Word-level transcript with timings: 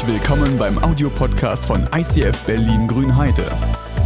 Herzlich 0.00 0.22
willkommen 0.22 0.56
beim 0.56 0.82
Audiopodcast 0.82 1.66
von 1.66 1.86
ICF 1.94 2.40
Berlin 2.46 2.88
Grünheide. 2.88 3.52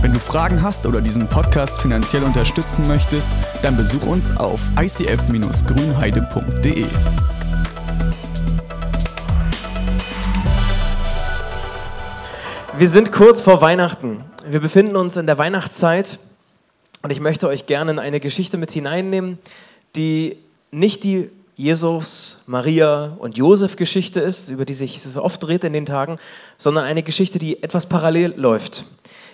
Wenn 0.01 0.13
du 0.13 0.19
Fragen 0.19 0.61
hast 0.61 0.87
oder 0.87 1.01
diesen 1.01 1.29
Podcast 1.29 1.81
finanziell 1.81 2.25
unterstützen 2.25 2.85
möchtest, 2.89 3.31
dann 3.63 3.77
besuch 3.77 4.05
uns 4.05 4.37
auf 4.37 4.61
icf-grünheide.de. 4.77 6.87
Wir 12.77 12.89
sind 12.89 13.13
kurz 13.13 13.43
vor 13.43 13.61
Weihnachten. 13.61 14.25
Wir 14.45 14.59
befinden 14.59 14.97
uns 14.97 15.17
in 15.17 15.29
der 15.29 15.39
Weihnachtszeit 15.39 16.19
und 17.03 17.13
ich 17.13 17.21
möchte 17.21 17.47
euch 17.47 17.67
gerne 17.67 17.93
in 17.93 18.01
eine 18.01 18.19
Geschichte 18.19 18.57
mit 18.57 18.73
hineinnehmen, 18.73 19.39
die 19.95 20.39
nicht 20.73 21.05
die 21.05 21.31
Jesus, 21.57 22.43
Maria 22.47 23.17
und 23.19 23.39
Josef 23.39 23.77
Geschichte 23.77 24.21
ist, 24.21 24.51
über 24.51 24.65
die 24.65 24.75
sich 24.75 25.01
so 25.01 25.23
oft 25.23 25.43
dreht 25.43 25.63
in 25.63 25.73
den 25.73 25.87
Tagen, 25.87 26.17
sondern 26.59 26.85
eine 26.85 27.05
Geschichte, 27.05 27.39
die 27.39 27.63
etwas 27.63 27.87
parallel 27.87 28.35
läuft, 28.37 28.87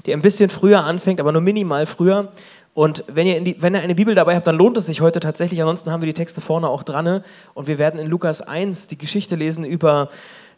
die 0.04 0.12
ein 0.12 0.20
bisschen 0.20 0.50
früher 0.50 0.84
anfängt, 0.84 1.18
aber 1.18 1.32
nur 1.32 1.40
minimal 1.40 1.86
früher. 1.86 2.30
Und 2.74 3.04
wenn 3.08 3.26
ihr, 3.26 3.40
die, 3.40 3.60
wenn 3.60 3.74
ihr 3.74 3.80
eine 3.80 3.94
Bibel 3.94 4.14
dabei 4.14 4.36
habt, 4.36 4.46
dann 4.46 4.56
lohnt 4.56 4.76
es 4.76 4.86
sich 4.86 5.00
heute 5.00 5.18
tatsächlich. 5.18 5.60
Ansonsten 5.60 5.90
haben 5.90 6.02
wir 6.02 6.06
die 6.06 6.14
Texte 6.14 6.40
vorne 6.40 6.68
auch 6.68 6.82
dran. 6.82 7.24
Und 7.54 7.66
wir 7.66 7.78
werden 7.78 7.98
in 7.98 8.06
Lukas 8.06 8.42
1 8.42 8.86
die 8.86 8.98
Geschichte 8.98 9.34
lesen 9.34 9.64
über 9.64 10.08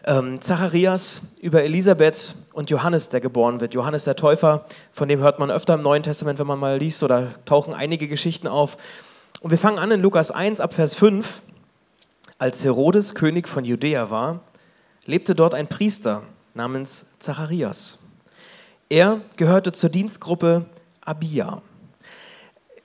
ähm, 0.05 0.41
Zacharias, 0.41 1.37
über 1.41 1.63
Elisabeth 1.63 2.35
und 2.53 2.71
Johannes, 2.71 3.09
der 3.09 3.21
geboren 3.21 3.61
wird. 3.61 3.73
Johannes 3.73 4.05
der 4.05 4.17
Täufer, 4.17 4.67
von 4.91 5.09
dem 5.09 5.21
hört 5.21 5.39
man 5.39 5.51
öfter 5.51 5.75
im 5.75 5.81
Neuen 5.81 6.03
Testament, 6.03 6.39
wenn 6.39 6.47
man 6.47 6.59
mal 6.59 6.77
liest, 6.77 7.03
oder 7.03 7.29
tauchen 7.45 7.73
einige 7.73 8.09
Geschichten 8.09 8.49
auf. 8.49 8.77
Und 9.41 9.51
wir 9.51 9.59
fangen 9.59 9.79
an 9.79 9.91
in 9.91 10.01
Lukas 10.01 10.31
1 10.31 10.61
ab 10.61 10.75
Vers 10.75 10.95
5. 10.97 11.43
Als 12.43 12.65
Herodes 12.65 13.15
König 13.15 13.47
von 13.47 13.65
Judäa 13.65 14.11
war, 14.11 14.41
lebte 15.07 15.37
dort 15.37 15.55
ein 15.55 15.69
Priester 15.69 16.25
namens 16.55 17.07
Zacharias. 17.21 18.01
Er 18.89 19.21
gehörte 19.37 19.71
zur 19.71 19.91
Dienstgruppe 19.91 20.67
Abia. 21.03 21.63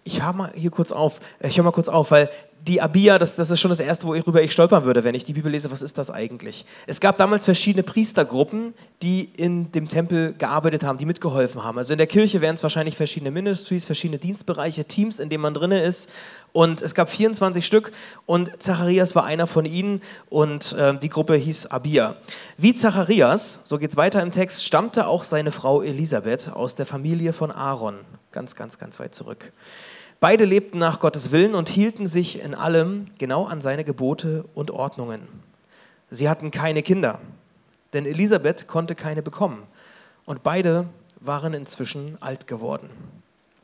Ich 0.04 0.22
höre 0.22 0.34
mal 0.34 0.52
hier 0.54 0.70
kurz 0.70 0.92
auf, 0.92 1.20
ich 1.40 1.58
höre 1.58 1.64
mal 1.64 1.72
kurz 1.72 1.88
auf, 1.88 2.12
weil 2.12 2.30
die 2.68 2.82
Abia, 2.82 3.18
das, 3.18 3.36
das 3.36 3.50
ist 3.50 3.60
schon 3.60 3.70
das 3.70 3.80
Erste, 3.80 4.08
worüber 4.08 4.42
ich 4.42 4.52
stolpern 4.52 4.84
würde, 4.84 5.04
wenn 5.04 5.16
ich 5.16 5.24
die 5.24 5.34
Bibel 5.34 5.52
lese. 5.52 5.72
Was 5.72 5.82
ist 5.82 5.98
das 5.98 6.12
eigentlich? 6.12 6.66
Es 6.86 7.00
gab 7.00 7.18
damals 7.18 7.46
verschiedene 7.46 7.84
Priestergruppen, 7.84 8.74
die 9.02 9.30
in 9.38 9.72
dem 9.72 9.88
Tempel 9.88 10.34
gearbeitet 10.34 10.84
haben, 10.84 10.98
die 10.98 11.06
mitgeholfen 11.06 11.64
haben. 11.64 11.78
Also 11.78 11.94
in 11.94 11.98
der 11.98 12.08
Kirche 12.08 12.42
wären 12.42 12.56
es 12.56 12.64
wahrscheinlich 12.64 12.98
verschiedene 12.98 13.32
Ministries, 13.32 13.86
verschiedene 13.86 14.20
Dienstbereiche, 14.20 14.86
Teams, 14.86 15.20
in 15.20 15.30
denen 15.30 15.42
man 15.42 15.54
drin 15.54 15.72
ist. 15.72 16.10
Und 16.58 16.82
es 16.82 16.96
gab 16.96 17.08
24 17.08 17.64
Stück 17.64 17.92
und 18.26 18.64
Zacharias 18.64 19.14
war 19.14 19.26
einer 19.26 19.46
von 19.46 19.66
ihnen 19.66 20.02
und 20.32 20.74
äh, 20.74 20.98
die 20.98 21.08
Gruppe 21.08 21.36
hieß 21.36 21.68
Abia. 21.68 22.16
Wie 22.58 22.74
Zacharias, 22.74 23.60
so 23.66 23.78
geht 23.78 23.92
es 23.92 23.96
weiter 23.96 24.24
im 24.24 24.32
Text, 24.32 24.66
stammte 24.66 25.06
auch 25.06 25.24
seine 25.24 25.52
Frau 25.52 25.84
Elisabeth 25.84 26.52
aus 26.52 26.74
der 26.74 26.88
Familie 26.88 27.32
von 27.32 27.52
Aaron. 27.52 28.00
Ganz, 28.32 28.56
ganz, 28.56 28.80
ganz 28.80 29.00
weit 29.00 29.14
zurück. 29.14 29.54
Beide 30.20 30.46
lebten 30.46 30.80
nach 30.80 31.00
Gottes 31.00 31.32
Willen 31.32 31.54
und 31.54 31.70
hielten 31.70 32.08
sich 32.08 32.42
in 32.42 32.56
allem 32.56 33.12
genau 33.20 33.46
an 33.46 33.62
seine 33.62 33.84
Gebote 33.84 34.44
und 34.56 34.72
Ordnungen. 34.72 35.28
Sie 36.10 36.28
hatten 36.28 36.50
keine 36.50 36.82
Kinder, 36.82 37.22
denn 37.94 38.08
Elisabeth 38.08 38.66
konnte 38.66 38.96
keine 38.96 39.22
bekommen. 39.22 39.62
Und 40.26 40.42
beide 40.42 40.88
waren 41.20 41.54
inzwischen 41.54 42.20
alt 42.20 42.48
geworden. 42.48 42.90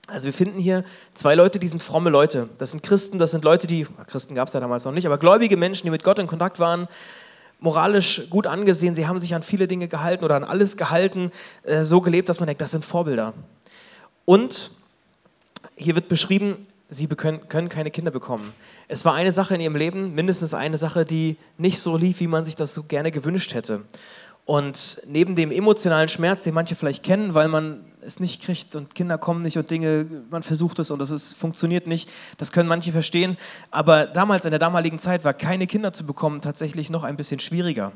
Also 0.07 0.25
wir 0.25 0.33
finden 0.33 0.59
hier 0.59 0.83
zwei 1.13 1.33
Leute, 1.33 1.59
die 1.59 1.67
sind 1.67 1.81
fromme 1.81 2.09
Leute. 2.09 2.49
Das 2.57 2.71
sind 2.71 2.83
Christen, 2.83 3.19
das 3.19 3.31
sind 3.31 3.43
Leute, 3.43 3.67
die, 3.67 3.87
Christen 4.07 4.35
gab 4.35 4.49
es 4.49 4.53
ja 4.53 4.59
damals 4.59 4.83
noch 4.83 4.91
nicht, 4.91 5.05
aber 5.05 5.17
gläubige 5.17 5.55
Menschen, 5.55 5.85
die 5.85 5.91
mit 5.91 6.03
Gott 6.03 6.19
in 6.19 6.27
Kontakt 6.27 6.59
waren, 6.59 6.87
moralisch 7.59 8.23
gut 8.29 8.45
angesehen, 8.45 8.93
sie 8.93 9.07
haben 9.07 9.19
sich 9.19 9.33
an 9.33 9.43
viele 9.43 9.67
Dinge 9.67 9.87
gehalten 9.87 10.25
oder 10.25 10.35
an 10.35 10.43
alles 10.43 10.75
gehalten, 10.75 11.31
äh, 11.63 11.83
so 11.83 12.01
gelebt, 12.01 12.27
dass 12.27 12.39
man 12.39 12.47
denkt, 12.47 12.61
das 12.61 12.71
sind 12.71 12.83
Vorbilder. 12.83 13.33
Und 14.25 14.71
hier 15.77 15.95
wird 15.95 16.09
beschrieben, 16.09 16.57
sie 16.89 17.07
können, 17.07 17.47
können 17.47 17.69
keine 17.69 17.89
Kinder 17.89 18.11
bekommen. 18.11 18.53
Es 18.89 19.05
war 19.05 19.13
eine 19.13 19.31
Sache 19.31 19.55
in 19.55 19.61
ihrem 19.61 19.77
Leben, 19.77 20.13
mindestens 20.13 20.53
eine 20.53 20.77
Sache, 20.77 21.05
die 21.05 21.37
nicht 21.57 21.79
so 21.79 21.95
lief, 21.95 22.19
wie 22.19 22.27
man 22.27 22.43
sich 22.43 22.57
das 22.57 22.73
so 22.73 22.83
gerne 22.83 23.11
gewünscht 23.11 23.53
hätte. 23.53 23.81
Und 24.45 25.01
neben 25.07 25.35
dem 25.35 25.51
emotionalen 25.51 26.09
Schmerz, 26.09 26.43
den 26.43 26.53
manche 26.53 26.75
vielleicht 26.75 27.01
kennen, 27.01 27.33
weil 27.33 27.47
man 27.47 27.85
es 28.01 28.19
nicht 28.19 28.41
kriegt 28.41 28.75
und 28.75 28.93
Kinder 28.93 29.17
kommen 29.17 29.41
nicht 29.41 29.57
und 29.57 29.71
Dinge, 29.71 30.05
man 30.29 30.43
versucht 30.43 30.79
es 30.79 30.91
und 30.91 31.01
es 31.01 31.11
ist, 31.11 31.33
funktioniert 31.35 31.87
nicht, 31.87 32.09
das 32.37 32.51
können 32.51 32.67
manche 32.67 32.91
verstehen. 32.91 33.37
Aber 33.71 34.05
damals, 34.05 34.43
in 34.43 34.51
der 34.51 34.59
damaligen 34.59 34.99
Zeit, 34.99 35.23
war 35.23 35.33
keine 35.33 35.65
Kinder 35.65 35.93
zu 35.93 36.05
bekommen 36.05 36.41
tatsächlich 36.41 36.89
noch 36.89 37.03
ein 37.03 37.15
bisschen 37.15 37.39
schwieriger. 37.39 37.93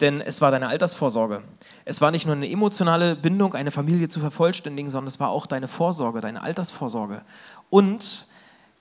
Denn 0.00 0.20
es 0.20 0.40
war 0.40 0.52
deine 0.52 0.68
Altersvorsorge. 0.68 1.42
Es 1.84 2.00
war 2.00 2.12
nicht 2.12 2.24
nur 2.24 2.36
eine 2.36 2.48
emotionale 2.48 3.16
Bindung, 3.16 3.54
eine 3.54 3.72
Familie 3.72 4.08
zu 4.08 4.20
vervollständigen, 4.20 4.92
sondern 4.92 5.08
es 5.08 5.18
war 5.18 5.30
auch 5.30 5.46
deine 5.46 5.66
Vorsorge, 5.66 6.20
deine 6.20 6.44
Altersvorsorge. 6.44 7.22
Und 7.68 8.26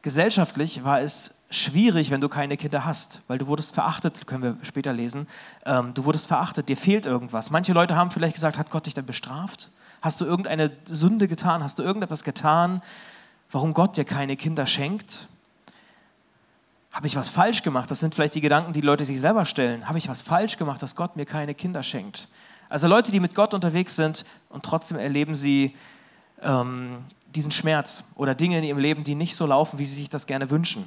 gesellschaftlich 0.03 0.84
war 0.84 1.02
es 1.02 1.38
schwierig, 1.50 2.12
wenn 2.12 2.22
du 2.22 2.30
keine 2.30 2.58
Kinder 2.58 2.86
hast, 2.86 3.22
weil 3.28 3.38
du 3.38 3.48
wurdest 3.48 3.74
verachtet, 3.74 4.28
können 4.28 4.44
wir 4.44 4.58
später 4.62 4.94
lesen. 4.94 5.28
Ähm, 5.66 5.94
du 5.94 6.06
wurdest 6.06 6.28
verachtet, 6.28 6.70
dir 6.70 6.78
fehlt 6.78 7.06
irgendwas. 7.06 7.50
Manche 7.50 7.74
Leute 7.74 7.96
haben 7.96 8.12
vielleicht 8.12 8.36
gesagt, 8.36 8.58
hat 8.58 8.70
Gott 8.70 8.86
dich 8.86 8.94
denn 8.94 9.06
bestraft? 9.06 9.70
Hast 10.02 10.22
du 10.22 10.26
irgendeine 10.26 10.72
Sünde 10.86 11.28
getan? 11.28 11.64
Hast 11.64 11.80
du 11.80 11.84
irgendetwas 11.84 12.24
getan, 12.24 12.82
warum 13.52 13.74
Gott 13.74 13.98
dir 13.98 14.06
keine 14.06 14.38
Kinder 14.38 14.68
schenkt? 14.68 15.28
Habe 16.92 17.08
ich 17.08 17.16
was 17.16 17.30
falsch 17.30 17.64
gemacht? 17.64 17.90
Das 17.92 18.00
sind 18.00 18.16
vielleicht 18.16 18.36
die 18.36 18.42
Gedanken, 18.42 18.74
die 18.74 18.81
Leute 18.81 19.06
sich 19.06 19.20
selber 19.20 19.46
stellen. 19.46 19.88
Habe 19.88 19.98
ich 19.98 20.08
was 20.08 20.22
falsch 20.22 20.58
gemacht, 20.58 20.81
dass 20.81 20.96
Gott 20.96 21.16
mir 21.16 21.26
keine 21.26 21.54
Kinder 21.54 21.84
schenkt? 21.84 22.30
Also 22.70 22.88
Leute, 22.88 23.12
die 23.12 23.20
mit 23.20 23.36
Gott 23.36 23.54
unterwegs 23.54 23.96
sind 23.96 24.26
und 24.50 24.64
trotzdem 24.64 24.98
erleben 24.98 25.36
sie 25.36 25.76
ähm, 26.42 27.00
diesen 27.34 27.52
Schmerz 27.52 28.04
oder 28.16 28.36
Dinge 28.36 28.60
in 28.60 28.64
ihrem 28.64 28.78
Leben, 28.78 29.04
die 29.04 29.16
nicht 29.16 29.36
so 29.36 29.46
laufen, 29.46 29.80
wie 29.80 29.86
sie 29.86 29.96
sich 29.96 30.10
das 30.10 30.28
gerne 30.28 30.50
wünschen. 30.50 30.86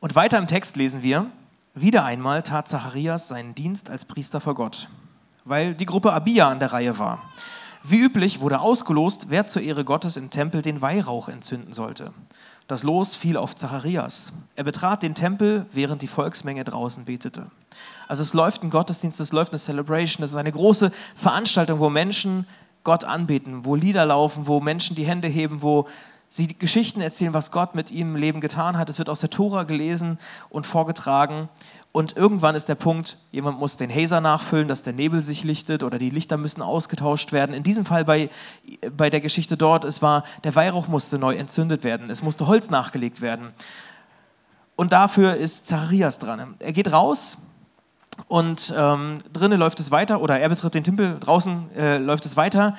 Und 0.00 0.14
weiter 0.14 0.38
im 0.38 0.46
Text 0.46 0.76
lesen 0.76 1.02
wir, 1.02 1.30
wieder 1.74 2.04
einmal 2.04 2.42
tat 2.42 2.68
Zacharias 2.68 3.28
seinen 3.28 3.54
Dienst 3.54 3.88
als 3.88 4.04
Priester 4.04 4.40
vor 4.40 4.54
Gott, 4.54 4.88
weil 5.44 5.74
die 5.74 5.86
Gruppe 5.86 6.12
Abia 6.12 6.48
an 6.48 6.60
der 6.60 6.72
Reihe 6.72 6.98
war. 6.98 7.22
Wie 7.82 8.00
üblich 8.00 8.40
wurde 8.40 8.60
ausgelost, 8.60 9.26
wer 9.30 9.46
zur 9.46 9.62
Ehre 9.62 9.84
Gottes 9.84 10.16
im 10.16 10.28
Tempel 10.28 10.60
den 10.60 10.82
Weihrauch 10.82 11.28
entzünden 11.28 11.72
sollte. 11.72 12.12
Das 12.68 12.82
Los 12.82 13.14
fiel 13.14 13.36
auf 13.36 13.54
Zacharias. 13.54 14.32
Er 14.54 14.64
betrat 14.64 15.02
den 15.02 15.14
Tempel, 15.14 15.66
während 15.72 16.02
die 16.02 16.08
Volksmenge 16.08 16.64
draußen 16.64 17.04
betete. 17.04 17.46
Also 18.08 18.22
es 18.22 18.34
läuft 18.34 18.62
ein 18.62 18.70
Gottesdienst, 18.70 19.20
es 19.20 19.32
läuft 19.32 19.52
eine 19.52 19.60
Celebration, 19.60 20.24
es 20.24 20.30
ist 20.30 20.36
eine 20.36 20.52
große 20.52 20.90
Veranstaltung, 21.14 21.78
wo 21.78 21.88
Menschen 21.88 22.46
Gott 22.84 23.04
anbeten, 23.04 23.64
wo 23.64 23.76
Lieder 23.76 24.04
laufen, 24.04 24.46
wo 24.46 24.60
Menschen 24.60 24.96
die 24.96 25.04
Hände 25.04 25.28
heben, 25.28 25.62
wo 25.62 25.86
sie 26.28 26.48
Geschichten 26.58 27.00
erzählen, 27.00 27.34
was 27.34 27.50
Gott 27.50 27.74
mit 27.74 27.90
ihm 27.90 28.14
im 28.14 28.16
Leben 28.16 28.40
getan 28.40 28.76
hat. 28.76 28.88
Es 28.88 28.98
wird 28.98 29.08
aus 29.08 29.20
der 29.20 29.30
Tora 29.30 29.62
gelesen 29.62 30.18
und 30.50 30.66
vorgetragen. 30.66 31.48
Und 31.92 32.14
irgendwann 32.16 32.54
ist 32.54 32.68
der 32.68 32.74
Punkt, 32.74 33.16
jemand 33.32 33.58
muss 33.58 33.78
den 33.78 33.90
Hazer 33.90 34.20
nachfüllen, 34.20 34.68
dass 34.68 34.82
der 34.82 34.92
Nebel 34.92 35.22
sich 35.22 35.44
lichtet 35.44 35.82
oder 35.82 35.98
die 35.98 36.10
Lichter 36.10 36.36
müssen 36.36 36.60
ausgetauscht 36.60 37.32
werden. 37.32 37.54
In 37.54 37.62
diesem 37.62 37.86
Fall 37.86 38.04
bei, 38.04 38.28
bei 38.94 39.08
der 39.08 39.22
Geschichte 39.22 39.56
dort, 39.56 39.84
es 39.84 40.02
war, 40.02 40.24
der 40.44 40.54
Weihrauch 40.54 40.88
musste 40.88 41.18
neu 41.18 41.36
entzündet 41.36 41.84
werden, 41.84 42.10
es 42.10 42.22
musste 42.22 42.46
Holz 42.46 42.68
nachgelegt 42.68 43.22
werden. 43.22 43.50
Und 44.76 44.92
dafür 44.92 45.36
ist 45.36 45.68
Zacharias 45.68 46.18
dran. 46.18 46.56
Er 46.58 46.72
geht 46.74 46.92
raus 46.92 47.38
und 48.28 48.74
ähm, 48.76 49.14
drinnen 49.32 49.58
läuft 49.58 49.80
es 49.80 49.90
weiter, 49.90 50.20
oder 50.20 50.38
er 50.38 50.50
betritt 50.50 50.74
den 50.74 50.84
Tempel, 50.84 51.18
draußen 51.18 51.70
äh, 51.76 51.96
läuft 51.96 52.26
es 52.26 52.36
weiter 52.36 52.76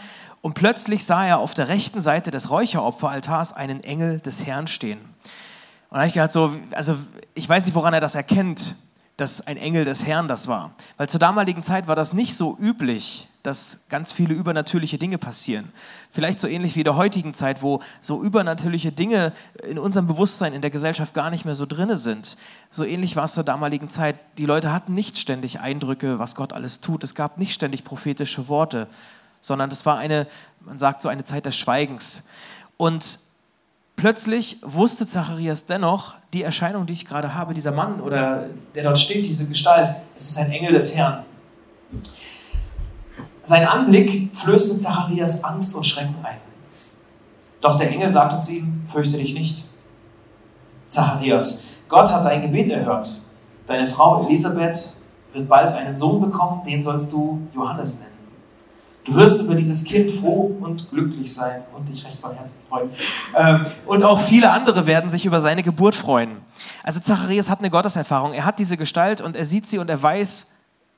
und 0.47 0.53
plötzlich 0.53 1.03
sah 1.03 1.25
er 1.25 1.39
auf 1.39 1.53
der 1.53 1.67
rechten 1.67 1.99
Seite 1.99 2.31
des 2.31 2.49
Räucheropferaltars 2.49 3.51
einen 3.51 3.83
Engel 3.83 4.21
des 4.21 4.45
Herrn 4.45 4.67
stehen. 4.67 4.99
Und 4.99 5.07
da 5.91 5.97
habe 5.97 6.07
ich 6.07 6.13
gedacht, 6.13 6.31
so, 6.31 6.53
also 6.71 6.95
ich 7.33 7.49
weiß 7.49 7.65
nicht, 7.65 7.75
woran 7.75 7.93
er 7.93 7.99
das 7.99 8.15
erkennt, 8.15 8.77
dass 9.17 9.45
ein 9.45 9.57
Engel 9.57 9.83
des 9.83 10.05
Herrn 10.05 10.29
das 10.29 10.47
war. 10.47 10.71
Weil 10.95 11.09
zur 11.09 11.19
damaligen 11.19 11.63
Zeit 11.63 11.89
war 11.89 11.97
das 11.97 12.13
nicht 12.13 12.37
so 12.37 12.57
üblich, 12.61 13.27
dass 13.43 13.79
ganz 13.89 14.13
viele 14.13 14.33
übernatürliche 14.35 14.97
Dinge 14.97 15.17
passieren. 15.17 15.73
Vielleicht 16.11 16.39
so 16.39 16.47
ähnlich 16.47 16.75
wie 16.75 16.79
in 16.79 16.85
der 16.85 16.95
heutigen 16.95 17.33
Zeit, 17.33 17.61
wo 17.61 17.81
so 17.99 18.23
übernatürliche 18.23 18.93
Dinge 18.93 19.33
in 19.69 19.77
unserem 19.77 20.07
Bewusstsein 20.07 20.53
in 20.53 20.61
der 20.61 20.71
Gesellschaft 20.71 21.13
gar 21.13 21.29
nicht 21.29 21.43
mehr 21.43 21.55
so 21.55 21.65
drinne 21.65 21.97
sind. 21.97 22.37
So 22.71 22.85
ähnlich 22.85 23.17
war 23.17 23.25
es 23.25 23.33
zur 23.33 23.43
damaligen 23.43 23.89
Zeit. 23.89 24.15
Die 24.37 24.45
Leute 24.45 24.71
hatten 24.71 24.93
nicht 24.93 25.19
ständig 25.19 25.59
Eindrücke, 25.59 26.19
was 26.19 26.35
Gott 26.35 26.53
alles 26.53 26.79
tut. 26.79 27.03
Es 27.03 27.15
gab 27.15 27.37
nicht 27.37 27.53
ständig 27.53 27.83
prophetische 27.83 28.47
Worte 28.47 28.87
sondern 29.41 29.69
das 29.69 29.85
war 29.85 29.97
eine, 29.97 30.27
man 30.61 30.77
sagt 30.77 31.01
so 31.01 31.09
eine 31.09 31.23
Zeit 31.23 31.45
des 31.45 31.55
Schweigens. 31.55 32.23
Und 32.77 33.19
plötzlich 33.95 34.59
wusste 34.61 35.05
Zacharias 35.05 35.65
dennoch, 35.65 36.15
die 36.33 36.43
Erscheinung, 36.43 36.85
die 36.85 36.93
ich 36.93 37.05
gerade 37.05 37.33
habe, 37.33 37.53
dieser 37.53 37.71
Mann 37.71 37.99
oder 37.99 38.49
der 38.75 38.83
dort 38.83 38.99
steht, 38.99 39.25
diese 39.25 39.47
Gestalt, 39.47 39.89
es 40.17 40.31
ist 40.31 40.37
ein 40.37 40.51
Engel 40.51 40.73
des 40.73 40.95
Herrn. 40.95 41.23
Sein 43.41 43.65
Anblick 43.65 44.35
flößte 44.37 44.77
Zacharias 44.77 45.43
Angst 45.43 45.73
und 45.75 45.85
Schrecken 45.85 46.15
ein. 46.23 46.37
Doch 47.61 47.77
der 47.77 47.89
Engel 47.89 48.11
sagte 48.11 48.43
zu 48.45 48.53
ihm, 48.53 48.87
fürchte 48.91 49.17
dich 49.17 49.33
nicht. 49.33 49.65
Zacharias, 50.87 51.65
Gott 51.89 52.11
hat 52.11 52.25
dein 52.25 52.41
Gebet 52.41 52.69
erhört. 52.69 53.21
Deine 53.65 53.87
Frau 53.87 54.27
Elisabeth 54.27 54.97
wird 55.33 55.47
bald 55.47 55.73
einen 55.73 55.95
Sohn 55.95 56.21
bekommen, 56.21 56.63
den 56.65 56.83
sollst 56.83 57.11
du 57.11 57.41
Johannes 57.53 58.01
nennen. 58.01 58.16
Du 59.07 59.15
wirst 59.15 59.41
über 59.41 59.55
dieses 59.55 59.85
Kind 59.85 60.19
froh 60.19 60.57
und 60.59 60.89
glücklich 60.89 61.33
sein 61.33 61.63
und 61.73 61.87
dich 61.87 62.03
recht 62.05 62.19
von 62.19 62.35
Herzen 62.35 62.67
freuen. 62.67 62.89
Ähm, 63.35 63.65
und 63.85 64.03
auch 64.03 64.19
viele 64.19 64.51
andere 64.51 64.85
werden 64.85 65.09
sich 65.09 65.25
über 65.25 65.39
seine 65.39 65.63
Geburt 65.63 65.95
freuen. 65.95 66.37
Also 66.83 66.99
Zacharias 66.99 67.49
hat 67.49 67.59
eine 67.59 67.69
Gotteserfahrung. 67.69 68.33
Er 68.33 68.43
hat 68.43 68.59
diese 68.59 68.75
Gestalt 68.75 69.21
und 69.21 69.37
er 69.37 69.45
sieht 69.45 69.65
sie 69.65 69.77
und 69.77 69.89
er 69.89 70.01
weiß, 70.01 70.47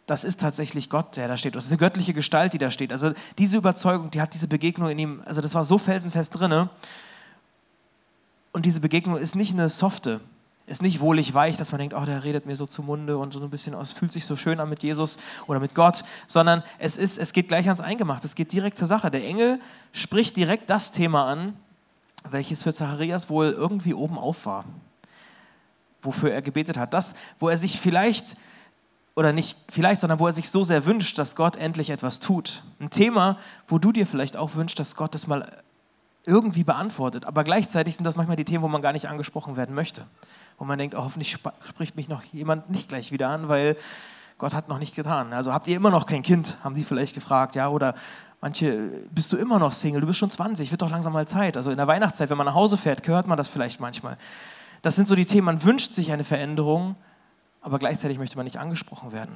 das 0.08 0.24
ist 0.24 0.40
tatsächlich 0.40 0.90
Gott, 0.90 1.18
der 1.18 1.28
da 1.28 1.38
steht. 1.38 1.56
Das 1.56 1.66
ist 1.66 1.72
eine 1.72 1.78
göttliche 1.78 2.16
Gestalt, 2.16 2.54
die 2.54 2.58
da 2.58 2.72
steht. 2.72 2.92
Also 2.92 3.12
diese 3.38 3.58
Überzeugung, 3.58 4.10
die 4.10 4.22
hat 4.22 4.34
diese 4.34 4.48
Begegnung 4.48 4.90
in 4.90 4.98
ihm, 4.98 5.22
also 5.26 5.40
das 5.40 5.54
war 5.54 5.64
so 5.64 5.78
felsenfest 5.78 6.40
drinne. 6.40 6.72
Und 8.52 8.66
diese 8.66 8.80
Begegnung 8.80 9.18
ist 9.18 9.36
nicht 9.36 9.54
eine 9.54 9.70
softe, 9.70 10.20
ist 10.70 10.82
nicht 10.82 11.00
wohlig 11.00 11.34
weich, 11.34 11.58
dass 11.58 11.72
man 11.72 11.80
denkt, 11.80 11.96
oh, 11.96 12.06
der 12.06 12.24
redet 12.24 12.46
mir 12.46 12.56
so 12.56 12.66
zum 12.66 12.86
Munde 12.86 13.18
und 13.18 13.34
so 13.34 13.42
ein 13.42 13.50
bisschen, 13.50 13.74
oh, 13.74 13.82
es 13.82 13.92
fühlt 13.92 14.12
sich 14.12 14.26
so 14.26 14.36
schön 14.36 14.60
an 14.60 14.70
mit 14.70 14.84
Jesus 14.84 15.18
oder 15.48 15.60
mit 15.60 15.74
Gott, 15.74 16.04
sondern 16.28 16.64
es, 16.78 16.96
ist, 16.96 17.18
es 17.18 17.34
geht 17.34 17.48
gleich 17.48 17.66
ans 17.66 17.82
Eingemachte, 17.82 18.28
es 18.28 18.36
geht 18.36 18.52
direkt 18.54 18.78
zur 18.78 18.88
Sache. 18.88 19.10
Der 19.10 19.26
Engel 19.26 19.60
spricht 19.92 20.38
direkt 20.38 20.70
das 20.70 20.92
Thema 20.92 21.28
an, 21.28 21.56
welches 22.30 22.64
für 22.64 22.72
Zacharias 22.72 23.30
wohl 23.30 23.50
irgendwie 23.50 23.94
oben 23.94 24.18
auf 24.18 24.46
war, 24.46 24.66
wofür 26.02 26.32
er 26.32 26.42
gebetet 26.42 26.78
hat. 26.78 26.94
Das, 26.94 27.16
wo 27.40 27.50
er 27.50 27.58
sich 27.58 27.80
vielleicht, 27.80 28.38
oder 29.16 29.34
nicht 29.34 29.58
vielleicht, 29.72 30.02
sondern 30.02 30.20
wo 30.20 30.28
er 30.28 30.34
sich 30.34 30.50
so 30.50 30.64
sehr 30.64 30.86
wünscht, 30.86 31.18
dass 31.18 31.36
Gott 31.36 31.56
endlich 31.56 31.90
etwas 31.90 32.20
tut. 32.20 32.64
Ein 32.80 32.92
Thema, 32.92 33.38
wo 33.68 33.80
du 33.80 33.92
dir 33.92 34.06
vielleicht 34.06 34.38
auch 34.38 34.54
wünschst, 34.54 34.80
dass 34.80 34.96
Gott 34.96 35.16
das 35.16 35.26
mal 35.26 35.52
irgendwie 36.26 36.64
beantwortet. 36.64 37.26
Aber 37.26 37.44
gleichzeitig 37.44 37.96
sind 37.96 38.04
das 38.04 38.16
manchmal 38.16 38.36
die 38.36 38.46
Themen, 38.46 38.64
wo 38.64 38.68
man 38.68 38.82
gar 38.82 38.94
nicht 38.94 39.08
angesprochen 39.08 39.56
werden 39.56 39.74
möchte 39.76 40.06
wo 40.60 40.66
man 40.66 40.78
denkt, 40.78 40.94
oh, 40.94 41.04
hoffentlich 41.04 41.32
spricht 41.32 41.96
mich 41.96 42.10
noch 42.10 42.24
jemand 42.26 42.70
nicht 42.70 42.90
gleich 42.90 43.12
wieder 43.12 43.30
an, 43.30 43.48
weil 43.48 43.78
Gott 44.38 44.54
hat 44.54 44.68
noch 44.68 44.78
nicht 44.78 44.94
getan. 44.94 45.34
Also 45.34 45.54
habt 45.54 45.68
ihr 45.68 45.76
immer 45.76 45.90
noch 45.90 46.06
kein 46.06 46.22
Kind, 46.22 46.58
haben 46.64 46.76
sie 46.76 46.84
vielleicht 46.84 47.16
gefragt, 47.16 47.56
ja, 47.56 47.70
oder 47.70 47.96
manche, 48.42 49.04
bist 49.12 49.32
du 49.32 49.38
immer 49.38 49.58
noch 49.58 49.72
Single, 49.72 50.02
du 50.02 50.08
bist 50.08 50.20
schon 50.20 50.30
20, 50.30 50.70
wird 50.70 50.82
doch 50.82 50.92
langsam 50.92 51.14
mal 51.14 51.28
Zeit. 51.28 51.58
Also 51.58 51.72
in 51.72 51.78
der 51.78 51.88
Weihnachtszeit, 51.88 52.30
wenn 52.30 52.38
man 52.38 52.46
nach 52.46 52.54
Hause 52.54 52.78
fährt, 52.78 53.08
hört 53.08 53.26
man 53.26 53.38
das 53.38 53.48
vielleicht 53.48 53.80
manchmal. 53.80 54.18
Das 54.82 54.96
sind 54.96 55.08
so 55.08 55.16
die 55.16 55.26
Themen, 55.26 55.46
man 55.46 55.64
wünscht 55.64 55.94
sich 55.94 56.12
eine 56.12 56.26
Veränderung, 56.26 56.96
aber 57.62 57.80
gleichzeitig 57.80 58.18
möchte 58.18 58.38
man 58.38 58.46
nicht 58.46 58.58
angesprochen 58.58 59.14
werden. 59.14 59.36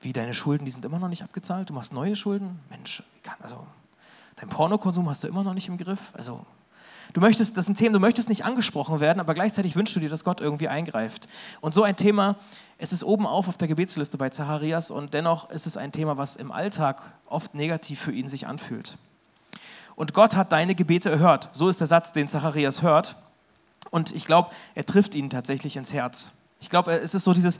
Wie 0.00 0.12
deine 0.12 0.34
Schulden, 0.34 0.64
die 0.64 0.70
sind 0.70 0.84
immer 0.84 0.98
noch 0.98 1.08
nicht 1.08 1.22
abgezahlt, 1.22 1.70
du 1.70 1.74
machst 1.74 1.92
neue 1.92 2.16
Schulden? 2.16 2.60
Mensch, 2.70 3.02
wie 3.14 3.20
kann, 3.20 3.36
also 3.40 3.66
dein 4.42 4.48
Pornokonsum 4.48 5.08
hast 5.08 5.22
du 5.22 5.28
immer 5.28 5.44
noch 5.44 5.54
nicht 5.54 5.68
im 5.68 5.78
Griff? 5.78 6.10
Also 6.14 6.44
Du 7.12 7.20
möchtest, 7.20 7.58
das 7.58 7.68
ein 7.68 7.74
Thema, 7.74 7.92
du 7.92 8.00
möchtest 8.00 8.30
nicht 8.30 8.46
angesprochen 8.46 9.00
werden, 9.00 9.20
aber 9.20 9.34
gleichzeitig 9.34 9.76
wünschst 9.76 9.94
du 9.94 10.00
dir, 10.00 10.08
dass 10.08 10.24
Gott 10.24 10.40
irgendwie 10.40 10.68
eingreift. 10.68 11.28
Und 11.60 11.74
so 11.74 11.82
ein 11.82 11.94
Thema, 11.94 12.36
es 12.78 12.92
ist 12.92 13.04
oben 13.04 13.26
auf 13.26 13.48
auf 13.48 13.58
der 13.58 13.68
Gebetsliste 13.68 14.16
bei 14.16 14.30
Zacharias 14.30 14.90
und 14.90 15.12
dennoch 15.12 15.50
ist 15.50 15.66
es 15.66 15.76
ein 15.76 15.92
Thema, 15.92 16.16
was 16.16 16.36
im 16.36 16.50
Alltag 16.50 17.02
oft 17.26 17.54
negativ 17.54 18.00
für 18.00 18.12
ihn 18.12 18.28
sich 18.28 18.46
anfühlt. 18.46 18.96
Und 19.94 20.14
Gott 20.14 20.36
hat 20.36 20.52
deine 20.52 20.74
Gebete 20.74 21.10
erhört. 21.10 21.50
So 21.52 21.68
ist 21.68 21.80
der 21.80 21.86
Satz, 21.86 22.12
den 22.12 22.28
Zacharias 22.28 22.80
hört. 22.80 23.16
Und 23.90 24.14
ich 24.14 24.24
glaube, 24.24 24.48
er 24.74 24.86
trifft 24.86 25.14
ihn 25.14 25.28
tatsächlich 25.28 25.76
ins 25.76 25.92
Herz. 25.92 26.32
Ich 26.60 26.70
glaube, 26.70 26.92
es 26.92 27.14
ist 27.14 27.24
so 27.24 27.34
dieses, 27.34 27.58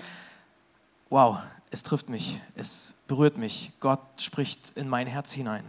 wow, 1.11 1.41
es 1.71 1.83
trifft 1.83 2.09
mich, 2.09 2.41
es 2.55 2.95
berührt 3.07 3.37
mich. 3.37 3.73
Gott 3.81 4.01
spricht 4.17 4.73
in 4.77 4.89
mein 4.89 5.07
Herz 5.07 5.31
hinein. 5.33 5.65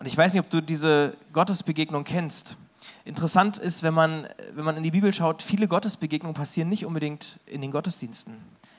Und 0.00 0.06
ich 0.06 0.16
weiß 0.16 0.32
nicht, 0.32 0.42
ob 0.42 0.48
du 0.48 0.62
diese 0.62 1.14
Gottesbegegnung 1.34 2.04
kennst. 2.04 2.56
Interessant 3.04 3.58
ist, 3.58 3.82
wenn 3.82 3.92
man, 3.92 4.26
wenn 4.54 4.64
man 4.64 4.78
in 4.78 4.82
die 4.82 4.90
Bibel 4.90 5.12
schaut, 5.12 5.42
viele 5.42 5.68
Gottesbegegnungen 5.68 6.34
passieren 6.34 6.70
nicht 6.70 6.86
unbedingt 6.86 7.38
in 7.44 7.60
den 7.60 7.70
Gottesdiensten. 7.70 8.34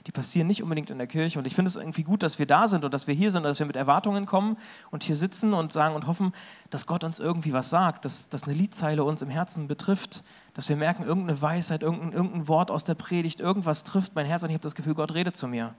Die 0.08 0.12
passieren 0.12 0.48
nicht 0.48 0.64
unbedingt 0.64 0.90
in 0.90 0.98
der 0.98 1.06
Kirche. 1.06 1.38
Und 1.38 1.46
ich 1.46 1.54
finde 1.54 1.70
es 1.70 1.76
irgendwie 1.76 2.02
gut, 2.02 2.24
dass 2.24 2.40
wir 2.40 2.48
da 2.48 2.68
sind 2.68 2.86
und 2.86 2.92
dass 2.92 3.06
wir 3.06 3.14
hier 3.14 3.32
sind, 3.32 3.44
dass 3.44 3.60
wir 3.60 3.68
mit 3.68 3.76
Erwartungen 3.76 4.26
kommen 4.26 4.58
und 4.90 5.04
hier 5.04 5.16
sitzen 5.16 5.54
und 5.54 5.72
sagen 5.72 5.94
und 5.94 6.08
hoffen, 6.08 6.34
dass 6.72 6.88
Gott 6.88 7.04
uns 7.04 7.20
irgendwie 7.20 7.54
was 7.54 7.70
sagt, 7.70 8.04
dass, 8.04 8.28
dass 8.30 8.46
eine 8.46 8.54
Liedzeile 8.54 9.04
uns 9.04 9.22
im 9.22 9.30
Herzen 9.30 9.68
betrifft, 9.68 10.24
dass 10.56 10.70
wir 10.70 10.76
merken, 10.76 11.04
irgendeine 11.04 11.40
Weisheit, 11.40 11.84
irgendein, 11.84 12.14
irgendein 12.14 12.48
Wort 12.48 12.72
aus 12.72 12.84
der 12.84 12.96
Predigt, 12.96 13.40
irgendwas 13.40 13.84
trifft 13.84 14.16
mein 14.16 14.26
Herz 14.26 14.42
und 14.42 14.50
ich 14.50 14.56
habe 14.56 14.64
das 14.64 14.74
Gefühl, 14.74 14.96
Gott 14.96 15.14
redet 15.14 15.36
zu 15.36 15.48
mir. 15.48 15.76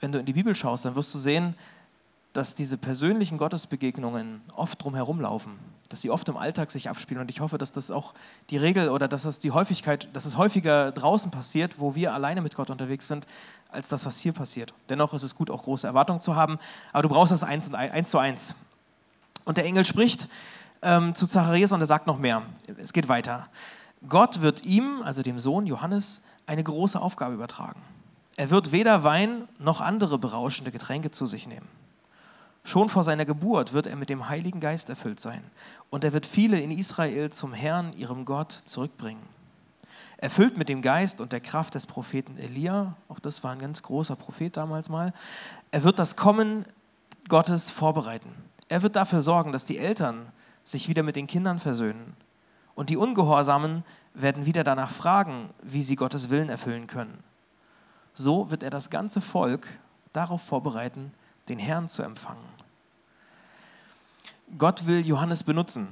Wenn 0.00 0.12
du 0.12 0.18
in 0.18 0.24
die 0.24 0.32
Bibel 0.32 0.54
schaust, 0.54 0.86
dann 0.86 0.94
wirst 0.94 1.14
du 1.14 1.18
sehen, 1.18 1.54
dass 2.36 2.54
diese 2.54 2.76
persönlichen 2.76 3.38
Gottesbegegnungen 3.38 4.42
oft 4.54 4.84
drumherum 4.84 5.22
laufen, 5.22 5.58
dass 5.88 6.02
sie 6.02 6.10
oft 6.10 6.28
im 6.28 6.36
Alltag 6.36 6.70
sich 6.70 6.90
abspielen. 6.90 7.22
Und 7.22 7.30
ich 7.30 7.40
hoffe, 7.40 7.56
dass 7.56 7.72
das 7.72 7.90
auch 7.90 8.12
die 8.50 8.58
Regel 8.58 8.90
oder 8.90 9.08
dass 9.08 9.22
das 9.22 9.38
die 9.38 9.52
Häufigkeit, 9.52 10.10
dass 10.12 10.26
es 10.26 10.36
häufiger 10.36 10.92
draußen 10.92 11.30
passiert, 11.30 11.80
wo 11.80 11.94
wir 11.94 12.12
alleine 12.12 12.42
mit 12.42 12.54
Gott 12.54 12.68
unterwegs 12.68 13.08
sind, 13.08 13.26
als 13.70 13.88
das, 13.88 14.04
was 14.04 14.18
hier 14.18 14.34
passiert. 14.34 14.74
Dennoch 14.90 15.14
ist 15.14 15.22
es 15.22 15.34
gut, 15.34 15.50
auch 15.50 15.62
große 15.62 15.86
Erwartungen 15.86 16.20
zu 16.20 16.36
haben, 16.36 16.58
aber 16.92 17.04
du 17.04 17.08
brauchst 17.08 17.32
das 17.32 17.42
eins, 17.42 17.72
eins 17.72 18.10
zu 18.10 18.18
eins. 18.18 18.54
Und 19.46 19.56
der 19.56 19.64
Engel 19.64 19.86
spricht 19.86 20.28
ähm, 20.82 21.14
zu 21.14 21.26
Zacharias 21.26 21.72
und 21.72 21.80
er 21.80 21.86
sagt 21.86 22.06
noch 22.06 22.18
mehr. 22.18 22.42
Es 22.76 22.92
geht 22.92 23.08
weiter. 23.08 23.48
Gott 24.10 24.42
wird 24.42 24.66
ihm, 24.66 25.00
also 25.02 25.22
dem 25.22 25.38
Sohn 25.38 25.64
Johannes, 25.64 26.20
eine 26.46 26.62
große 26.62 27.00
Aufgabe 27.00 27.32
übertragen. 27.32 27.80
Er 28.36 28.50
wird 28.50 28.72
weder 28.72 29.04
Wein 29.04 29.48
noch 29.58 29.80
andere 29.80 30.18
berauschende 30.18 30.70
Getränke 30.70 31.10
zu 31.10 31.24
sich 31.24 31.46
nehmen. 31.46 31.66
Schon 32.66 32.88
vor 32.88 33.04
seiner 33.04 33.24
Geburt 33.24 33.74
wird 33.74 33.86
er 33.86 33.94
mit 33.94 34.10
dem 34.10 34.28
Heiligen 34.28 34.58
Geist 34.58 34.90
erfüllt 34.90 35.20
sein 35.20 35.44
und 35.88 36.02
er 36.02 36.12
wird 36.12 36.26
viele 36.26 36.58
in 36.58 36.72
Israel 36.72 37.30
zum 37.30 37.52
Herrn, 37.52 37.92
ihrem 37.92 38.24
Gott, 38.24 38.50
zurückbringen. 38.64 39.22
Erfüllt 40.16 40.58
mit 40.58 40.68
dem 40.68 40.82
Geist 40.82 41.20
und 41.20 41.30
der 41.30 41.38
Kraft 41.38 41.76
des 41.76 41.86
Propheten 41.86 42.36
Elia, 42.38 42.96
auch 43.08 43.20
das 43.20 43.44
war 43.44 43.52
ein 43.52 43.60
ganz 43.60 43.84
großer 43.84 44.16
Prophet 44.16 44.56
damals 44.56 44.88
mal, 44.88 45.12
er 45.70 45.84
wird 45.84 46.00
das 46.00 46.16
Kommen 46.16 46.64
Gottes 47.28 47.70
vorbereiten. 47.70 48.32
Er 48.68 48.82
wird 48.82 48.96
dafür 48.96 49.22
sorgen, 49.22 49.52
dass 49.52 49.64
die 49.64 49.78
Eltern 49.78 50.26
sich 50.64 50.88
wieder 50.88 51.04
mit 51.04 51.14
den 51.14 51.28
Kindern 51.28 51.60
versöhnen 51.60 52.16
und 52.74 52.90
die 52.90 52.96
Ungehorsamen 52.96 53.84
werden 54.12 54.44
wieder 54.44 54.64
danach 54.64 54.90
fragen, 54.90 55.50
wie 55.62 55.84
sie 55.84 55.94
Gottes 55.94 56.30
Willen 56.30 56.48
erfüllen 56.48 56.88
können. 56.88 57.22
So 58.14 58.50
wird 58.50 58.64
er 58.64 58.70
das 58.70 58.90
ganze 58.90 59.20
Volk 59.20 59.68
darauf 60.12 60.42
vorbereiten, 60.42 61.12
den 61.48 61.58
Herrn 61.58 61.88
zu 61.88 62.02
empfangen. 62.02 62.44
Gott 64.58 64.86
will 64.86 65.06
Johannes 65.06 65.42
benutzen. 65.42 65.88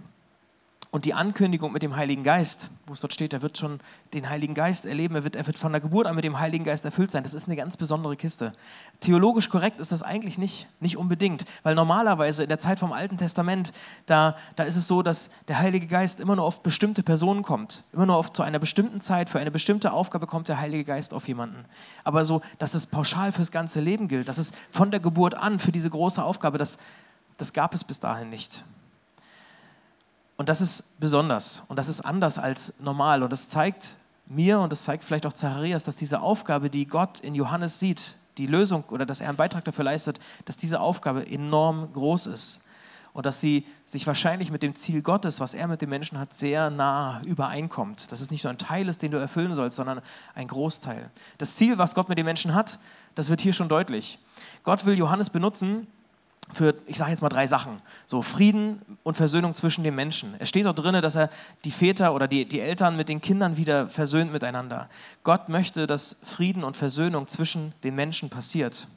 Und 0.95 1.07
die 1.07 1.15
Ankündigung 1.15 1.73
mit 1.73 1.83
dem 1.83 1.97
Heiligen 1.97 2.23
Geist, 2.23 2.71
wo 2.87 2.93
es 2.93 3.01
dort 3.01 3.13
steht, 3.13 3.33
er 3.33 3.43
wird 3.43 3.59
schon 3.59 3.81
den 4.13 4.31
Heiligen 4.31 4.55
Geist 4.55 4.87
erleben, 4.87 5.17
er 5.17 5.25
wird, 5.25 5.35
er 5.35 5.45
wird 5.45 5.59
von 5.59 5.73
der 5.73 5.81
Geburt 5.81 6.07
an 6.07 6.15
mit 6.15 6.23
dem 6.23 6.39
Heiligen 6.39 6.63
Geist 6.63 6.85
erfüllt 6.85 7.11
sein, 7.11 7.25
das 7.25 7.35
ist 7.35 7.49
eine 7.49 7.57
ganz 7.57 7.77
besondere 7.77 8.15
Kiste. 8.15 8.53
Theologisch 9.01 9.49
korrekt 9.49 9.81
ist 9.81 9.91
das 9.91 10.05
eigentlich 10.05 10.39
nicht, 10.39 10.69
nicht 10.79 10.97
unbedingt, 10.97 11.47
weil 11.65 11.75
normalerweise 11.75 12.45
in 12.45 12.49
der 12.49 12.61
Zeit 12.61 12.79
vom 12.79 12.93
Alten 12.93 13.17
Testament, 13.17 13.73
da, 14.07 14.37
da 14.55 14.63
ist 14.63 14.77
es 14.77 14.87
so, 14.87 15.03
dass 15.03 15.31
der 15.49 15.59
Heilige 15.59 15.89
Geist 15.89 16.21
immer 16.21 16.37
nur 16.37 16.45
auf 16.45 16.63
bestimmte 16.63 17.03
Personen 17.03 17.43
kommt. 17.43 17.83
Immer 17.93 18.07
nur 18.07 18.17
auf, 18.17 18.33
zu 18.33 18.45
einer 18.45 18.61
bestimmten 18.61 19.01
Zeit, 19.01 19.29
für 19.29 19.41
eine 19.41 19.51
bestimmte 19.51 19.93
Aufgabe 19.93 20.29
kommt 20.29 20.47
der 20.47 20.61
Heilige 20.61 20.85
Geist 20.85 21.13
auf 21.13 21.27
jemanden. 21.27 21.65
Aber 22.05 22.25
so, 22.25 22.41
dass 22.61 22.75
es 22.75 22.87
pauschal 22.87 23.33
fürs 23.33 23.51
ganze 23.51 23.81
Leben 23.81 24.07
gilt, 24.07 24.29
dass 24.29 24.39
es 24.39 24.53
von 24.71 24.93
der 24.93 25.01
Geburt 25.01 25.35
an 25.35 25.59
für 25.59 25.73
diese 25.73 25.91
große 25.91 26.23
Aufgabe, 26.23 26.57
das, 26.57 26.79
das 27.37 27.53
gab 27.53 27.75
es 27.75 27.83
bis 27.83 27.99
dahin 27.99 28.31
nicht. 28.31 28.63
Und 30.37 30.49
das 30.49 30.61
ist 30.61 30.99
besonders 30.99 31.63
und 31.69 31.79
das 31.79 31.89
ist 31.89 32.01
anders 32.01 32.39
als 32.39 32.75
normal. 32.81 33.23
Und 33.23 33.33
das 33.33 33.49
zeigt 33.49 33.97
mir 34.27 34.59
und 34.61 34.73
das 34.73 34.85
zeigt 34.85 35.05
vielleicht 35.05 35.27
auch 35.27 35.33
Zacharias, 35.33 35.85
dass 35.85 35.97
diese 35.97 36.21
Aufgabe, 36.21 36.71
die 36.71 36.87
Gott 36.87 37.21
in 37.21 37.35
Johannes 37.35 37.79
sieht, 37.79 38.17
die 38.39 38.47
Lösung 38.47 38.85
oder 38.91 39.07
dass 39.07 39.21
er 39.21 39.29
einen 39.29 39.37
Beitrag 39.37 39.65
dafür 39.65 39.85
leistet, 39.85 40.19
dass 40.45 40.57
diese 40.57 40.81
Aufgabe 40.81 41.27
enorm 41.27 41.93
groß 41.93 42.27
ist. 42.27 42.61
Und 43.13 43.27
dass 43.27 43.41
sie 43.41 43.65
sich 43.87 44.09
wahrscheinlich 44.09 44.51
mit 44.51 44.65
dem 44.65 44.75
Ziel 44.75 45.01
Gottes, 45.01 45.39
was 45.39 45.55
er 45.55 45.69
mit 45.69 45.81
den 45.81 45.89
Menschen 45.89 46.19
hat, 46.19 46.35
sehr 46.35 46.69
nah 46.69 47.23
übereinkommt. 47.25 48.11
Dass 48.11 48.21
es 48.21 48.33
nicht 48.33 48.43
nur 48.43 48.51
ein 48.51 48.59
Teil 48.59 48.89
ist, 48.89 49.03
den 49.03 49.13
du 49.13 49.19
erfüllen 49.19 49.55
sollst, 49.55 49.77
sondern 49.77 50.01
ein 50.35 50.49
Großteil. 50.49 51.13
Das 51.39 51.55
Ziel, 51.55 51.79
was 51.79 51.95
Gott 51.95 52.09
mit 52.09 52.19
den 52.19 52.25
Menschen 52.25 52.55
hat, 52.55 52.81
das 53.15 53.29
wird 53.29 53.41
hier 53.41 53.53
schon 53.53 53.69
deutlich. 53.69 54.19
Gott 54.65 54.85
will 54.85 54.99
Johannes 54.99 55.31
benutzen, 55.31 55.87
für, 56.53 56.75
ich 56.87 56.99
sage 56.99 57.11
jetzt 57.11 57.23
mal 57.23 57.29
drei 57.29 57.47
Sachen, 57.47 57.81
so 58.07 58.23
Frieden 58.23 58.83
und 59.03 59.17
Versöhnung 59.17 59.55
zwischen 59.55 59.83
den 59.83 59.95
Menschen. 59.95 60.35
Es 60.39 60.49
steht 60.49 60.67
dort 60.67 60.79
drin, 60.79 61.01
dass 61.01 61.15
er 61.15 61.31
die 61.65 61.71
Väter 61.71 62.15
oder 62.15 62.29
die, 62.29 62.45
die 62.45 62.61
Eltern 62.61 62.97
mit 62.97 63.09
den 63.09 63.21
Kindern 63.21 63.57
wieder 63.57 63.89
versöhnt 63.89 64.33
miteinander. 64.33 64.89
Gott 65.23 65.49
möchte, 65.49 65.87
dass 65.87 66.17
Frieden 66.23 66.63
und 66.63 66.77
Versöhnung 66.77 67.27
zwischen 67.29 67.73
den 67.83 67.95
Menschen 67.95 68.31
passiert. 68.31 68.89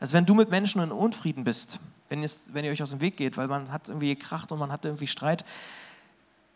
Also 0.00 0.14
wenn 0.14 0.26
du 0.26 0.34
mit 0.34 0.50
Menschen 0.50 0.82
in 0.82 0.92
Unfrieden 0.92 1.44
bist, 1.44 1.80
wenn, 2.08 2.22
wenn 2.52 2.64
ihr 2.64 2.72
euch 2.72 2.82
aus 2.82 2.90
dem 2.90 3.00
Weg 3.00 3.16
geht, 3.16 3.36
weil 3.36 3.48
man 3.48 3.72
hat 3.72 3.88
irgendwie 3.88 4.14
gekracht 4.14 4.52
und 4.52 4.58
man 4.58 4.70
hat 4.70 4.84
irgendwie 4.84 5.06
Streit, 5.06 5.44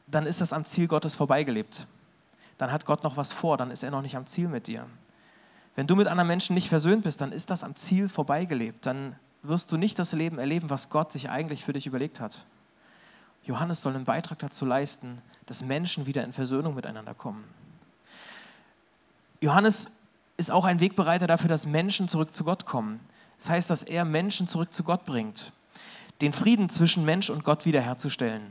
dann 0.06 0.26
ist 0.26 0.40
das 0.40 0.52
am 0.52 0.64
Ziel 0.64 0.86
Gottes 0.86 1.16
vorbeigelebt. 1.16 1.86
Dann 2.58 2.72
hat 2.72 2.84
Gott 2.84 3.04
noch 3.04 3.16
was 3.16 3.32
vor, 3.32 3.56
dann 3.56 3.70
ist 3.70 3.82
er 3.82 3.90
noch 3.90 4.02
nicht 4.02 4.16
am 4.16 4.26
Ziel 4.26 4.48
mit 4.48 4.66
dir. 4.66 4.86
Wenn 5.74 5.86
du 5.86 5.96
mit 5.96 6.06
anderen 6.06 6.28
Menschen 6.28 6.54
nicht 6.54 6.68
versöhnt 6.68 7.04
bist, 7.04 7.20
dann 7.20 7.32
ist 7.32 7.50
das 7.50 7.64
am 7.64 7.74
Ziel 7.74 8.08
vorbeigelebt. 8.08 8.86
Dann 8.86 9.16
wirst 9.48 9.72
du 9.72 9.76
nicht 9.76 9.98
das 9.98 10.12
Leben 10.12 10.38
erleben, 10.38 10.70
was 10.70 10.88
Gott 10.88 11.12
sich 11.12 11.30
eigentlich 11.30 11.64
für 11.64 11.72
dich 11.72 11.86
überlegt 11.86 12.20
hat. 12.20 12.44
Johannes 13.44 13.82
soll 13.82 13.94
einen 13.94 14.04
Beitrag 14.04 14.40
dazu 14.40 14.64
leisten, 14.64 15.22
dass 15.46 15.62
Menschen 15.62 16.06
wieder 16.06 16.24
in 16.24 16.32
Versöhnung 16.32 16.74
miteinander 16.74 17.14
kommen. 17.14 17.44
Johannes 19.40 19.88
ist 20.36 20.50
auch 20.50 20.64
ein 20.64 20.80
Wegbereiter 20.80 21.26
dafür, 21.26 21.48
dass 21.48 21.66
Menschen 21.66 22.08
zurück 22.08 22.34
zu 22.34 22.44
Gott 22.44 22.66
kommen. 22.66 23.00
Das 23.38 23.48
heißt, 23.48 23.70
dass 23.70 23.82
er 23.82 24.04
Menschen 24.04 24.46
zurück 24.46 24.72
zu 24.72 24.82
Gott 24.82 25.04
bringt. 25.04 25.52
Den 26.20 26.32
Frieden 26.32 26.68
zwischen 26.68 27.04
Mensch 27.04 27.30
und 27.30 27.44
Gott 27.44 27.64
wiederherzustellen. 27.66 28.42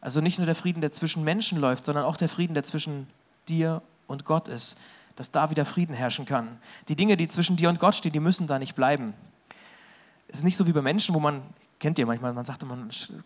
Also 0.00 0.20
nicht 0.20 0.38
nur 0.38 0.46
der 0.46 0.54
Frieden, 0.54 0.80
der 0.80 0.92
zwischen 0.92 1.24
Menschen 1.24 1.58
läuft, 1.58 1.86
sondern 1.86 2.04
auch 2.04 2.16
der 2.16 2.28
Frieden, 2.28 2.54
der 2.54 2.64
zwischen 2.64 3.06
dir 3.48 3.82
und 4.06 4.24
Gott 4.24 4.48
ist. 4.48 4.78
Dass 5.16 5.30
da 5.30 5.50
wieder 5.50 5.64
Frieden 5.64 5.94
herrschen 5.94 6.26
kann. 6.26 6.58
Die 6.88 6.96
Dinge, 6.96 7.16
die 7.16 7.28
zwischen 7.28 7.56
dir 7.56 7.68
und 7.68 7.78
Gott 7.78 7.94
stehen, 7.94 8.12
die 8.12 8.20
müssen 8.20 8.46
da 8.46 8.58
nicht 8.58 8.74
bleiben. 8.74 9.14
Es 10.28 10.38
ist 10.38 10.44
nicht 10.44 10.56
so 10.56 10.66
wie 10.66 10.72
bei 10.72 10.82
Menschen, 10.82 11.14
wo 11.14 11.20
man, 11.20 11.42
kennt 11.78 11.98
ihr 11.98 12.06
manchmal, 12.06 12.32
man 12.32 12.44
sagt 12.44 12.62
immer, 12.62 12.76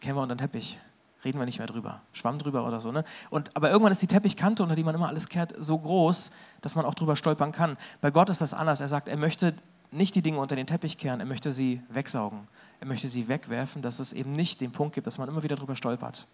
kennen 0.00 0.16
wir 0.16 0.22
unter 0.22 0.34
den 0.34 0.38
Teppich 0.38 0.78
reden 1.24 1.38
wir 1.38 1.46
nicht 1.46 1.58
mehr 1.58 1.66
drüber. 1.66 2.00
Schwamm 2.12 2.38
drüber 2.38 2.66
oder 2.66 2.80
so. 2.80 2.92
Ne? 2.92 3.04
Und, 3.30 3.54
aber 3.56 3.70
irgendwann 3.70 3.92
ist 3.92 4.02
die 4.02 4.06
Teppichkante, 4.06 4.62
unter 4.62 4.76
die 4.76 4.84
man 4.84 4.94
immer 4.94 5.08
alles 5.08 5.28
kehrt, 5.28 5.54
so 5.58 5.78
groß, 5.78 6.30
dass 6.60 6.74
man 6.74 6.84
auch 6.84 6.94
drüber 6.94 7.16
stolpern 7.16 7.52
kann. 7.52 7.76
Bei 8.00 8.10
Gott 8.10 8.28
ist 8.28 8.40
das 8.40 8.54
anders. 8.54 8.80
Er 8.80 8.88
sagt, 8.88 9.08
er 9.08 9.16
möchte 9.16 9.54
nicht 9.90 10.14
die 10.14 10.22
Dinge 10.22 10.38
unter 10.38 10.54
den 10.54 10.66
Teppich 10.66 10.98
kehren, 10.98 11.20
er 11.20 11.26
möchte 11.26 11.52
sie 11.52 11.82
wegsaugen. 11.88 12.46
Er 12.80 12.86
möchte 12.86 13.08
sie 13.08 13.28
wegwerfen, 13.28 13.82
dass 13.82 13.98
es 13.98 14.12
eben 14.12 14.30
nicht 14.30 14.60
den 14.60 14.70
Punkt 14.70 14.94
gibt, 14.94 15.06
dass 15.06 15.18
man 15.18 15.28
immer 15.28 15.42
wieder 15.42 15.56
drüber 15.56 15.74
stolpert. 15.74 16.26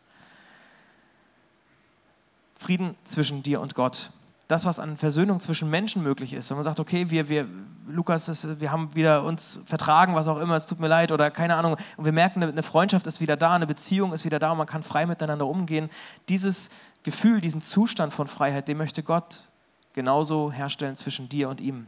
Frieden 2.58 2.94
zwischen 3.04 3.42
dir 3.42 3.60
und 3.60 3.74
Gott 3.74 4.10
das, 4.48 4.64
was 4.66 4.78
an 4.78 4.96
Versöhnung 4.96 5.40
zwischen 5.40 5.70
Menschen 5.70 6.02
möglich 6.02 6.32
ist. 6.32 6.50
Wenn 6.50 6.56
man 6.56 6.64
sagt, 6.64 6.78
okay, 6.78 7.10
wir, 7.10 7.28
wir 7.28 7.48
Lukas, 7.86 8.28
ist, 8.28 8.60
wir 8.60 8.70
haben 8.70 8.94
wieder 8.94 9.24
uns 9.24 9.60
vertragen, 9.64 10.14
was 10.14 10.28
auch 10.28 10.38
immer, 10.38 10.56
es 10.56 10.66
tut 10.66 10.80
mir 10.80 10.88
leid 10.88 11.12
oder 11.12 11.30
keine 11.30 11.56
Ahnung, 11.56 11.76
und 11.96 12.04
wir 12.04 12.12
merken, 12.12 12.42
eine 12.42 12.62
Freundschaft 12.62 13.06
ist 13.06 13.20
wieder 13.20 13.36
da, 13.36 13.54
eine 13.54 13.66
Beziehung 13.66 14.12
ist 14.12 14.24
wieder 14.24 14.38
da 14.38 14.52
und 14.52 14.58
man 14.58 14.66
kann 14.66 14.82
frei 14.82 15.06
miteinander 15.06 15.46
umgehen. 15.46 15.88
Dieses 16.28 16.70
Gefühl, 17.02 17.40
diesen 17.40 17.62
Zustand 17.62 18.12
von 18.12 18.26
Freiheit, 18.26 18.68
den 18.68 18.76
möchte 18.76 19.02
Gott 19.02 19.48
genauso 19.94 20.52
herstellen 20.52 20.96
zwischen 20.96 21.28
dir 21.28 21.48
und 21.48 21.60
ihm. 21.60 21.86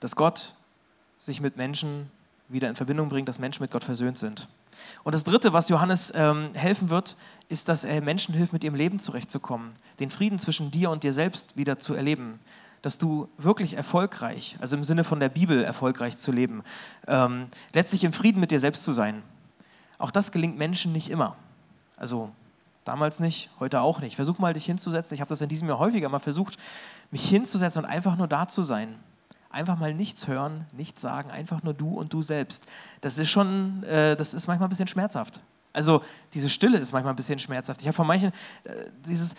Dass 0.00 0.16
Gott 0.16 0.54
sich 1.18 1.40
mit 1.40 1.56
Menschen 1.56 2.10
wieder 2.48 2.68
in 2.68 2.76
Verbindung 2.76 3.08
bringt, 3.08 3.28
dass 3.28 3.38
Menschen 3.38 3.62
mit 3.62 3.70
Gott 3.70 3.84
versöhnt 3.84 4.16
sind. 4.16 4.48
Und 5.04 5.14
das 5.14 5.24
Dritte, 5.24 5.52
was 5.52 5.68
Johannes 5.68 6.12
ähm, 6.14 6.50
helfen 6.54 6.90
wird, 6.90 7.16
ist, 7.48 7.68
dass 7.68 7.84
er 7.84 8.02
Menschen 8.02 8.34
hilft, 8.34 8.52
mit 8.52 8.64
ihrem 8.64 8.74
Leben 8.74 8.98
zurechtzukommen, 8.98 9.72
den 10.00 10.10
Frieden 10.10 10.38
zwischen 10.38 10.70
dir 10.70 10.90
und 10.90 11.02
dir 11.02 11.12
selbst 11.12 11.56
wieder 11.56 11.78
zu 11.78 11.94
erleben, 11.94 12.40
dass 12.82 12.98
du 12.98 13.28
wirklich 13.38 13.74
erfolgreich, 13.74 14.56
also 14.60 14.76
im 14.76 14.84
Sinne 14.84 15.04
von 15.04 15.20
der 15.20 15.28
Bibel 15.28 15.64
erfolgreich 15.64 16.16
zu 16.16 16.30
leben, 16.30 16.62
ähm, 17.06 17.48
letztlich 17.72 18.04
im 18.04 18.12
Frieden 18.12 18.40
mit 18.40 18.50
dir 18.50 18.60
selbst 18.60 18.84
zu 18.84 18.92
sein. 18.92 19.22
Auch 19.98 20.10
das 20.10 20.30
gelingt 20.30 20.58
Menschen 20.58 20.92
nicht 20.92 21.10
immer. 21.10 21.36
Also 21.96 22.30
damals 22.84 23.18
nicht, 23.18 23.50
heute 23.58 23.80
auch 23.80 24.00
nicht. 24.00 24.14
Versuch 24.16 24.38
mal, 24.38 24.54
dich 24.54 24.66
hinzusetzen. 24.66 25.14
Ich 25.14 25.20
habe 25.20 25.28
das 25.28 25.40
in 25.40 25.48
diesem 25.48 25.68
Jahr 25.68 25.78
häufiger 25.78 26.08
mal 26.08 26.20
versucht, 26.20 26.56
mich 27.10 27.28
hinzusetzen 27.28 27.84
und 27.84 27.90
einfach 27.90 28.16
nur 28.16 28.28
da 28.28 28.46
zu 28.46 28.62
sein 28.62 28.94
einfach 29.50 29.78
mal 29.78 29.94
nichts 29.94 30.26
hören, 30.28 30.66
nichts 30.72 31.00
sagen, 31.00 31.30
einfach 31.30 31.62
nur 31.62 31.74
du 31.74 31.94
und 31.94 32.12
du 32.12 32.22
selbst. 32.22 32.66
Das 33.00 33.18
ist 33.18 33.30
schon, 33.30 33.82
äh, 33.84 34.16
das 34.16 34.34
ist 34.34 34.46
manchmal 34.46 34.68
ein 34.68 34.70
bisschen 34.70 34.88
schmerzhaft. 34.88 35.40
Also 35.72 36.02
diese 36.34 36.50
Stille 36.50 36.78
ist 36.78 36.92
manchmal 36.92 37.12
ein 37.12 37.16
bisschen 37.16 37.38
schmerzhaft. 37.38 37.80
Ich 37.80 37.86
habe 37.86 37.94
von 37.94 38.06
manchen, 38.06 38.32
äh, 38.64 38.72
dieses, 39.06 39.34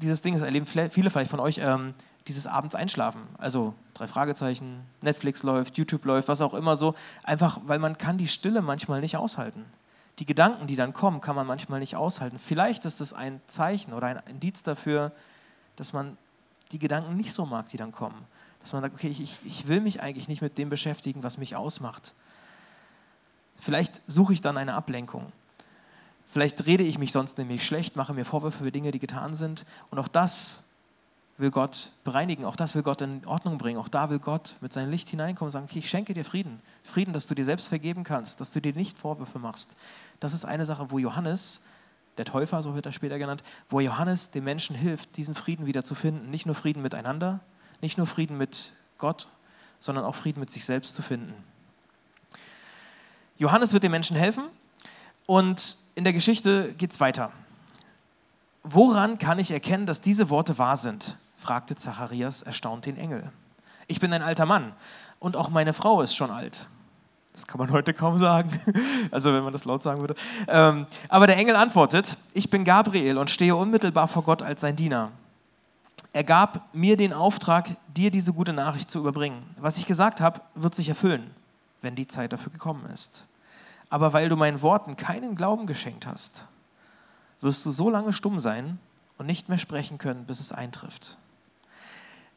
dieses 0.00 0.22
Ding, 0.22 0.34
das 0.34 0.42
erleben 0.42 0.66
viele 0.66 1.10
vielleicht 1.10 1.30
von 1.30 1.40
euch, 1.40 1.58
ähm, 1.58 1.94
dieses 2.28 2.46
abends 2.46 2.74
einschlafen. 2.74 3.22
Also 3.38 3.74
drei 3.94 4.06
Fragezeichen, 4.06 4.80
Netflix 5.00 5.42
läuft, 5.42 5.78
YouTube 5.78 6.04
läuft, 6.04 6.28
was 6.28 6.40
auch 6.40 6.54
immer 6.54 6.76
so. 6.76 6.94
Einfach, 7.22 7.60
weil 7.66 7.78
man 7.78 7.98
kann 7.98 8.18
die 8.18 8.28
Stille 8.28 8.62
manchmal 8.62 9.00
nicht 9.00 9.16
aushalten. 9.16 9.64
Die 10.18 10.26
Gedanken, 10.26 10.66
die 10.66 10.76
dann 10.76 10.92
kommen, 10.92 11.20
kann 11.20 11.36
man 11.36 11.46
manchmal 11.46 11.80
nicht 11.80 11.94
aushalten. 11.94 12.38
Vielleicht 12.38 12.84
ist 12.84 13.00
es 13.00 13.12
ein 13.12 13.40
Zeichen 13.46 13.92
oder 13.92 14.08
ein 14.08 14.20
Indiz 14.28 14.62
dafür, 14.62 15.12
dass 15.76 15.92
man 15.92 16.16
die 16.72 16.78
Gedanken 16.78 17.16
nicht 17.16 17.32
so 17.32 17.46
mag, 17.46 17.68
die 17.68 17.76
dann 17.76 17.92
kommen. 17.92 18.26
Dass 18.66 18.72
man 18.72 18.82
sagt, 18.82 18.96
okay, 18.96 19.06
ich, 19.06 19.38
ich 19.44 19.68
will 19.68 19.80
mich 19.80 20.02
eigentlich 20.02 20.26
nicht 20.26 20.42
mit 20.42 20.58
dem 20.58 20.70
beschäftigen, 20.70 21.22
was 21.22 21.38
mich 21.38 21.54
ausmacht. 21.54 22.14
Vielleicht 23.54 24.02
suche 24.08 24.32
ich 24.32 24.40
dann 24.40 24.56
eine 24.56 24.74
Ablenkung. 24.74 25.30
Vielleicht 26.26 26.66
rede 26.66 26.82
ich 26.82 26.98
mich 26.98 27.12
sonst 27.12 27.38
nämlich 27.38 27.64
schlecht, 27.64 27.94
mache 27.94 28.12
mir 28.12 28.24
Vorwürfe 28.24 28.64
für 28.64 28.72
Dinge, 28.72 28.90
die 28.90 28.98
getan 28.98 29.34
sind. 29.34 29.66
Und 29.90 30.00
auch 30.00 30.08
das 30.08 30.64
will 31.38 31.52
Gott 31.52 31.92
bereinigen, 32.02 32.44
auch 32.44 32.56
das 32.56 32.74
will 32.74 32.82
Gott 32.82 33.02
in 33.02 33.24
Ordnung 33.24 33.56
bringen. 33.56 33.78
Auch 33.78 33.86
da 33.86 34.10
will 34.10 34.18
Gott 34.18 34.56
mit 34.60 34.72
seinem 34.72 34.90
Licht 34.90 35.10
hineinkommen 35.10 35.46
und 35.46 35.52
sagen, 35.52 35.66
okay, 35.70 35.78
ich 35.78 35.88
schenke 35.88 36.12
dir 36.12 36.24
Frieden. 36.24 36.58
Frieden, 36.82 37.12
dass 37.12 37.28
du 37.28 37.36
dir 37.36 37.44
selbst 37.44 37.68
vergeben 37.68 38.02
kannst, 38.02 38.40
dass 38.40 38.50
du 38.50 38.60
dir 38.60 38.72
nicht 38.72 38.98
Vorwürfe 38.98 39.38
machst. 39.38 39.76
Das 40.18 40.34
ist 40.34 40.44
eine 40.44 40.64
Sache, 40.64 40.90
wo 40.90 40.98
Johannes, 40.98 41.60
der 42.18 42.24
Täufer, 42.24 42.64
so 42.64 42.74
wird 42.74 42.86
er 42.86 42.90
später 42.90 43.20
genannt, 43.20 43.44
wo 43.68 43.78
Johannes 43.78 44.30
den 44.30 44.42
Menschen 44.42 44.74
hilft, 44.74 45.16
diesen 45.16 45.36
Frieden 45.36 45.66
wieder 45.66 45.84
zu 45.84 45.94
finden. 45.94 46.30
Nicht 46.30 46.46
nur 46.46 46.56
Frieden 46.56 46.82
miteinander, 46.82 47.38
nicht 47.80 47.98
nur 47.98 48.06
Frieden 48.06 48.36
mit 48.38 48.72
Gott, 48.98 49.28
sondern 49.80 50.04
auch 50.04 50.14
Frieden 50.14 50.40
mit 50.40 50.50
sich 50.50 50.64
selbst 50.64 50.94
zu 50.94 51.02
finden. 51.02 51.34
Johannes 53.38 53.72
wird 53.72 53.82
den 53.82 53.90
Menschen 53.90 54.16
helfen 54.16 54.44
und 55.26 55.76
in 55.94 56.04
der 56.04 56.12
Geschichte 56.12 56.74
geht 56.74 56.92
es 56.92 57.00
weiter. 57.00 57.32
Woran 58.62 59.18
kann 59.18 59.38
ich 59.38 59.50
erkennen, 59.50 59.86
dass 59.86 60.00
diese 60.00 60.30
Worte 60.30 60.58
wahr 60.58 60.76
sind? 60.76 61.16
fragte 61.36 61.76
Zacharias 61.76 62.42
erstaunt 62.42 62.86
den 62.86 62.96
Engel. 62.96 63.30
Ich 63.86 64.00
bin 64.00 64.12
ein 64.12 64.22
alter 64.22 64.46
Mann 64.46 64.72
und 65.20 65.36
auch 65.36 65.50
meine 65.50 65.72
Frau 65.72 66.00
ist 66.00 66.16
schon 66.16 66.30
alt. 66.30 66.66
Das 67.32 67.46
kann 67.46 67.58
man 67.58 67.70
heute 67.70 67.92
kaum 67.92 68.16
sagen, 68.16 68.50
also 69.10 69.32
wenn 69.34 69.44
man 69.44 69.52
das 69.52 69.66
laut 69.66 69.82
sagen 69.82 70.00
würde. 70.00 70.14
Ähm, 70.48 70.86
aber 71.08 71.26
der 71.26 71.36
Engel 71.36 71.54
antwortet, 71.54 72.16
ich 72.32 72.48
bin 72.48 72.64
Gabriel 72.64 73.18
und 73.18 73.28
stehe 73.28 73.54
unmittelbar 73.54 74.08
vor 74.08 74.22
Gott 74.22 74.42
als 74.42 74.62
sein 74.62 74.74
Diener. 74.74 75.12
Er 76.16 76.24
gab 76.24 76.74
mir 76.74 76.96
den 76.96 77.12
Auftrag, 77.12 77.76
dir 77.94 78.10
diese 78.10 78.32
gute 78.32 78.54
Nachricht 78.54 78.90
zu 78.90 79.00
überbringen. 79.00 79.54
Was 79.58 79.76
ich 79.76 79.84
gesagt 79.84 80.22
habe, 80.22 80.40
wird 80.54 80.74
sich 80.74 80.88
erfüllen, 80.88 81.30
wenn 81.82 81.94
die 81.94 82.06
Zeit 82.06 82.32
dafür 82.32 82.50
gekommen 82.50 82.86
ist. 82.86 83.26
Aber 83.90 84.14
weil 84.14 84.30
du 84.30 84.36
meinen 84.36 84.62
Worten 84.62 84.96
keinen 84.96 85.36
Glauben 85.36 85.66
geschenkt 85.66 86.06
hast, 86.06 86.46
wirst 87.42 87.66
du 87.66 87.70
so 87.70 87.90
lange 87.90 88.14
stumm 88.14 88.40
sein 88.40 88.78
und 89.18 89.26
nicht 89.26 89.50
mehr 89.50 89.58
sprechen 89.58 89.98
können, 89.98 90.24
bis 90.24 90.40
es 90.40 90.52
eintrifft. 90.52 91.18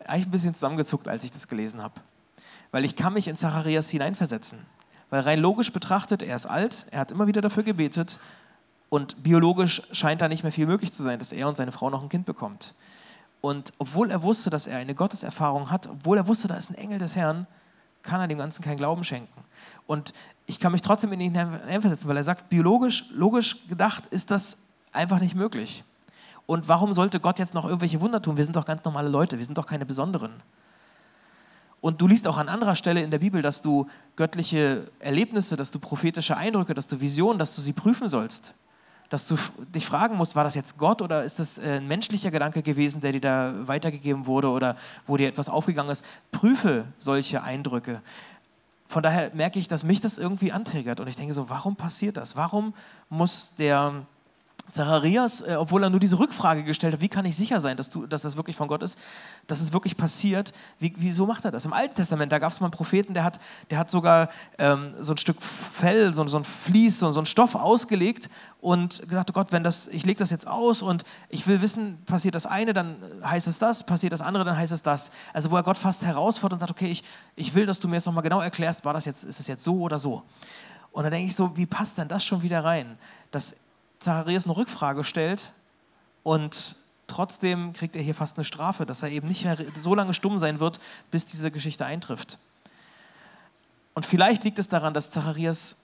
Eigentlich 0.05 0.27
ein 0.27 0.31
bisschen 0.31 0.53
zusammengezuckt, 0.55 1.07
als 1.07 1.23
ich 1.23 1.31
das 1.31 1.47
gelesen 1.47 1.81
habe. 1.81 2.01
Weil 2.71 2.83
ich 2.83 2.97
kann 2.97 3.13
mich 3.13 3.29
in 3.29 3.37
Zacharias 3.37 3.89
hineinversetzen. 3.89 4.59
Weil 5.09 5.21
rein 5.21 5.39
logisch 5.39 5.71
betrachtet, 5.71 6.21
er 6.21 6.35
ist 6.35 6.47
alt, 6.47 6.85
er 6.91 6.99
hat 6.99 7.11
immer 7.11 7.27
wieder 7.27 7.39
dafür 7.39 7.63
gebetet 7.63 8.19
und 8.89 9.23
biologisch 9.23 9.83
scheint 9.93 10.19
da 10.19 10.27
nicht 10.27 10.43
mehr 10.43 10.51
viel 10.51 10.67
möglich 10.67 10.91
zu 10.91 11.01
sein, 11.01 11.17
dass 11.17 11.31
er 11.31 11.47
und 11.47 11.55
seine 11.55 11.71
Frau 11.71 11.89
noch 11.89 12.03
ein 12.03 12.09
Kind 12.09 12.25
bekommt. 12.25 12.73
Und 13.41 13.71
obwohl 13.77 14.11
er 14.11 14.21
wusste, 14.21 14.49
dass 14.49 14.67
er 14.67 14.77
eine 14.77 14.95
Gotteserfahrung 14.95 15.71
hat, 15.71 15.87
obwohl 15.87 16.17
er 16.17 16.27
wusste, 16.27 16.47
da 16.47 16.55
ist 16.55 16.69
ein 16.69 16.75
Engel 16.75 16.99
des 16.99 17.15
Herrn, 17.15 17.47
kann 18.01 18.21
er 18.21 18.27
dem 18.27 18.37
Ganzen 18.37 18.63
keinen 18.63 18.77
Glauben 18.77 19.03
schenken. 19.03 19.43
Und 19.87 20.13
ich 20.45 20.59
kann 20.59 20.71
mich 20.71 20.81
trotzdem 20.81 21.11
in 21.13 21.21
ihn 21.21 21.37
einversetzen, 21.37 22.09
weil 22.09 22.17
er 22.17 22.23
sagt, 22.23 22.49
biologisch, 22.49 23.05
logisch 23.11 23.67
gedacht 23.67 24.07
ist 24.07 24.31
das 24.31 24.57
einfach 24.91 25.19
nicht 25.19 25.35
möglich. 25.35 25.83
Und 26.45 26.67
warum 26.67 26.93
sollte 26.93 27.19
Gott 27.19 27.39
jetzt 27.39 27.53
noch 27.53 27.65
irgendwelche 27.65 28.01
Wunder 28.01 28.21
tun? 28.21 28.35
Wir 28.35 28.43
sind 28.43 28.55
doch 28.55 28.65
ganz 28.65 28.83
normale 28.83 29.09
Leute, 29.09 29.37
wir 29.37 29.45
sind 29.45 29.57
doch 29.57 29.67
keine 29.67 29.85
Besonderen. 29.85 30.31
Und 31.81 32.01
du 32.01 32.07
liest 32.07 32.27
auch 32.27 32.37
an 32.37 32.49
anderer 32.49 32.75
Stelle 32.75 33.01
in 33.01 33.11
der 33.11 33.19
Bibel, 33.19 33.41
dass 33.41 33.61
du 33.61 33.87
göttliche 34.15 34.85
Erlebnisse, 34.99 35.55
dass 35.55 35.71
du 35.71 35.79
prophetische 35.79 36.35
Eindrücke, 36.35 36.73
dass 36.73 36.87
du 36.87 36.99
Visionen, 36.99 37.39
dass 37.39 37.55
du 37.55 37.61
sie 37.61 37.71
prüfen 37.71 38.09
sollst 38.09 38.53
dass 39.09 39.27
du 39.27 39.37
dich 39.73 39.85
fragen 39.85 40.15
musst, 40.15 40.35
war 40.35 40.43
das 40.43 40.55
jetzt 40.55 40.77
Gott 40.77 41.01
oder 41.01 41.23
ist 41.23 41.39
das 41.39 41.57
äh, 41.57 41.77
ein 41.77 41.87
menschlicher 41.87 42.31
Gedanke 42.31 42.61
gewesen, 42.61 43.01
der 43.01 43.11
dir 43.11 43.21
da 43.21 43.67
weitergegeben 43.67 44.27
wurde 44.27 44.49
oder 44.49 44.75
wo 45.05 45.17
dir 45.17 45.27
etwas 45.27 45.49
aufgegangen 45.49 45.91
ist. 45.91 46.05
Prüfe 46.31 46.85
solche 46.99 47.43
Eindrücke. 47.43 48.01
Von 48.87 49.03
daher 49.03 49.31
merke 49.33 49.59
ich, 49.59 49.67
dass 49.67 49.83
mich 49.83 50.01
das 50.01 50.17
irgendwie 50.17 50.51
antriggert 50.51 50.99
und 50.99 51.07
ich 51.07 51.15
denke 51.15 51.33
so, 51.33 51.49
warum 51.49 51.75
passiert 51.75 52.17
das? 52.17 52.35
Warum 52.35 52.73
muss 53.09 53.55
der 53.55 54.05
Zacharias, 54.71 55.41
äh, 55.41 55.55
obwohl 55.55 55.83
er 55.83 55.89
nur 55.89 55.99
diese 55.99 56.19
Rückfrage 56.19 56.63
gestellt 56.63 56.93
hat, 56.93 57.01
wie 57.01 57.09
kann 57.09 57.25
ich 57.25 57.35
sicher 57.35 57.59
sein, 57.59 57.77
dass, 57.77 57.89
du, 57.89 58.05
dass 58.05 58.21
das 58.21 58.37
wirklich 58.37 58.55
von 58.55 58.67
Gott 58.67 58.83
ist, 58.83 58.97
dass 59.47 59.61
es 59.61 59.73
wirklich 59.73 59.97
passiert, 59.97 60.51
wie, 60.79 60.93
wieso 60.97 61.25
macht 61.25 61.45
er 61.45 61.51
das? 61.51 61.65
Im 61.65 61.73
Alten 61.73 61.95
Testament, 61.95 62.31
da 62.31 62.39
gab 62.39 62.51
es 62.51 62.59
mal 62.59 62.67
einen 62.67 62.71
Propheten, 62.71 63.13
der 63.13 63.23
hat, 63.23 63.39
der 63.69 63.79
hat 63.79 63.89
sogar 63.89 64.29
ähm, 64.57 64.93
so 64.99 65.13
ein 65.13 65.17
Stück 65.17 65.37
Fell, 65.41 66.13
so, 66.13 66.25
so 66.27 66.37
ein 66.37 66.43
Vlies, 66.43 66.99
so, 66.99 67.11
so 67.11 67.19
ein 67.21 67.25
Stoff 67.25 67.55
ausgelegt 67.55 68.29
und 68.61 69.07
gesagt, 69.07 69.29
oh 69.29 69.33
Gott, 69.33 69.51
wenn 69.51 69.63
das, 69.63 69.87
ich 69.87 70.05
lege 70.05 70.19
das 70.19 70.29
jetzt 70.29 70.47
aus 70.47 70.81
und 70.81 71.03
ich 71.29 71.47
will 71.47 71.61
wissen, 71.61 71.97
passiert 72.05 72.35
das 72.35 72.45
eine, 72.45 72.73
dann 72.73 72.97
heißt 73.23 73.47
es 73.47 73.59
das, 73.59 73.85
passiert 73.85 74.13
das 74.13 74.21
andere, 74.21 74.43
dann 74.43 74.57
heißt 74.57 74.73
es 74.73 74.81
das. 74.81 75.11
Also 75.33 75.51
wo 75.51 75.55
er 75.55 75.63
Gott 75.63 75.77
fast 75.77 76.03
herausfordert 76.03 76.53
und 76.53 76.59
sagt, 76.59 76.71
okay, 76.71 76.89
ich, 76.89 77.03
ich 77.35 77.55
will, 77.55 77.65
dass 77.65 77.79
du 77.79 77.87
mir 77.87 77.95
jetzt 77.95 78.05
nochmal 78.05 78.23
genau 78.23 78.41
erklärst, 78.41 78.85
war 78.85 78.93
das 78.93 79.05
jetzt, 79.05 79.23
ist 79.23 79.39
es 79.39 79.47
jetzt 79.47 79.63
so 79.63 79.79
oder 79.79 79.99
so? 79.99 80.23
Und 80.91 81.03
dann 81.03 81.11
denke 81.11 81.27
ich 81.27 81.35
so, 81.35 81.55
wie 81.55 81.65
passt 81.65 81.97
denn 81.97 82.07
das 82.07 82.25
schon 82.25 82.41
wieder 82.41 82.63
rein? 82.63 82.97
Dass 83.31 83.55
Zacharias 83.99 84.45
eine 84.45 84.55
Rückfrage 84.55 85.03
stellt 85.03 85.53
und 86.23 86.75
trotzdem 87.07 87.73
kriegt 87.73 87.95
er 87.95 88.01
hier 88.01 88.15
fast 88.15 88.37
eine 88.37 88.45
Strafe, 88.45 88.85
dass 88.85 89.03
er 89.03 89.09
eben 89.09 89.27
nicht 89.27 89.43
mehr 89.43 89.57
so 89.75 89.95
lange 89.95 90.13
stumm 90.13 90.39
sein 90.39 90.59
wird, 90.59 90.79
bis 91.11 91.25
diese 91.25 91.51
Geschichte 91.51 91.85
eintrifft. 91.85 92.37
Und 93.93 94.05
vielleicht 94.05 94.43
liegt 94.43 94.59
es 94.59 94.67
daran, 94.67 94.93
dass 94.93 95.11
Zacharias 95.11 95.75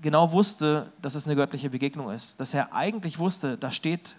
genau 0.00 0.30
wusste, 0.30 0.92
dass 1.02 1.14
es 1.14 1.24
eine 1.26 1.34
göttliche 1.34 1.70
Begegnung 1.70 2.10
ist, 2.10 2.38
dass 2.38 2.54
er 2.54 2.72
eigentlich 2.72 3.18
wusste, 3.18 3.58
da 3.58 3.70
steht 3.70 4.16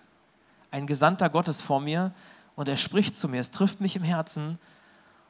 ein 0.71 0.87
Gesandter 0.87 1.29
Gottes 1.29 1.61
vor 1.61 1.79
mir 1.79 2.11
und 2.55 2.67
er 2.67 2.77
spricht 2.77 3.17
zu 3.17 3.29
mir, 3.29 3.39
es 3.39 3.51
trifft 3.51 3.79
mich 3.79 3.95
im 3.95 4.03
Herzen 4.03 4.59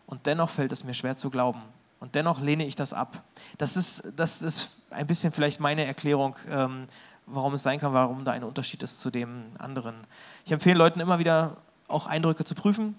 und 0.07 0.25
dennoch 0.25 0.49
fällt 0.49 0.71
es 0.71 0.83
mir 0.83 0.95
schwer 0.95 1.15
zu 1.15 1.29
glauben. 1.29 1.61
Und 1.99 2.15
dennoch 2.15 2.39
lehne 2.39 2.65
ich 2.65 2.75
das 2.75 2.93
ab. 2.93 3.23
Das 3.57 3.75
ist, 3.75 4.03
das 4.15 4.41
ist 4.41 4.71
ein 4.89 5.05
bisschen 5.05 5.33
vielleicht 5.33 5.59
meine 5.59 5.85
Erklärung, 5.85 6.35
ähm, 6.49 6.87
warum 7.31 7.53
es 7.53 7.63
sein 7.63 7.79
kann, 7.79 7.93
warum 7.93 8.25
da 8.25 8.31
ein 8.31 8.43
Unterschied 8.43 8.83
ist 8.83 8.99
zu 8.99 9.11
dem 9.11 9.45
anderen. 9.57 9.95
Ich 10.45 10.51
empfehle 10.51 10.77
Leuten 10.77 10.99
immer 10.99 11.19
wieder 11.19 11.57
auch 11.87 12.07
Eindrücke 12.07 12.45
zu 12.45 12.55
prüfen. 12.55 12.95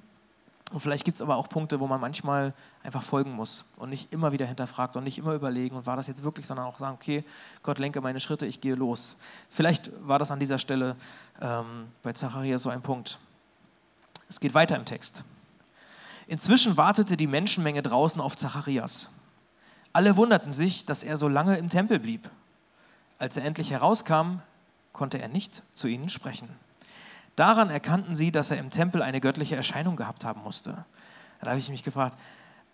Und 0.72 0.80
vielleicht 0.80 1.04
gibt 1.04 1.16
es 1.16 1.22
aber 1.22 1.34
auch 1.34 1.48
Punkte, 1.48 1.80
wo 1.80 1.88
man 1.88 2.00
manchmal 2.00 2.54
einfach 2.84 3.02
folgen 3.02 3.32
muss 3.32 3.64
und 3.76 3.90
nicht 3.90 4.12
immer 4.12 4.30
wieder 4.30 4.46
hinterfragt 4.46 4.96
und 4.96 5.02
nicht 5.02 5.18
immer 5.18 5.34
überlegen, 5.34 5.74
und 5.74 5.86
war 5.86 5.96
das 5.96 6.06
jetzt 6.06 6.22
wirklich, 6.22 6.46
sondern 6.46 6.66
auch 6.66 6.78
sagen, 6.78 6.94
okay, 6.94 7.24
Gott 7.64 7.80
lenke 7.80 8.00
meine 8.00 8.20
Schritte, 8.20 8.46
ich 8.46 8.60
gehe 8.60 8.76
los. 8.76 9.16
Vielleicht 9.48 9.90
war 10.06 10.20
das 10.20 10.30
an 10.30 10.38
dieser 10.38 10.58
Stelle 10.58 10.94
ähm, 11.40 11.88
bei 12.04 12.12
Zacharias 12.12 12.62
so 12.62 12.70
ein 12.70 12.82
Punkt. 12.82 13.18
Es 14.28 14.38
geht 14.38 14.54
weiter 14.54 14.76
im 14.76 14.84
Text. 14.84 15.24
Inzwischen 16.28 16.76
wartete 16.76 17.16
die 17.16 17.26
Menschenmenge 17.26 17.82
draußen 17.82 18.20
auf 18.20 18.36
Zacharias. 18.36 19.10
Alle 19.92 20.16
wunderten 20.16 20.52
sich, 20.52 20.86
dass 20.86 21.02
er 21.02 21.16
so 21.16 21.26
lange 21.26 21.58
im 21.58 21.68
Tempel 21.68 21.98
blieb. 21.98 22.30
Als 23.20 23.36
er 23.36 23.44
endlich 23.44 23.70
herauskam, 23.70 24.38
konnte 24.94 25.20
er 25.20 25.28
nicht 25.28 25.62
zu 25.74 25.88
ihnen 25.88 26.08
sprechen. 26.08 26.48
Daran 27.36 27.68
erkannten 27.68 28.16
sie, 28.16 28.32
dass 28.32 28.50
er 28.50 28.56
im 28.56 28.70
Tempel 28.70 29.02
eine 29.02 29.20
göttliche 29.20 29.56
Erscheinung 29.56 29.94
gehabt 29.94 30.24
haben 30.24 30.42
musste. 30.42 30.86
Da 31.42 31.50
habe 31.50 31.58
ich 31.58 31.68
mich 31.68 31.82
gefragt, 31.82 32.18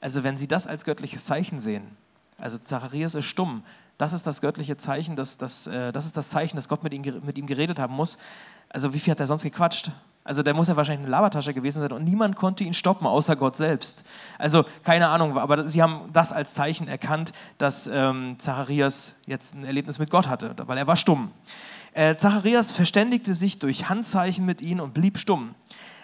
also 0.00 0.22
wenn 0.22 0.38
sie 0.38 0.46
das 0.46 0.68
als 0.68 0.84
göttliches 0.84 1.26
Zeichen 1.26 1.58
sehen, 1.58 1.96
also 2.38 2.58
Zacharias 2.58 3.16
ist 3.16 3.24
stumm, 3.24 3.64
das 3.98 4.12
ist 4.12 4.24
das 4.24 4.40
göttliche 4.40 4.76
Zeichen, 4.76 5.16
das, 5.16 5.36
das, 5.36 5.66
äh, 5.66 5.90
das 5.90 6.04
ist 6.04 6.16
das 6.16 6.30
Zeichen, 6.30 6.56
dass 6.56 6.68
Gott 6.68 6.84
mit 6.84 6.94
ihm, 6.94 7.02
mit 7.24 7.38
ihm 7.38 7.46
geredet 7.46 7.80
haben 7.80 7.94
muss. 7.94 8.16
Also 8.68 8.94
wie 8.94 9.00
viel 9.00 9.10
hat 9.10 9.20
er 9.20 9.26
sonst 9.26 9.42
gequatscht? 9.42 9.90
Also 10.26 10.42
der 10.42 10.54
muss 10.54 10.68
ja 10.68 10.76
wahrscheinlich 10.76 11.04
eine 11.04 11.10
Labertasche 11.10 11.54
gewesen 11.54 11.80
sein 11.80 11.92
und 11.92 12.04
niemand 12.04 12.34
konnte 12.34 12.64
ihn 12.64 12.74
stoppen, 12.74 13.06
außer 13.06 13.36
Gott 13.36 13.56
selbst. 13.56 14.04
Also 14.38 14.64
keine 14.82 15.08
Ahnung, 15.08 15.38
aber 15.38 15.68
sie 15.68 15.82
haben 15.82 16.10
das 16.12 16.32
als 16.32 16.54
Zeichen 16.54 16.88
erkannt, 16.88 17.32
dass 17.58 17.88
ähm, 17.92 18.36
Zacharias 18.38 19.14
jetzt 19.26 19.54
ein 19.54 19.64
Erlebnis 19.64 19.98
mit 19.98 20.10
Gott 20.10 20.28
hatte, 20.28 20.54
weil 20.66 20.78
er 20.78 20.86
war 20.86 20.96
stumm. 20.96 21.30
Äh, 21.92 22.16
Zacharias 22.16 22.72
verständigte 22.72 23.34
sich 23.34 23.58
durch 23.58 23.88
Handzeichen 23.88 24.44
mit 24.44 24.60
ihnen 24.60 24.80
und 24.80 24.94
blieb 24.94 25.16
stumm. 25.16 25.54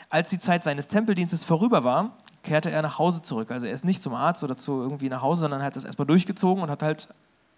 Als 0.09 0.31
die 0.31 0.38
Zeit 0.38 0.62
seines 0.62 0.88
Tempeldienstes 0.88 1.45
vorüber 1.45 1.85
war, 1.85 2.17
kehrte 2.43 2.71
er 2.71 2.83
nach 2.83 2.99
Hause 2.99 3.23
zurück. 3.23 3.50
Also 3.50 3.67
er 3.67 3.73
ist 3.73 3.85
nicht 3.85 4.02
zum 4.02 4.14
Arzt 4.14 4.45
oder 4.45 4.57
zu 4.57 4.81
irgendwie 4.81 5.09
nach 5.09 5.23
Hause, 5.23 5.43
sondern 5.43 5.62
hat 5.62 5.75
das 5.75 5.85
erstmal 5.85 6.07
durchgezogen 6.07 6.62
und 6.62 6.71
hat 6.71 6.83
halt 6.83 7.09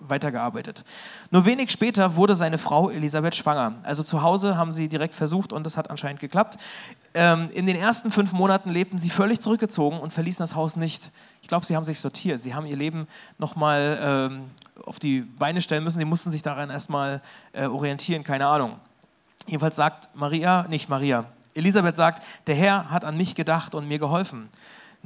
weitergearbeitet. 0.09 0.85
Nur 1.31 1.47
wenig 1.47 1.71
später 1.71 2.17
wurde 2.17 2.37
seine 2.37 2.59
Frau 2.59 2.91
Elisabeth 2.91 3.35
schwanger. 3.35 3.75
Also 3.83 4.03
zu 4.03 4.23
Hause 4.23 4.57
haben 4.57 4.73
sie 4.73 4.89
direkt 4.89 5.15
versucht 5.15 5.53
und 5.53 5.65
das 5.65 5.77
hat 5.77 5.91
anscheinend 5.91 6.21
geklappt. 6.21 6.59
Ähm, 7.15 7.49
in 7.53 7.67
den 7.67 7.77
ersten 7.77 8.11
fünf 8.11 8.33
Monaten 8.33 8.71
lebten 8.71 8.99
sie 8.99 9.11
völlig 9.11 9.41
zurückgezogen 9.41 9.99
und 9.99 10.13
verließen 10.13 10.43
das 10.43 10.55
Haus 10.55 10.77
nicht. 10.77 11.11
Ich 11.43 11.49
glaube, 11.49 11.67
sie 11.67 11.77
haben 11.77 11.85
sich 11.85 12.01
sortiert. 12.01 12.43
Sie 12.43 12.55
haben 12.55 12.67
ihr 12.67 12.77
Leben 12.77 13.07
nochmal 13.39 13.99
ähm, 14.03 14.51
auf 14.85 14.99
die 14.99 15.21
Beine 15.21 15.61
stellen 15.61 15.85
müssen. 15.85 15.99
Sie 15.99 16.05
mussten 16.05 16.31
sich 16.31 16.43
daran 16.43 16.71
erstmal 16.71 17.23
äh, 17.53 17.67
orientieren, 17.67 18.25
keine 18.25 18.47
Ahnung. 18.47 18.77
Jedenfalls 19.47 19.77
sagt 19.77 20.09
Maria, 20.15 20.67
nicht 20.69 20.89
Maria, 20.89 21.27
Elisabeth 21.55 21.97
sagt, 21.97 22.23
der 22.47 22.55
Herr 22.55 22.91
hat 22.91 23.05
an 23.05 23.17
mich 23.17 23.35
gedacht 23.35 23.75
und 23.75 23.87
mir 23.87 23.99
geholfen. 23.99 24.49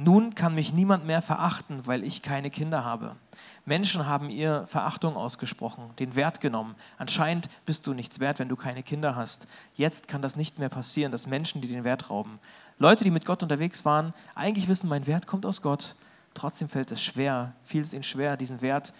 Nun 0.01 0.33
kann 0.33 0.55
mich 0.55 0.71
niemand 0.71 1.05
mehr 1.05 1.21
verachten, 1.21 1.85
weil 1.85 2.05
ich 2.05 2.21
keine 2.21 2.49
Kinder 2.49 2.85
habe. 2.85 3.17
Menschen 3.65 4.05
haben 4.05 4.29
ihr 4.29 4.65
Verachtung 4.65 5.17
ausgesprochen, 5.17 5.89
den 5.99 6.15
Wert 6.15 6.39
genommen. 6.39 6.75
Anscheinend 6.97 7.49
bist 7.65 7.85
du 7.85 7.93
nichts 7.93 8.21
wert, 8.21 8.39
wenn 8.39 8.47
du 8.47 8.55
keine 8.55 8.81
Kinder 8.81 9.17
hast. 9.17 9.45
Jetzt 9.75 10.07
kann 10.07 10.21
das 10.21 10.37
nicht 10.37 10.57
mehr 10.57 10.69
passieren, 10.69 11.11
dass 11.11 11.27
Menschen 11.27 11.59
dir 11.59 11.67
den 11.67 11.83
Wert 11.83 12.09
rauben. 12.09 12.39
Leute, 12.77 13.03
die 13.03 13.11
mit 13.11 13.25
Gott 13.25 13.43
unterwegs 13.43 13.83
waren, 13.83 14.13
eigentlich 14.35 14.69
wissen, 14.69 14.87
mein 14.87 15.05
Wert 15.05 15.27
kommt 15.27 15.45
aus 15.45 15.61
Gott. 15.61 15.95
Trotzdem 16.33 16.69
fällt 16.69 16.91
es 16.91 17.03
schwer, 17.03 17.51
fiel 17.65 17.81
es 17.81 17.91
ihnen 17.93 18.03
schwer, 18.03 18.37
diesen 18.37 18.61
Wert, 18.61 18.93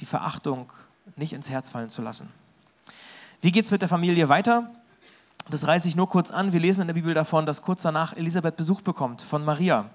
die 0.00 0.04
Verachtung 0.04 0.72
nicht 1.14 1.32
ins 1.32 1.48
Herz 1.48 1.70
fallen 1.70 1.90
zu 1.90 2.02
lassen. 2.02 2.28
Wie 3.40 3.52
geht 3.52 3.66
es 3.66 3.70
mit 3.70 3.82
der 3.82 3.88
Familie 3.88 4.28
weiter? 4.28 4.68
Das 5.48 5.68
reiße 5.68 5.86
ich 5.86 5.94
nur 5.94 6.08
kurz 6.08 6.32
an. 6.32 6.52
Wir 6.52 6.58
lesen 6.58 6.80
in 6.80 6.88
der 6.88 6.94
Bibel 6.94 7.14
davon, 7.14 7.46
dass 7.46 7.62
kurz 7.62 7.82
danach 7.82 8.16
Elisabeth 8.16 8.56
Besuch 8.56 8.80
bekommt 8.80 9.22
von 9.22 9.44
Maria 9.44 9.88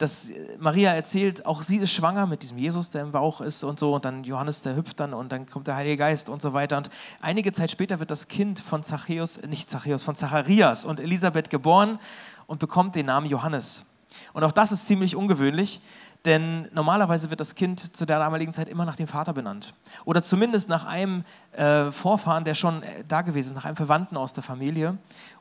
dass 0.00 0.30
Maria 0.58 0.94
erzählt, 0.94 1.44
auch 1.44 1.60
sie 1.60 1.76
ist 1.76 1.92
schwanger 1.92 2.24
mit 2.24 2.42
diesem 2.42 2.56
Jesus, 2.56 2.88
der 2.88 3.02
im 3.02 3.12
Bauch 3.12 3.42
ist 3.42 3.62
und 3.62 3.78
so, 3.78 3.94
und 3.94 4.06
dann 4.06 4.24
Johannes, 4.24 4.62
der 4.62 4.74
hüpft 4.74 4.98
dann 4.98 5.12
und 5.12 5.30
dann 5.30 5.44
kommt 5.44 5.66
der 5.66 5.76
Heilige 5.76 5.98
Geist 5.98 6.30
und 6.30 6.40
so 6.40 6.54
weiter. 6.54 6.78
Und 6.78 6.88
einige 7.20 7.52
Zeit 7.52 7.70
später 7.70 8.00
wird 8.00 8.10
das 8.10 8.26
Kind 8.26 8.60
von 8.60 8.82
Zachäus, 8.82 9.42
nicht 9.42 9.68
Zachäus, 9.68 10.02
von 10.02 10.14
Zacharias 10.14 10.86
und 10.86 11.00
Elisabeth 11.00 11.50
geboren 11.50 11.98
und 12.46 12.60
bekommt 12.60 12.94
den 12.94 13.06
Namen 13.06 13.26
Johannes. 13.26 13.84
Und 14.32 14.42
auch 14.42 14.52
das 14.52 14.72
ist 14.72 14.86
ziemlich 14.86 15.16
ungewöhnlich, 15.16 15.82
denn 16.24 16.70
normalerweise 16.72 17.28
wird 17.28 17.40
das 17.40 17.54
Kind 17.54 17.94
zu 17.94 18.06
der 18.06 18.20
damaligen 18.20 18.54
Zeit 18.54 18.70
immer 18.70 18.86
nach 18.86 18.96
dem 18.96 19.06
Vater 19.06 19.34
benannt. 19.34 19.74
Oder 20.06 20.22
zumindest 20.22 20.70
nach 20.70 20.86
einem 20.86 21.24
äh, 21.52 21.90
Vorfahren, 21.90 22.44
der 22.44 22.54
schon 22.54 22.82
äh, 22.82 23.04
da 23.06 23.20
gewesen 23.20 23.48
ist, 23.48 23.54
nach 23.54 23.66
einem 23.66 23.76
Verwandten 23.76 24.16
aus 24.16 24.32
der 24.32 24.42
Familie. 24.42 24.96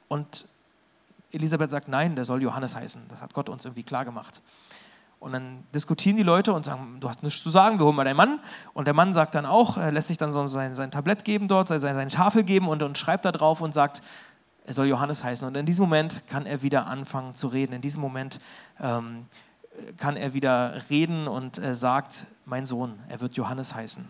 Und 0.09 0.49
Elisabeth 1.31 1.71
sagt, 1.71 1.87
nein, 1.87 2.15
der 2.15 2.25
soll 2.25 2.41
Johannes 2.41 2.75
heißen. 2.75 3.03
Das 3.09 3.21
hat 3.21 3.33
Gott 3.33 3.49
uns 3.49 3.65
irgendwie 3.65 3.83
klar 3.83 4.05
gemacht. 4.05 4.41
Und 5.19 5.33
dann 5.33 5.63
diskutieren 5.75 6.15
die 6.15 6.23
Leute 6.23 6.53
und 6.53 6.63
sagen, 6.63 6.97
du 6.99 7.09
hast 7.09 7.23
nichts 7.23 7.43
zu 7.43 7.49
sagen, 7.49 7.77
wir 7.77 7.85
holen 7.85 7.95
mal 7.95 8.05
deinen 8.05 8.15
Mann. 8.15 8.39
Und 8.73 8.85
der 8.85 8.93
Mann 8.93 9.13
sagt 9.13 9.35
dann 9.35 9.45
auch, 9.45 9.77
lässt 9.77 10.07
sich 10.07 10.17
dann 10.17 10.31
so 10.31 10.45
sein, 10.47 10.75
sein 10.75 10.91
Tablett 10.91 11.25
geben 11.25 11.47
dort, 11.49 11.67
sein, 11.67 11.81
sein 11.81 12.09
Tafel 12.09 12.43
geben 12.43 12.69
und, 12.69 12.81
und 12.83 12.97
schreibt 12.97 13.25
da 13.25 13.31
drauf 13.31 13.59
und 13.59 13.73
sagt, 13.73 14.01
er 14.65 14.73
soll 14.73 14.87
Johannes 14.87 15.23
heißen. 15.23 15.45
Und 15.47 15.55
in 15.55 15.65
diesem 15.65 15.83
Moment 15.83 16.23
kann 16.27 16.45
er 16.45 16.61
wieder 16.61 16.87
anfangen 16.87 17.35
zu 17.35 17.47
reden. 17.47 17.73
In 17.73 17.81
diesem 17.81 18.01
Moment 18.01 18.39
ähm, 18.79 19.25
kann 19.97 20.15
er 20.15 20.33
wieder 20.33 20.83
reden 20.89 21.27
und 21.27 21.57
äh, 21.57 21.75
sagt, 21.75 22.25
mein 22.45 22.65
Sohn, 22.65 22.97
er 23.09 23.19
wird 23.19 23.35
Johannes 23.35 23.75
heißen. 23.75 24.07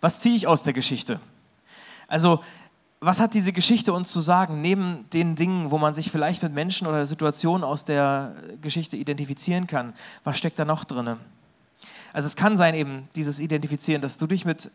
Was 0.00 0.20
ziehe 0.20 0.36
ich 0.36 0.46
aus 0.46 0.62
der 0.62 0.72
Geschichte? 0.72 1.20
Also 2.08 2.40
was 3.04 3.20
hat 3.20 3.34
diese 3.34 3.52
Geschichte 3.52 3.92
uns 3.92 4.10
zu 4.10 4.20
sagen, 4.20 4.60
neben 4.60 5.08
den 5.10 5.36
Dingen, 5.36 5.70
wo 5.70 5.78
man 5.78 5.94
sich 5.94 6.10
vielleicht 6.10 6.42
mit 6.42 6.54
Menschen 6.54 6.86
oder 6.86 7.06
Situationen 7.06 7.62
aus 7.62 7.84
der 7.84 8.34
Geschichte 8.60 8.96
identifizieren 8.96 9.66
kann? 9.66 9.92
Was 10.22 10.38
steckt 10.38 10.58
da 10.58 10.64
noch 10.64 10.84
drin? 10.84 11.16
Also 12.12 12.26
es 12.26 12.36
kann 12.36 12.56
sein 12.56 12.74
eben 12.74 13.08
dieses 13.14 13.38
Identifizieren, 13.40 14.00
dass 14.00 14.16
du 14.16 14.26
dich 14.26 14.44
mit 14.44 14.70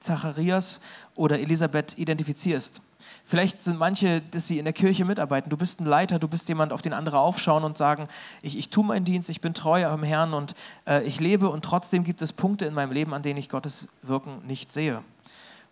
Zacharias 0.00 0.80
oder 1.14 1.38
Elisabeth 1.38 1.98
identifizierst. 1.98 2.80
Vielleicht 3.24 3.60
sind 3.60 3.78
manche, 3.78 4.22
dass 4.22 4.46
sie 4.46 4.58
in 4.58 4.64
der 4.64 4.72
Kirche 4.72 5.04
mitarbeiten. 5.04 5.50
Du 5.50 5.56
bist 5.56 5.80
ein 5.80 5.86
Leiter, 5.86 6.18
du 6.18 6.28
bist 6.28 6.48
jemand, 6.48 6.72
auf 6.72 6.80
den 6.80 6.94
andere 6.94 7.18
aufschauen 7.18 7.62
und 7.62 7.76
sagen, 7.76 8.08
ich, 8.40 8.56
ich 8.56 8.70
tue 8.70 8.84
meinen 8.84 9.04
Dienst, 9.04 9.28
ich 9.28 9.40
bin 9.40 9.52
treu 9.52 9.86
am 9.86 10.02
Herrn 10.02 10.32
und 10.32 10.54
äh, 10.86 11.04
ich 11.04 11.20
lebe 11.20 11.50
und 11.50 11.64
trotzdem 11.64 12.04
gibt 12.04 12.22
es 12.22 12.32
Punkte 12.32 12.64
in 12.64 12.74
meinem 12.74 12.92
Leben, 12.92 13.12
an 13.12 13.22
denen 13.22 13.38
ich 13.38 13.48
Gottes 13.48 13.88
Wirken 14.02 14.46
nicht 14.46 14.72
sehe 14.72 15.02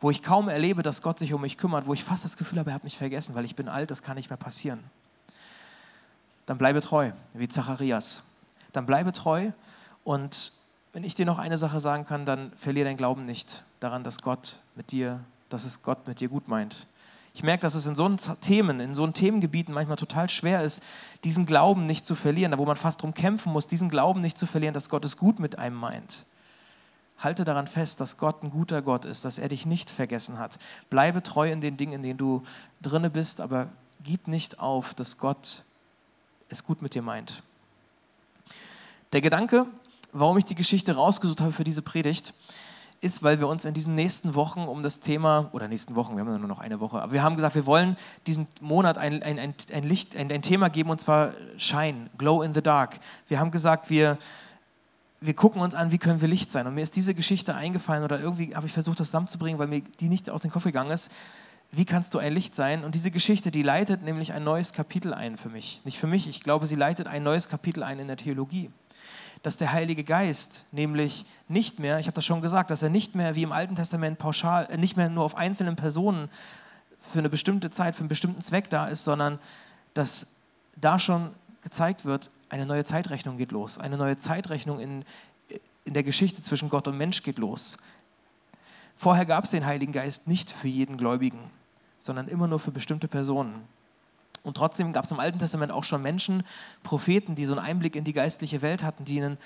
wo 0.04 0.10
ich 0.10 0.22
kaum 0.22 0.50
erlebe, 0.50 0.82
dass 0.82 1.00
Gott 1.00 1.18
sich 1.18 1.32
um 1.32 1.40
mich 1.40 1.56
kümmert, 1.56 1.86
wo 1.86 1.94
ich 1.94 2.04
fast 2.04 2.26
das 2.26 2.36
Gefühl 2.36 2.58
habe, 2.58 2.68
er 2.68 2.74
hat 2.74 2.84
mich 2.84 2.98
vergessen, 2.98 3.34
weil 3.34 3.46
ich 3.46 3.56
bin 3.56 3.70
alt, 3.70 3.90
das 3.90 4.02
kann 4.02 4.16
nicht 4.16 4.28
mehr 4.28 4.36
passieren. 4.36 4.84
Dann 6.44 6.58
bleibe 6.58 6.82
treu, 6.82 7.12
wie 7.32 7.48
Zacharias. 7.48 8.22
Dann 8.72 8.84
bleibe 8.84 9.12
treu 9.12 9.50
und 10.04 10.52
wenn 10.92 11.04
ich 11.04 11.14
dir 11.14 11.24
noch 11.24 11.38
eine 11.38 11.56
Sache 11.56 11.80
sagen 11.80 12.04
kann, 12.04 12.26
dann 12.26 12.52
verliere 12.54 12.84
dein 12.84 12.98
Glauben 12.98 13.24
nicht 13.24 13.64
daran, 13.80 14.04
dass 14.04 14.18
Gott 14.18 14.58
mit 14.76 14.92
dir, 14.92 15.20
dass 15.48 15.64
es 15.64 15.82
Gott 15.82 16.06
mit 16.06 16.20
dir 16.20 16.28
gut 16.28 16.48
meint. 16.48 16.86
Ich 17.32 17.42
merke, 17.42 17.62
dass 17.62 17.74
es 17.74 17.86
in 17.86 17.94
so 17.94 18.06
Themen, 18.42 18.80
in 18.80 18.94
so 18.94 19.06
Themengebieten 19.06 19.72
manchmal 19.72 19.96
total 19.96 20.28
schwer 20.28 20.62
ist, 20.64 20.82
diesen 21.24 21.46
Glauben 21.46 21.86
nicht 21.86 22.04
zu 22.04 22.14
verlieren, 22.14 22.52
da 22.52 22.58
wo 22.58 22.66
man 22.66 22.76
fast 22.76 23.00
darum 23.00 23.14
kämpfen 23.14 23.54
muss, 23.54 23.68
diesen 23.68 23.88
Glauben 23.88 24.20
nicht 24.20 24.36
zu 24.36 24.44
verlieren, 24.44 24.74
dass 24.74 24.90
Gott 24.90 25.06
es 25.06 25.16
gut 25.16 25.38
mit 25.38 25.58
einem 25.58 25.76
meint. 25.76 26.26
Halte 27.18 27.44
daran 27.44 27.66
fest, 27.66 28.00
dass 28.00 28.16
Gott 28.16 28.42
ein 28.42 28.50
guter 28.50 28.82
Gott 28.82 29.04
ist, 29.04 29.24
dass 29.24 29.38
er 29.38 29.48
dich 29.48 29.66
nicht 29.66 29.90
vergessen 29.90 30.38
hat. 30.38 30.58
Bleibe 30.90 31.22
treu 31.22 31.50
in 31.50 31.60
den 31.60 31.76
Dingen, 31.76 31.94
in 31.94 32.02
denen 32.02 32.18
du 32.18 32.42
drinne 32.82 33.10
bist, 33.10 33.40
aber 33.40 33.68
gib 34.02 34.28
nicht 34.28 34.58
auf, 34.58 34.94
dass 34.94 35.18
Gott 35.18 35.64
es 36.48 36.64
gut 36.64 36.82
mit 36.82 36.94
dir 36.94 37.02
meint. 37.02 37.42
Der 39.12 39.20
Gedanke, 39.20 39.66
warum 40.12 40.38
ich 40.38 40.44
die 40.44 40.54
Geschichte 40.54 40.94
rausgesucht 40.94 41.40
habe 41.40 41.52
für 41.52 41.64
diese 41.64 41.82
Predigt, 41.82 42.34
ist, 43.00 43.22
weil 43.22 43.38
wir 43.38 43.48
uns 43.48 43.64
in 43.64 43.74
diesen 43.74 43.94
nächsten 43.94 44.34
Wochen 44.34 44.62
um 44.62 44.80
das 44.82 44.98
Thema, 44.98 45.50
oder 45.52 45.68
nächsten 45.68 45.94
Wochen, 45.94 46.16
wir 46.16 46.20
haben 46.20 46.32
ja 46.32 46.38
nur 46.38 46.48
noch 46.48 46.58
eine 46.58 46.80
Woche, 46.80 47.02
aber 47.02 47.12
wir 47.12 47.22
haben 47.22 47.36
gesagt, 47.36 47.54
wir 47.54 47.66
wollen 47.66 47.96
diesem 48.26 48.46
Monat 48.60 48.96
ein, 48.96 49.22
ein, 49.22 49.38
ein, 49.38 49.54
ein 49.72 49.84
Licht, 49.84 50.16
ein, 50.16 50.32
ein 50.32 50.42
Thema 50.42 50.70
geben, 50.70 50.90
und 50.90 51.00
zwar 51.00 51.32
Shine, 51.58 52.08
Glow 52.16 52.42
in 52.42 52.54
the 52.54 52.62
Dark. 52.62 52.98
Wir 53.28 53.38
haben 53.38 53.50
gesagt, 53.50 53.90
wir 53.90 54.18
wir 55.24 55.34
gucken 55.34 55.62
uns 55.62 55.74
an, 55.74 55.90
wie 55.90 55.98
können 55.98 56.20
wir 56.20 56.28
Licht 56.28 56.50
sein. 56.50 56.66
Und 56.66 56.74
mir 56.74 56.82
ist 56.82 56.96
diese 56.96 57.14
Geschichte 57.14 57.54
eingefallen 57.54 58.04
oder 58.04 58.20
irgendwie 58.20 58.54
habe 58.54 58.66
ich 58.66 58.72
versucht, 58.72 59.00
das 59.00 59.08
zusammenzubringen, 59.08 59.58
weil 59.58 59.68
mir 59.68 59.80
die 60.00 60.08
nicht 60.08 60.28
aus 60.28 60.42
dem 60.42 60.50
Kopf 60.50 60.64
gegangen 60.64 60.90
ist. 60.90 61.10
Wie 61.70 61.86
kannst 61.86 62.12
du 62.12 62.18
ein 62.18 62.32
Licht 62.32 62.54
sein? 62.54 62.84
Und 62.84 62.94
diese 62.94 63.10
Geschichte, 63.10 63.50
die 63.50 63.62
leitet 63.62 64.02
nämlich 64.02 64.34
ein 64.34 64.44
neues 64.44 64.72
Kapitel 64.72 65.14
ein 65.14 65.38
für 65.38 65.48
mich. 65.48 65.80
Nicht 65.84 65.98
für 65.98 66.06
mich, 66.06 66.28
ich 66.28 66.42
glaube, 66.42 66.66
sie 66.66 66.76
leitet 66.76 67.06
ein 67.06 67.22
neues 67.22 67.48
Kapitel 67.48 67.82
ein 67.82 67.98
in 67.98 68.06
der 68.06 68.18
Theologie. 68.18 68.70
Dass 69.42 69.56
der 69.56 69.72
Heilige 69.72 70.04
Geist 70.04 70.66
nämlich 70.72 71.24
nicht 71.48 71.78
mehr, 71.78 71.98
ich 71.98 72.06
habe 72.06 72.14
das 72.14 72.26
schon 72.26 72.42
gesagt, 72.42 72.70
dass 72.70 72.82
er 72.82 72.90
nicht 72.90 73.14
mehr 73.14 73.34
wie 73.34 73.42
im 73.42 73.52
Alten 73.52 73.76
Testament 73.76 74.18
pauschal, 74.18 74.68
äh, 74.70 74.76
nicht 74.76 74.96
mehr 74.96 75.08
nur 75.08 75.24
auf 75.24 75.36
einzelnen 75.36 75.74
Personen 75.74 76.28
für 77.00 77.18
eine 77.18 77.30
bestimmte 77.30 77.70
Zeit, 77.70 77.94
für 77.94 78.00
einen 78.00 78.08
bestimmten 78.08 78.42
Zweck 78.42 78.68
da 78.68 78.86
ist, 78.86 79.04
sondern 79.04 79.38
dass 79.94 80.26
da 80.76 80.98
schon 80.98 81.30
gezeigt 81.62 82.04
wird, 82.04 82.30
eine 82.54 82.66
neue 82.66 82.84
Zeitrechnung 82.84 83.36
geht 83.36 83.50
los. 83.50 83.78
Eine 83.78 83.98
neue 83.98 84.16
Zeitrechnung 84.16 84.78
in, 84.78 85.04
in 85.84 85.92
der 85.92 86.04
Geschichte 86.04 86.40
zwischen 86.40 86.68
Gott 86.68 86.86
und 86.86 86.96
Mensch 86.96 87.24
geht 87.24 87.38
los. 87.38 87.78
Vorher 88.94 89.26
gab 89.26 89.44
es 89.44 89.50
den 89.50 89.66
Heiligen 89.66 89.92
Geist 89.92 90.28
nicht 90.28 90.52
für 90.52 90.68
jeden 90.68 90.96
Gläubigen, 90.96 91.50
sondern 91.98 92.28
immer 92.28 92.46
nur 92.46 92.60
für 92.60 92.70
bestimmte 92.70 93.08
Personen. 93.08 93.64
Und 94.44 94.56
trotzdem 94.56 94.92
gab 94.92 95.04
es 95.04 95.10
im 95.10 95.18
Alten 95.18 95.40
Testament 95.40 95.72
auch 95.72 95.82
schon 95.82 96.00
Menschen, 96.00 96.44
Propheten, 96.84 97.34
die 97.34 97.44
so 97.44 97.56
einen 97.56 97.66
Einblick 97.66 97.96
in 97.96 98.04
die 98.04 98.12
geistliche 98.12 98.62
Welt 98.62 98.84
hatten, 98.84 99.04
die, 99.04 99.20
einen, 99.20 99.36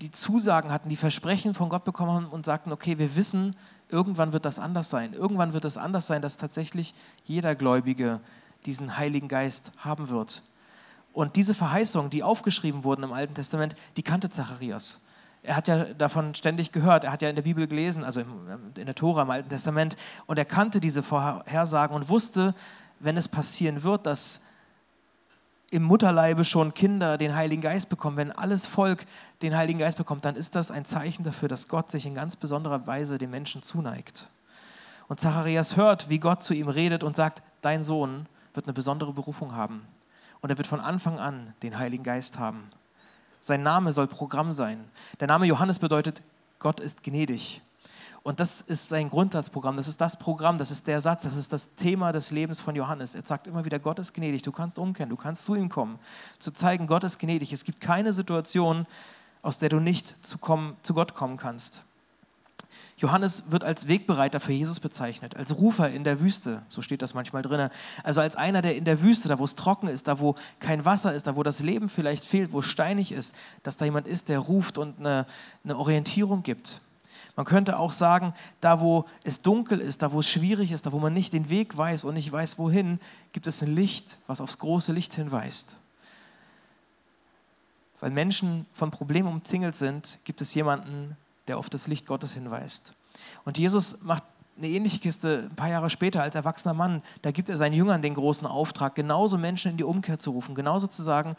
die 0.00 0.12
Zusagen 0.12 0.70
hatten, 0.70 0.88
die 0.88 0.96
Versprechen 0.96 1.52
von 1.52 1.68
Gott 1.68 1.84
bekommen 1.84 2.12
haben 2.12 2.26
und 2.26 2.46
sagten, 2.46 2.70
okay, 2.70 2.98
wir 2.98 3.16
wissen, 3.16 3.56
irgendwann 3.88 4.32
wird 4.32 4.44
das 4.44 4.60
anders 4.60 4.88
sein. 4.88 5.14
Irgendwann 5.14 5.52
wird 5.52 5.64
es 5.64 5.76
anders 5.76 6.06
sein, 6.06 6.22
dass 6.22 6.36
tatsächlich 6.36 6.94
jeder 7.24 7.56
Gläubige 7.56 8.20
diesen 8.66 8.98
Heiligen 8.98 9.26
Geist 9.26 9.72
haben 9.78 10.10
wird. 10.10 10.44
Und 11.12 11.36
diese 11.36 11.54
Verheißungen, 11.54 12.10
die 12.10 12.22
aufgeschrieben 12.22 12.84
wurden 12.84 13.02
im 13.02 13.12
Alten 13.12 13.34
Testament, 13.34 13.74
die 13.96 14.02
kannte 14.02 14.30
Zacharias. 14.30 15.00
Er 15.42 15.56
hat 15.56 15.68
ja 15.68 15.84
davon 15.84 16.34
ständig 16.34 16.70
gehört, 16.70 17.04
er 17.04 17.12
hat 17.12 17.22
ja 17.22 17.30
in 17.30 17.36
der 17.36 17.42
Bibel 17.42 17.66
gelesen, 17.66 18.04
also 18.04 18.20
in 18.20 18.86
der 18.86 18.94
Tora 18.94 19.22
im 19.22 19.30
Alten 19.30 19.48
Testament, 19.48 19.96
und 20.26 20.38
er 20.38 20.44
kannte 20.44 20.80
diese 20.80 21.02
Vorhersagen 21.02 21.96
und 21.96 22.08
wusste, 22.08 22.54
wenn 22.98 23.16
es 23.16 23.26
passieren 23.26 23.82
wird, 23.82 24.06
dass 24.06 24.42
im 25.70 25.84
Mutterleibe 25.84 26.44
schon 26.44 26.74
Kinder 26.74 27.16
den 27.16 27.34
Heiligen 27.34 27.62
Geist 27.62 27.88
bekommen, 27.88 28.16
wenn 28.16 28.32
alles 28.32 28.66
Volk 28.66 29.06
den 29.40 29.56
Heiligen 29.56 29.78
Geist 29.78 29.96
bekommt, 29.96 30.24
dann 30.24 30.36
ist 30.36 30.56
das 30.56 30.70
ein 30.70 30.84
Zeichen 30.84 31.22
dafür, 31.22 31.48
dass 31.48 31.68
Gott 31.68 31.90
sich 31.90 32.06
in 32.06 32.14
ganz 32.14 32.36
besonderer 32.36 32.86
Weise 32.86 33.18
den 33.18 33.30
Menschen 33.30 33.62
zuneigt. 33.62 34.28
Und 35.08 35.20
Zacharias 35.20 35.76
hört, 35.76 36.08
wie 36.08 36.18
Gott 36.18 36.42
zu 36.42 36.54
ihm 36.54 36.68
redet 36.68 37.02
und 37.02 37.16
sagt, 37.16 37.42
dein 37.62 37.82
Sohn 37.82 38.26
wird 38.52 38.66
eine 38.66 38.72
besondere 38.72 39.12
Berufung 39.12 39.54
haben. 39.54 39.86
Und 40.40 40.50
er 40.50 40.58
wird 40.58 40.66
von 40.66 40.80
Anfang 40.80 41.18
an 41.18 41.54
den 41.62 41.78
Heiligen 41.78 42.04
Geist 42.04 42.38
haben. 42.38 42.70
Sein 43.40 43.62
Name 43.62 43.92
soll 43.92 44.06
Programm 44.06 44.52
sein. 44.52 44.84
Der 45.18 45.28
Name 45.28 45.46
Johannes 45.46 45.78
bedeutet, 45.78 46.22
Gott 46.58 46.80
ist 46.80 47.02
gnädig. 47.02 47.62
Und 48.22 48.38
das 48.38 48.60
ist 48.60 48.88
sein 48.88 49.08
Grundsatzprogramm, 49.08 49.78
das 49.78 49.88
ist 49.88 50.00
das 50.00 50.18
Programm, 50.18 50.58
das 50.58 50.70
ist 50.70 50.86
der 50.86 51.00
Satz, 51.00 51.22
das 51.22 51.36
ist 51.36 51.54
das 51.54 51.74
Thema 51.74 52.12
des 52.12 52.30
Lebens 52.30 52.60
von 52.60 52.76
Johannes. 52.76 53.14
Er 53.14 53.24
sagt 53.24 53.46
immer 53.46 53.64
wieder, 53.64 53.78
Gott 53.78 53.98
ist 53.98 54.12
gnädig, 54.12 54.42
du 54.42 54.52
kannst 54.52 54.78
umkehren, 54.78 55.08
du 55.08 55.16
kannst 55.16 55.46
zu 55.46 55.54
ihm 55.54 55.70
kommen, 55.70 55.98
zu 56.38 56.50
zeigen, 56.50 56.86
Gott 56.86 57.02
ist 57.02 57.18
gnädig. 57.18 57.50
Es 57.54 57.64
gibt 57.64 57.80
keine 57.80 58.12
Situation, 58.12 58.86
aus 59.40 59.58
der 59.58 59.70
du 59.70 59.80
nicht 59.80 60.14
zu, 60.24 60.36
kommen, 60.36 60.76
zu 60.82 60.92
Gott 60.92 61.14
kommen 61.14 61.38
kannst. 61.38 61.82
Johannes 63.00 63.44
wird 63.48 63.64
als 63.64 63.88
Wegbereiter 63.88 64.40
für 64.40 64.52
Jesus 64.52 64.78
bezeichnet, 64.78 65.34
als 65.34 65.56
Rufer 65.56 65.88
in 65.88 66.04
der 66.04 66.20
Wüste, 66.20 66.62
so 66.68 66.82
steht 66.82 67.00
das 67.00 67.14
manchmal 67.14 67.40
drin. 67.40 67.70
Also 68.04 68.20
als 68.20 68.36
einer, 68.36 68.60
der 68.60 68.76
in 68.76 68.84
der 68.84 69.00
Wüste, 69.00 69.28
da 69.30 69.38
wo 69.38 69.44
es 69.44 69.54
trocken 69.56 69.88
ist, 69.88 70.06
da 70.06 70.20
wo 70.20 70.34
kein 70.58 70.84
Wasser 70.84 71.14
ist, 71.14 71.26
da 71.26 71.34
wo 71.34 71.42
das 71.42 71.60
Leben 71.60 71.88
vielleicht 71.88 72.26
fehlt, 72.26 72.52
wo 72.52 72.60
es 72.60 72.66
steinig 72.66 73.10
ist, 73.12 73.34
dass 73.62 73.78
da 73.78 73.86
jemand 73.86 74.06
ist, 74.06 74.28
der 74.28 74.38
ruft 74.38 74.76
und 74.76 74.98
eine, 74.98 75.24
eine 75.64 75.78
Orientierung 75.78 76.42
gibt. 76.42 76.82
Man 77.36 77.46
könnte 77.46 77.78
auch 77.78 77.92
sagen, 77.92 78.34
da 78.60 78.80
wo 78.80 79.06
es 79.24 79.40
dunkel 79.40 79.80
ist, 79.80 80.02
da 80.02 80.12
wo 80.12 80.20
es 80.20 80.28
schwierig 80.28 80.70
ist, 80.70 80.84
da 80.84 80.92
wo 80.92 80.98
man 80.98 81.14
nicht 81.14 81.32
den 81.32 81.48
Weg 81.48 81.78
weiß 81.78 82.04
und 82.04 82.12
nicht 82.12 82.30
weiß 82.30 82.58
wohin, 82.58 83.00
gibt 83.32 83.46
es 83.46 83.62
ein 83.62 83.74
Licht, 83.74 84.18
was 84.26 84.42
aufs 84.42 84.58
große 84.58 84.92
Licht 84.92 85.14
hinweist. 85.14 85.78
Weil 88.00 88.10
Menschen 88.10 88.66
von 88.74 88.90
Problemen 88.90 89.28
umzingelt 89.28 89.74
sind, 89.74 90.18
gibt 90.24 90.42
es 90.42 90.52
jemanden, 90.52 91.16
der 91.48 91.58
auf 91.58 91.70
das 91.70 91.86
Licht 91.86 92.06
Gottes 92.06 92.34
hinweist. 92.34 92.94
Und 93.44 93.58
Jesus 93.58 94.02
macht 94.02 94.22
eine 94.56 94.68
ähnliche 94.68 94.98
Kiste 94.98 95.48
ein 95.50 95.56
paar 95.56 95.70
Jahre 95.70 95.90
später 95.90 96.22
als 96.22 96.34
erwachsener 96.34 96.74
Mann. 96.74 97.02
Da 97.22 97.30
gibt 97.30 97.48
er 97.48 97.56
seinen 97.56 97.72
Jüngern 97.72 98.02
den 98.02 98.14
großen 98.14 98.46
Auftrag, 98.46 98.94
genauso 98.94 99.38
Menschen 99.38 99.70
in 99.70 99.76
die 99.76 99.84
Umkehr 99.84 100.18
zu 100.18 100.32
rufen, 100.32 100.54
genauso 100.54 100.86
zu 100.86 101.02
sagen, 101.02 101.34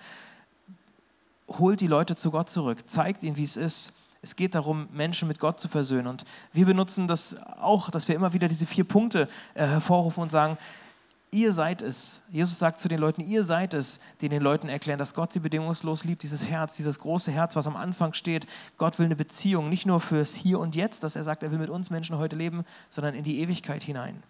holt 1.48 1.82
die 1.82 1.88
Leute 1.88 2.16
zu 2.16 2.32
Gott 2.32 2.50
zurück, 2.50 2.90
zeigt 2.90 3.24
ihnen, 3.24 3.38
wie 3.38 3.44
es 3.44 3.58
ist, 3.58 3.94
es 4.24 4.36
geht 4.36 4.54
darum, 4.54 4.88
Menschen 4.92 5.28
mit 5.28 5.40
Gott 5.40 5.60
zu 5.60 5.68
versöhnen. 5.68 6.08
Und 6.08 6.26
wir 6.54 6.66
benutzen 6.66 7.08
das 7.08 7.36
auch, 7.58 7.90
dass 7.90 8.08
wir 8.08 8.16
immer 8.16 8.34
wieder 8.34 8.48
diese 8.48 8.68
vier 8.68 8.84
Punkte 8.84 9.28
äh, 9.56 9.66
hervorrufen 9.66 10.22
und 10.22 10.30
sagen, 10.30 10.58
ihr 11.32 11.54
seid 11.54 11.82
es. 11.82 12.22
Jesus 12.30 12.60
sagt 12.60 12.80
zu 12.80 12.89
den 12.89 13.00
Leuten, 13.00 13.22
ihr 13.22 13.44
seid 13.44 13.74
es, 13.74 14.00
die 14.20 14.30
den 14.30 14.41
Leuten 14.41 14.67
erklären, 14.67 15.00
dass 15.00 15.13
Gott 15.13 15.32
sie 15.32 15.39
bedingungslos 15.39 16.04
liebt, 16.04 16.24
dieses 16.24 16.48
Herz, 16.48 16.76
dieses 16.76 17.00
große 17.00 17.32
Herz, 17.32 17.56
was 17.56 17.67
am 17.67 17.78
Anfang 17.78 18.13
steht. 18.13 18.48
Gott 18.78 19.00
will 19.00 19.06
eine 19.06 19.15
Beziehung, 19.15 19.70
nicht 19.70 19.86
nur 19.86 20.02
fürs 20.02 20.34
Hier 20.34 20.60
und 20.60 20.76
Jetzt, 20.76 21.04
dass 21.04 21.15
er 21.15 21.24
sagt, 21.24 21.44
er 21.44 21.52
will 21.52 21.60
mit 21.60 21.70
uns 21.70 21.89
Menschen 21.89 22.17
heute 22.17 22.36
leben, 22.36 22.65
sondern 22.89 23.15
in 23.15 23.24
die 23.24 23.39
Ewigkeit 23.39 23.84
hinein. 23.84 24.22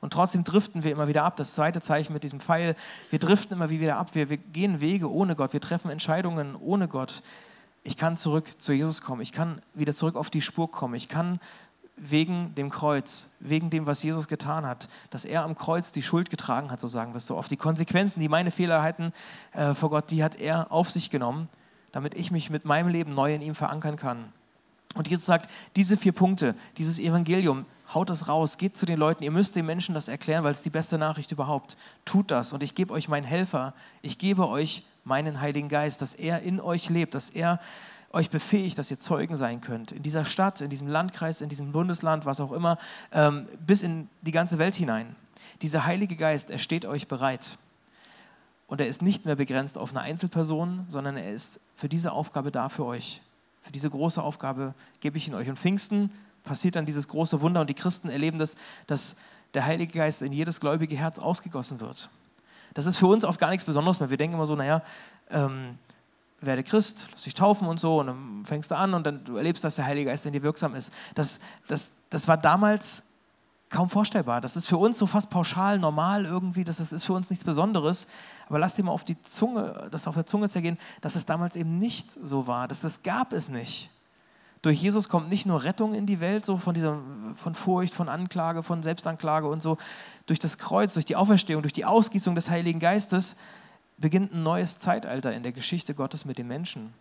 Und 0.00 0.12
trotzdem 0.12 0.44
driften 0.44 0.84
wir 0.84 0.92
immer 0.92 1.08
wieder 1.08 1.24
ab. 1.24 1.36
Das 1.36 1.54
zweite 1.54 1.80
Zeichen 1.80 2.12
mit 2.12 2.22
diesem 2.22 2.40
Pfeil, 2.40 2.76
wir 3.10 3.18
driften 3.18 3.56
immer 3.56 3.70
wieder 3.70 3.96
ab. 3.96 4.14
Wir, 4.14 4.30
wir 4.30 4.36
gehen 4.36 4.80
Wege 4.80 5.10
ohne 5.10 5.34
Gott, 5.34 5.52
wir 5.52 5.60
treffen 5.60 5.90
Entscheidungen 5.90 6.54
ohne 6.54 6.86
Gott 6.86 7.22
ich 7.88 7.96
kann 7.96 8.16
zurück 8.18 8.46
zu 8.58 8.72
Jesus 8.72 9.00
kommen, 9.00 9.22
ich 9.22 9.32
kann 9.32 9.62
wieder 9.72 9.94
zurück 9.94 10.16
auf 10.16 10.28
die 10.28 10.42
Spur 10.42 10.70
kommen, 10.70 10.94
ich 10.94 11.08
kann 11.08 11.40
wegen 12.00 12.54
dem 12.54 12.70
Kreuz, 12.70 13.28
wegen 13.40 13.70
dem, 13.70 13.86
was 13.86 14.02
Jesus 14.02 14.28
getan 14.28 14.66
hat, 14.66 14.88
dass 15.10 15.24
er 15.24 15.44
am 15.44 15.54
Kreuz 15.54 15.92
die 15.92 16.02
Schuld 16.02 16.30
getragen 16.30 16.70
hat, 16.70 16.80
so 16.80 16.88
sagen 16.88 17.12
wir 17.12 17.18
es 17.18 17.26
so 17.26 17.36
oft. 17.36 17.50
Die 17.50 17.56
Konsequenzen, 17.56 18.20
die 18.20 18.28
meine 18.28 18.50
Fehler 18.50 18.82
hatten 18.82 19.12
äh, 19.52 19.74
vor 19.74 19.90
Gott, 19.90 20.10
die 20.10 20.22
hat 20.22 20.36
er 20.36 20.72
auf 20.72 20.90
sich 20.90 21.10
genommen, 21.10 21.48
damit 21.92 22.14
ich 22.14 22.30
mich 22.30 22.50
mit 22.50 22.64
meinem 22.64 22.88
Leben 22.88 23.10
neu 23.10 23.34
in 23.34 23.42
ihm 23.42 23.54
verankern 23.54 23.96
kann. 23.96 24.32
Und 24.94 25.08
Jesus 25.08 25.26
sagt, 25.26 25.50
diese 25.76 25.96
vier 25.96 26.12
Punkte, 26.12 26.54
dieses 26.76 26.98
Evangelium, 26.98 27.66
haut 27.94 28.10
das 28.10 28.28
raus, 28.28 28.58
geht 28.58 28.76
zu 28.76 28.86
den 28.86 28.98
Leuten, 28.98 29.22
ihr 29.22 29.30
müsst 29.30 29.56
den 29.56 29.66
Menschen 29.66 29.94
das 29.94 30.08
erklären, 30.08 30.44
weil 30.44 30.52
es 30.52 30.62
die 30.62 30.70
beste 30.70 30.98
Nachricht 30.98 31.32
überhaupt. 31.32 31.76
Tut 32.04 32.30
das 32.30 32.52
und 32.52 32.62
ich 32.62 32.74
gebe 32.74 32.92
euch 32.92 33.08
meinen 33.08 33.24
Helfer, 33.24 33.74
ich 34.02 34.18
gebe 34.18 34.48
euch 34.48 34.84
meinen 35.04 35.40
Heiligen 35.40 35.68
Geist, 35.68 36.02
dass 36.02 36.14
er 36.14 36.42
in 36.42 36.60
euch 36.60 36.90
lebt, 36.90 37.14
dass 37.14 37.30
er 37.30 37.60
euch 38.12 38.30
befähigt, 38.30 38.78
dass 38.78 38.90
ihr 38.90 38.98
Zeugen 38.98 39.36
sein 39.36 39.60
könnt. 39.60 39.92
In 39.92 40.02
dieser 40.02 40.24
Stadt, 40.24 40.60
in 40.60 40.70
diesem 40.70 40.88
Landkreis, 40.88 41.40
in 41.40 41.48
diesem 41.48 41.72
Bundesland, 41.72 42.24
was 42.24 42.40
auch 42.40 42.52
immer, 42.52 42.78
ähm, 43.12 43.46
bis 43.66 43.82
in 43.82 44.08
die 44.22 44.32
ganze 44.32 44.58
Welt 44.58 44.74
hinein. 44.74 45.14
Dieser 45.62 45.84
Heilige 45.84 46.16
Geist, 46.16 46.50
er 46.50 46.58
steht 46.58 46.86
euch 46.86 47.08
bereit. 47.08 47.58
Und 48.66 48.80
er 48.80 48.86
ist 48.86 49.02
nicht 49.02 49.24
mehr 49.24 49.36
begrenzt 49.36 49.78
auf 49.78 49.90
eine 49.90 50.00
Einzelperson, 50.00 50.86
sondern 50.88 51.16
er 51.16 51.32
ist 51.32 51.60
für 51.74 51.88
diese 51.88 52.12
Aufgabe 52.12 52.50
da 52.50 52.68
für 52.68 52.84
euch. 52.84 53.22
Für 53.62 53.72
diese 53.72 53.90
große 53.90 54.22
Aufgabe 54.22 54.74
gebe 55.00 55.16
ich 55.18 55.28
ihn 55.28 55.34
euch. 55.34 55.48
Und 55.48 55.58
Pfingsten 55.58 56.10
passiert 56.44 56.76
dann 56.76 56.86
dieses 56.86 57.08
große 57.08 57.40
Wunder 57.40 57.60
und 57.60 57.70
die 57.70 57.74
Christen 57.74 58.08
erleben 58.08 58.38
das, 58.38 58.56
dass 58.86 59.16
der 59.54 59.64
Heilige 59.64 59.98
Geist 59.98 60.22
in 60.22 60.32
jedes 60.32 60.60
gläubige 60.60 60.96
Herz 60.96 61.18
ausgegossen 61.18 61.80
wird. 61.80 62.08
Das 62.74 62.86
ist 62.86 62.98
für 62.98 63.06
uns 63.06 63.24
oft 63.24 63.40
gar 63.40 63.50
nichts 63.50 63.64
Besonderes 63.64 64.00
mehr. 64.00 64.10
Wir 64.10 64.16
denken 64.16 64.34
immer 64.34 64.46
so, 64.46 64.54
naja, 64.54 64.82
ähm, 65.30 65.78
werde 66.40 66.62
Christ, 66.62 67.08
lass 67.12 67.24
dich 67.24 67.34
taufen 67.34 67.66
und 67.68 67.80
so, 67.80 68.00
und 68.00 68.06
dann 68.06 68.42
fängst 68.44 68.70
du 68.70 68.76
an 68.76 68.94
und 68.94 69.04
dann 69.06 69.24
du 69.24 69.36
erlebst, 69.36 69.64
dass 69.64 69.76
der 69.76 69.86
Heilige 69.86 70.10
Geist 70.10 70.24
in 70.26 70.32
dir 70.32 70.42
wirksam 70.42 70.74
ist. 70.74 70.92
Das, 71.14 71.40
das, 71.66 71.92
das 72.10 72.28
war 72.28 72.36
damals 72.36 73.02
kaum 73.70 73.88
vorstellbar. 73.88 74.40
Das 74.40 74.56
ist 74.56 74.66
für 74.66 74.78
uns 74.78 74.98
so 74.98 75.06
fast 75.06 75.30
pauschal, 75.30 75.78
normal 75.78 76.24
irgendwie, 76.24 76.64
das, 76.64 76.78
das 76.78 76.92
ist 76.92 77.04
für 77.04 77.12
uns 77.12 77.30
nichts 77.30 77.44
Besonderes. 77.44 78.06
Aber 78.48 78.58
lass 78.58 78.74
dir 78.74 78.84
mal 78.84 78.92
auf 78.92 79.04
die 79.04 79.20
Zunge, 79.22 79.88
das 79.90 80.06
auf 80.06 80.14
der 80.14 80.26
Zunge 80.26 80.48
zergehen, 80.48 80.78
dass 81.00 81.16
es 81.16 81.26
damals 81.26 81.56
eben 81.56 81.78
nicht 81.78 82.10
so 82.22 82.46
war. 82.46 82.68
Das, 82.68 82.80
das 82.80 83.02
gab 83.02 83.32
es 83.32 83.48
nicht. 83.48 83.90
Durch 84.62 84.80
Jesus 84.82 85.08
kommt 85.08 85.28
nicht 85.28 85.46
nur 85.46 85.62
Rettung 85.62 85.94
in 85.94 86.06
die 86.06 86.18
Welt, 86.18 86.44
so 86.44 86.56
von, 86.56 86.74
dieser, 86.74 86.98
von 87.36 87.54
Furcht, 87.54 87.94
von 87.94 88.08
Anklage, 88.08 88.62
von 88.62 88.82
Selbstanklage 88.82 89.46
und 89.46 89.62
so. 89.62 89.78
Durch 90.26 90.40
das 90.40 90.58
Kreuz, 90.58 90.94
durch 90.94 91.04
die 91.04 91.14
Auferstehung, 91.14 91.62
durch 91.62 91.72
die 91.72 91.84
Ausgießung 91.84 92.34
des 92.34 92.50
Heiligen 92.50 92.80
Geistes 92.80 93.36
beginnt 93.98 94.32
ein 94.32 94.42
neues 94.42 94.78
Zeitalter 94.78 95.32
in 95.32 95.42
der 95.42 95.52
Geschichte 95.52 95.94
Gottes 95.94 96.24
mit 96.24 96.38
den 96.38 96.48
Menschen. 96.48 96.94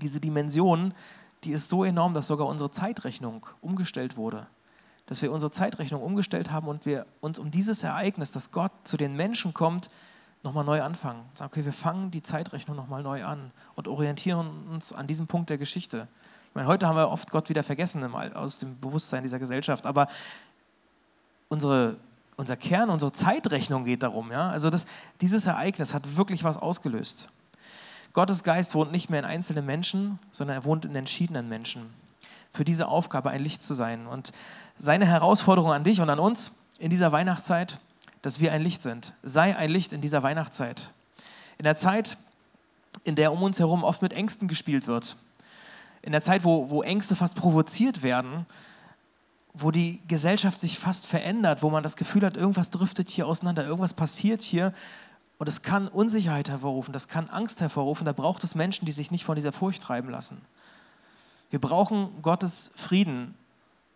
Diese 0.00 0.20
Dimension, 0.20 0.94
die 1.44 1.52
ist 1.52 1.68
so 1.68 1.84
enorm, 1.84 2.14
dass 2.14 2.28
sogar 2.28 2.46
unsere 2.46 2.70
Zeitrechnung 2.70 3.46
umgestellt 3.60 4.16
wurde. 4.16 4.46
Dass 5.06 5.22
wir 5.22 5.32
unsere 5.32 5.50
Zeitrechnung 5.50 6.02
umgestellt 6.02 6.50
haben 6.52 6.68
und 6.68 6.86
wir 6.86 7.06
uns 7.20 7.38
um 7.38 7.50
dieses 7.50 7.82
Ereignis, 7.82 8.30
dass 8.30 8.52
Gott 8.52 8.72
zu 8.84 8.96
den 8.96 9.16
Menschen 9.16 9.54
kommt, 9.54 9.88
nochmal 10.42 10.64
neu 10.64 10.82
anfangen. 10.82 11.24
Sagen, 11.34 11.50
okay, 11.52 11.64
wir 11.64 11.72
fangen 11.72 12.10
die 12.10 12.22
Zeitrechnung 12.22 12.76
nochmal 12.76 13.02
neu 13.02 13.24
an 13.24 13.50
und 13.74 13.88
orientieren 13.88 14.68
uns 14.70 14.92
an 14.92 15.06
diesem 15.06 15.26
Punkt 15.26 15.50
der 15.50 15.58
Geschichte. 15.58 16.08
Ich 16.48 16.54
meine, 16.54 16.68
heute 16.68 16.86
haben 16.86 16.96
wir 16.96 17.08
oft 17.08 17.30
Gott 17.30 17.48
wieder 17.48 17.62
vergessen 17.62 18.02
aus 18.34 18.58
dem 18.58 18.78
Bewusstsein 18.80 19.22
dieser 19.22 19.38
Gesellschaft, 19.38 19.86
aber 19.86 20.08
unsere, 21.48 21.96
unser 22.40 22.56
Kern, 22.56 22.90
unsere 22.90 23.12
Zeitrechnung 23.12 23.84
geht 23.84 24.02
darum. 24.02 24.32
Ja? 24.32 24.50
Also 24.50 24.70
das, 24.70 24.86
dieses 25.20 25.46
Ereignis 25.46 25.94
hat 25.94 26.16
wirklich 26.16 26.42
was 26.42 26.56
ausgelöst. 26.56 27.28
Gottes 28.12 28.42
Geist 28.42 28.74
wohnt 28.74 28.90
nicht 28.90 29.10
mehr 29.10 29.20
in 29.20 29.26
einzelnen 29.26 29.64
Menschen, 29.66 30.18
sondern 30.32 30.56
er 30.56 30.64
wohnt 30.64 30.84
in 30.84 30.96
entschiedenen 30.96 31.48
Menschen. 31.48 31.82
Für 32.52 32.64
diese 32.64 32.88
Aufgabe 32.88 33.30
ein 33.30 33.42
Licht 33.42 33.62
zu 33.62 33.74
sein. 33.74 34.06
Und 34.06 34.32
seine 34.78 35.06
Herausforderung 35.06 35.70
an 35.70 35.84
dich 35.84 36.00
und 36.00 36.10
an 36.10 36.18
uns 36.18 36.50
in 36.78 36.90
dieser 36.90 37.12
Weihnachtszeit, 37.12 37.78
dass 38.22 38.40
wir 38.40 38.52
ein 38.52 38.62
Licht 38.62 38.82
sind. 38.82 39.12
Sei 39.22 39.56
ein 39.56 39.70
Licht 39.70 39.92
in 39.92 40.00
dieser 40.00 40.22
Weihnachtszeit. 40.22 40.92
In 41.58 41.64
der 41.64 41.76
Zeit, 41.76 42.16
in 43.04 43.14
der 43.14 43.32
um 43.32 43.42
uns 43.42 43.58
herum 43.60 43.84
oft 43.84 44.02
mit 44.02 44.12
Ängsten 44.12 44.48
gespielt 44.48 44.86
wird, 44.86 45.16
in 46.02 46.12
der 46.12 46.22
Zeit, 46.22 46.42
wo, 46.44 46.70
wo 46.70 46.82
Ängste 46.82 47.14
fast 47.14 47.36
provoziert 47.36 48.02
werden, 48.02 48.46
wo 49.52 49.70
die 49.70 50.00
Gesellschaft 50.06 50.60
sich 50.60 50.78
fast 50.78 51.06
verändert, 51.06 51.62
wo 51.62 51.70
man 51.70 51.82
das 51.82 51.96
Gefühl 51.96 52.24
hat, 52.24 52.36
irgendwas 52.36 52.70
driftet 52.70 53.10
hier 53.10 53.26
auseinander, 53.26 53.64
irgendwas 53.64 53.94
passiert 53.94 54.42
hier 54.42 54.72
Und 55.38 55.48
es 55.48 55.62
kann 55.62 55.88
Unsicherheit 55.88 56.50
hervorrufen, 56.50 56.92
das 56.92 57.08
kann 57.08 57.30
Angst 57.30 57.62
hervorrufen. 57.62 58.04
Da 58.04 58.12
braucht 58.12 58.44
es 58.44 58.54
Menschen, 58.54 58.84
die 58.84 58.92
sich 58.92 59.10
nicht 59.10 59.24
von 59.24 59.36
dieser 59.36 59.52
Furcht 59.52 59.82
treiben 59.82 60.10
lassen. 60.10 60.42
Wir 61.48 61.60
brauchen 61.60 62.10
Gottes 62.22 62.70
Frieden. 62.74 63.34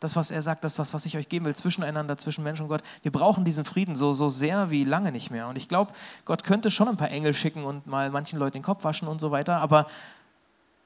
Das, 0.01 0.17
was 0.17 0.31
er 0.31 0.43
sagt, 0.43 0.65
das, 0.65 0.79
was, 0.79 0.93
was 0.93 1.07
ich 1.07 1.17
euch 1.17 1.29
geben 1.29 1.45
will, 1.45 1.55
zwischeneinander, 1.55 2.17
zwischen 2.17 2.45
Mensch 2.45 2.61
und 2.61 2.69
Gott. 2.69 2.83
Wir 3.03 3.13
brauchen 3.13 3.45
diesen 3.45 3.65
Frieden 3.65 3.95
so, 3.95 4.13
so 4.13 4.29
sehr 4.29 4.71
wie 4.71 4.85
lange 4.85 5.13
nicht 5.13 5.31
mehr. 5.31 5.49
Und 5.49 5.57
ich 5.57 5.69
glaube, 5.69 5.93
Gott 6.25 6.45
könnte 6.45 6.71
schon 6.71 6.89
ein 6.89 6.97
paar 6.97 7.11
Engel 7.11 7.33
schicken 7.33 7.65
und 7.65 7.87
mal 7.87 8.11
manchen 8.11 8.39
Leuten 8.39 8.55
den 8.55 8.63
Kopf 8.63 8.83
waschen 8.85 9.07
und 9.07 9.21
so 9.21 9.31
weiter. 9.31 9.59
Aber 9.59 9.87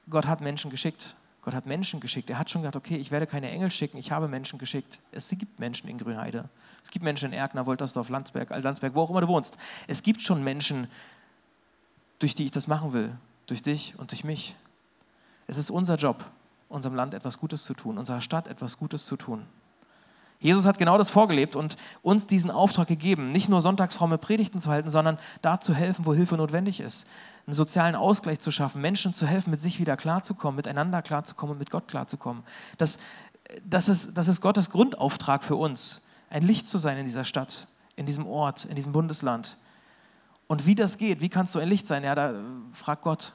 Gott 0.09 0.27
hat 0.27 0.41
Menschen 0.41 0.71
geschickt. 0.71 1.15
Gott 1.41 1.53
hat 1.53 1.65
Menschen 1.65 1.99
geschickt. 1.99 2.29
Er 2.29 2.37
hat 2.37 2.49
schon 2.49 2.61
gesagt, 2.61 2.75
okay, 2.75 2.97
ich 2.97 3.11
werde 3.11 3.25
keine 3.25 3.49
Engel 3.49 3.71
schicken, 3.71 3.97
ich 3.97 4.11
habe 4.11 4.27
Menschen 4.27 4.59
geschickt. 4.59 4.99
Es 5.11 5.29
gibt 5.29 5.59
Menschen 5.59 5.89
in 5.89 5.97
Grünheide. 5.97 6.49
Es 6.83 6.91
gibt 6.91 7.03
Menschen 7.03 7.31
in 7.31 7.37
Erkner, 7.37 7.65
Woltersdorf, 7.65 8.09
Landsberg, 8.09 8.49
Landsberg, 8.49 8.95
wo 8.95 9.01
auch 9.01 9.09
immer 9.09 9.21
du 9.21 9.27
wohnst. 9.27 9.57
Es 9.87 10.03
gibt 10.03 10.21
schon 10.21 10.43
Menschen, 10.43 10.87
durch 12.19 12.35
die 12.35 12.45
ich 12.45 12.51
das 12.51 12.67
machen 12.67 12.93
will. 12.93 13.15
Durch 13.47 13.61
dich 13.61 13.97
und 13.97 14.11
durch 14.11 14.23
mich. 14.23 14.55
Es 15.47 15.57
ist 15.57 15.71
unser 15.71 15.95
Job, 15.95 16.23
unserem 16.67 16.95
Land 16.95 17.13
etwas 17.13 17.39
Gutes 17.39 17.63
zu 17.63 17.73
tun, 17.73 17.97
unserer 17.97 18.21
Stadt 18.21 18.47
etwas 18.47 18.77
Gutes 18.77 19.05
zu 19.05 19.15
tun. 19.15 19.45
Jesus 20.41 20.65
hat 20.65 20.77
genau 20.77 20.97
das 20.97 21.09
vorgelebt 21.09 21.57
und 21.57 21.75
uns 22.01 22.25
diesen 22.25 22.49
Auftrag 22.49 22.87
gegeben, 22.87 23.31
nicht 23.31 23.49
nur 23.49 23.59
sonntagsfromme 23.59 24.17
Predigten 24.17 24.59
zu 24.59 24.69
halten, 24.69 24.89
sondern 24.89 25.17
da 25.41 25.59
zu 25.59 25.73
helfen, 25.73 26.05
wo 26.05 26.13
Hilfe 26.13 26.35
notwendig 26.35 26.79
ist. 26.79 27.05
Einen 27.45 27.53
sozialen 27.53 27.95
Ausgleich 27.95 28.39
zu 28.39 28.49
schaffen, 28.49 28.79
Menschen 28.79 29.13
zu 29.13 29.27
helfen, 29.27 29.51
mit 29.51 29.59
sich 29.59 29.79
wieder 29.79 29.97
klarzukommen, 29.97 30.55
miteinander 30.55 31.01
klarzukommen 31.01 31.53
und 31.53 31.59
mit 31.59 31.69
Gott 31.69 31.89
klarzukommen. 31.89 32.43
Das, 32.77 32.99
das, 33.65 33.89
ist, 33.89 34.17
das 34.17 34.29
ist 34.29 34.39
Gottes 34.39 34.69
Grundauftrag 34.69 35.43
für 35.43 35.57
uns, 35.57 36.05
ein 36.29 36.43
Licht 36.43 36.69
zu 36.69 36.77
sein 36.77 36.97
in 36.97 37.05
dieser 37.05 37.25
Stadt, 37.25 37.67
in 37.97 38.05
diesem 38.05 38.25
Ort, 38.25 38.63
in 38.63 38.75
diesem 38.75 38.93
Bundesland. 38.93 39.57
Und 40.47 40.65
wie 40.65 40.75
das 40.75 40.97
geht, 40.97 41.19
wie 41.19 41.29
kannst 41.29 41.53
du 41.53 41.59
ein 41.59 41.67
Licht 41.67 41.85
sein? 41.85 42.05
Ja, 42.05 42.15
da 42.15 42.33
frag 42.71 43.01
Gott. 43.01 43.33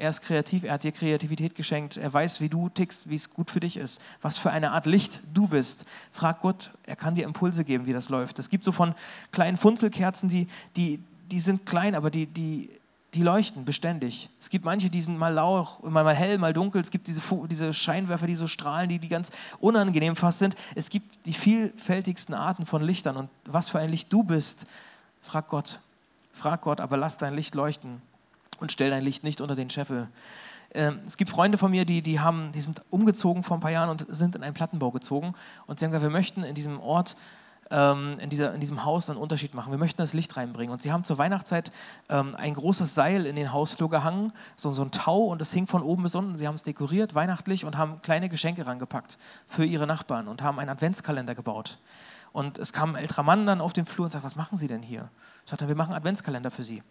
Er 0.00 0.10
ist 0.10 0.20
kreativ, 0.20 0.62
er 0.62 0.74
hat 0.74 0.84
dir 0.84 0.92
Kreativität 0.92 1.56
geschenkt, 1.56 1.96
er 1.96 2.12
weiß, 2.12 2.40
wie 2.40 2.48
du 2.48 2.68
tickst, 2.68 3.10
wie 3.10 3.16
es 3.16 3.30
gut 3.30 3.50
für 3.50 3.58
dich 3.58 3.76
ist, 3.76 4.00
was 4.22 4.38
für 4.38 4.52
eine 4.52 4.70
Art 4.70 4.86
Licht 4.86 5.20
du 5.34 5.48
bist. 5.48 5.86
Frag 6.12 6.40
Gott, 6.40 6.70
er 6.84 6.94
kann 6.94 7.16
dir 7.16 7.24
Impulse 7.24 7.64
geben, 7.64 7.84
wie 7.86 7.92
das 7.92 8.08
läuft. 8.08 8.38
Es 8.38 8.48
gibt 8.48 8.62
so 8.62 8.70
von 8.70 8.94
kleinen 9.32 9.56
Funzelkerzen, 9.56 10.28
die, 10.28 10.46
die, 10.76 11.02
die 11.32 11.40
sind 11.40 11.66
klein, 11.66 11.96
aber 11.96 12.12
die, 12.12 12.26
die, 12.26 12.70
die 13.14 13.24
leuchten 13.24 13.64
beständig. 13.64 14.30
Es 14.38 14.50
gibt 14.50 14.64
manche, 14.64 14.88
die 14.88 15.00
sind 15.00 15.18
mal 15.18 15.34
lauch, 15.34 15.82
mal, 15.82 16.04
mal 16.04 16.14
hell, 16.14 16.38
mal 16.38 16.52
dunkel. 16.52 16.80
Es 16.80 16.92
gibt 16.92 17.08
diese, 17.08 17.20
diese 17.50 17.74
Scheinwerfer, 17.74 18.28
die 18.28 18.36
so 18.36 18.46
strahlen, 18.46 18.88
die, 18.88 19.00
die 19.00 19.08
ganz 19.08 19.32
unangenehm 19.58 20.14
fast 20.14 20.38
sind. 20.38 20.54
Es 20.76 20.90
gibt 20.90 21.26
die 21.26 21.34
vielfältigsten 21.34 22.36
Arten 22.36 22.66
von 22.66 22.82
Lichtern. 22.82 23.16
Und 23.16 23.30
was 23.46 23.68
für 23.68 23.80
ein 23.80 23.90
Licht 23.90 24.12
du 24.12 24.22
bist, 24.22 24.66
frag 25.22 25.48
Gott. 25.48 25.80
Frag 26.32 26.60
Gott, 26.60 26.80
aber 26.80 26.96
lass 26.96 27.16
dein 27.16 27.34
Licht 27.34 27.56
leuchten 27.56 28.00
und 28.60 28.72
stell 28.72 28.90
dein 28.90 29.02
Licht 29.02 29.24
nicht 29.24 29.40
unter 29.40 29.56
den 29.56 29.70
Scheffel. 29.70 30.08
Ähm, 30.74 31.00
es 31.06 31.16
gibt 31.16 31.30
Freunde 31.30 31.58
von 31.58 31.70
mir, 31.70 31.84
die, 31.84 32.02
die, 32.02 32.20
haben, 32.20 32.52
die 32.52 32.60
sind 32.60 32.82
umgezogen 32.90 33.42
vor 33.42 33.56
ein 33.56 33.60
paar 33.60 33.70
Jahren 33.70 33.88
und 33.88 34.06
sind 34.08 34.36
in 34.36 34.42
einen 34.42 34.54
Plattenbau 34.54 34.90
gezogen. 34.90 35.34
Und 35.66 35.78
sie 35.78 35.84
haben 35.84 35.92
gesagt, 35.92 36.04
wir 36.04 36.10
möchten 36.10 36.42
in 36.42 36.54
diesem 36.54 36.78
Ort, 36.80 37.16
ähm, 37.70 38.18
in, 38.20 38.28
dieser, 38.28 38.54
in 38.54 38.60
diesem 38.60 38.84
Haus 38.84 39.08
einen 39.08 39.18
Unterschied 39.18 39.54
machen. 39.54 39.70
Wir 39.70 39.78
möchten 39.78 40.00
das 40.00 40.12
Licht 40.12 40.36
reinbringen. 40.36 40.72
Und 40.72 40.82
sie 40.82 40.92
haben 40.92 41.04
zur 41.04 41.18
Weihnachtszeit 41.18 41.72
ähm, 42.10 42.34
ein 42.36 42.54
großes 42.54 42.94
Seil 42.94 43.24
in 43.26 43.36
den 43.36 43.52
Hausflur 43.52 43.88
gehangen, 43.88 44.32
so, 44.56 44.70
so 44.70 44.82
ein 44.82 44.90
Tau, 44.90 45.24
und 45.24 45.40
das 45.40 45.52
hing 45.52 45.66
von 45.66 45.82
oben 45.82 46.02
bis 46.02 46.14
unten. 46.14 46.36
Sie 46.36 46.46
haben 46.46 46.54
es 46.54 46.64
dekoriert, 46.64 47.14
weihnachtlich, 47.14 47.64
und 47.64 47.78
haben 47.78 48.02
kleine 48.02 48.28
Geschenke 48.28 48.66
rangepackt 48.66 49.18
für 49.46 49.64
ihre 49.64 49.86
Nachbarn 49.86 50.28
und 50.28 50.42
haben 50.42 50.58
einen 50.58 50.70
Adventskalender 50.70 51.34
gebaut. 51.34 51.78
Und 52.32 52.58
es 52.58 52.74
kam 52.74 52.94
ein 52.94 53.02
älterer 53.02 53.22
Mann 53.22 53.46
dann 53.46 53.62
auf 53.62 53.72
den 53.72 53.86
Flur 53.86 54.04
und 54.04 54.10
sagte, 54.10 54.26
was 54.26 54.36
machen 54.36 54.58
Sie 54.58 54.68
denn 54.68 54.82
hier? 54.82 55.08
Ich 55.44 55.50
sagte, 55.50 55.66
wir 55.66 55.74
machen 55.74 55.90
einen 55.90 55.98
Adventskalender 55.98 56.50
für 56.50 56.62
Sie. 56.62 56.82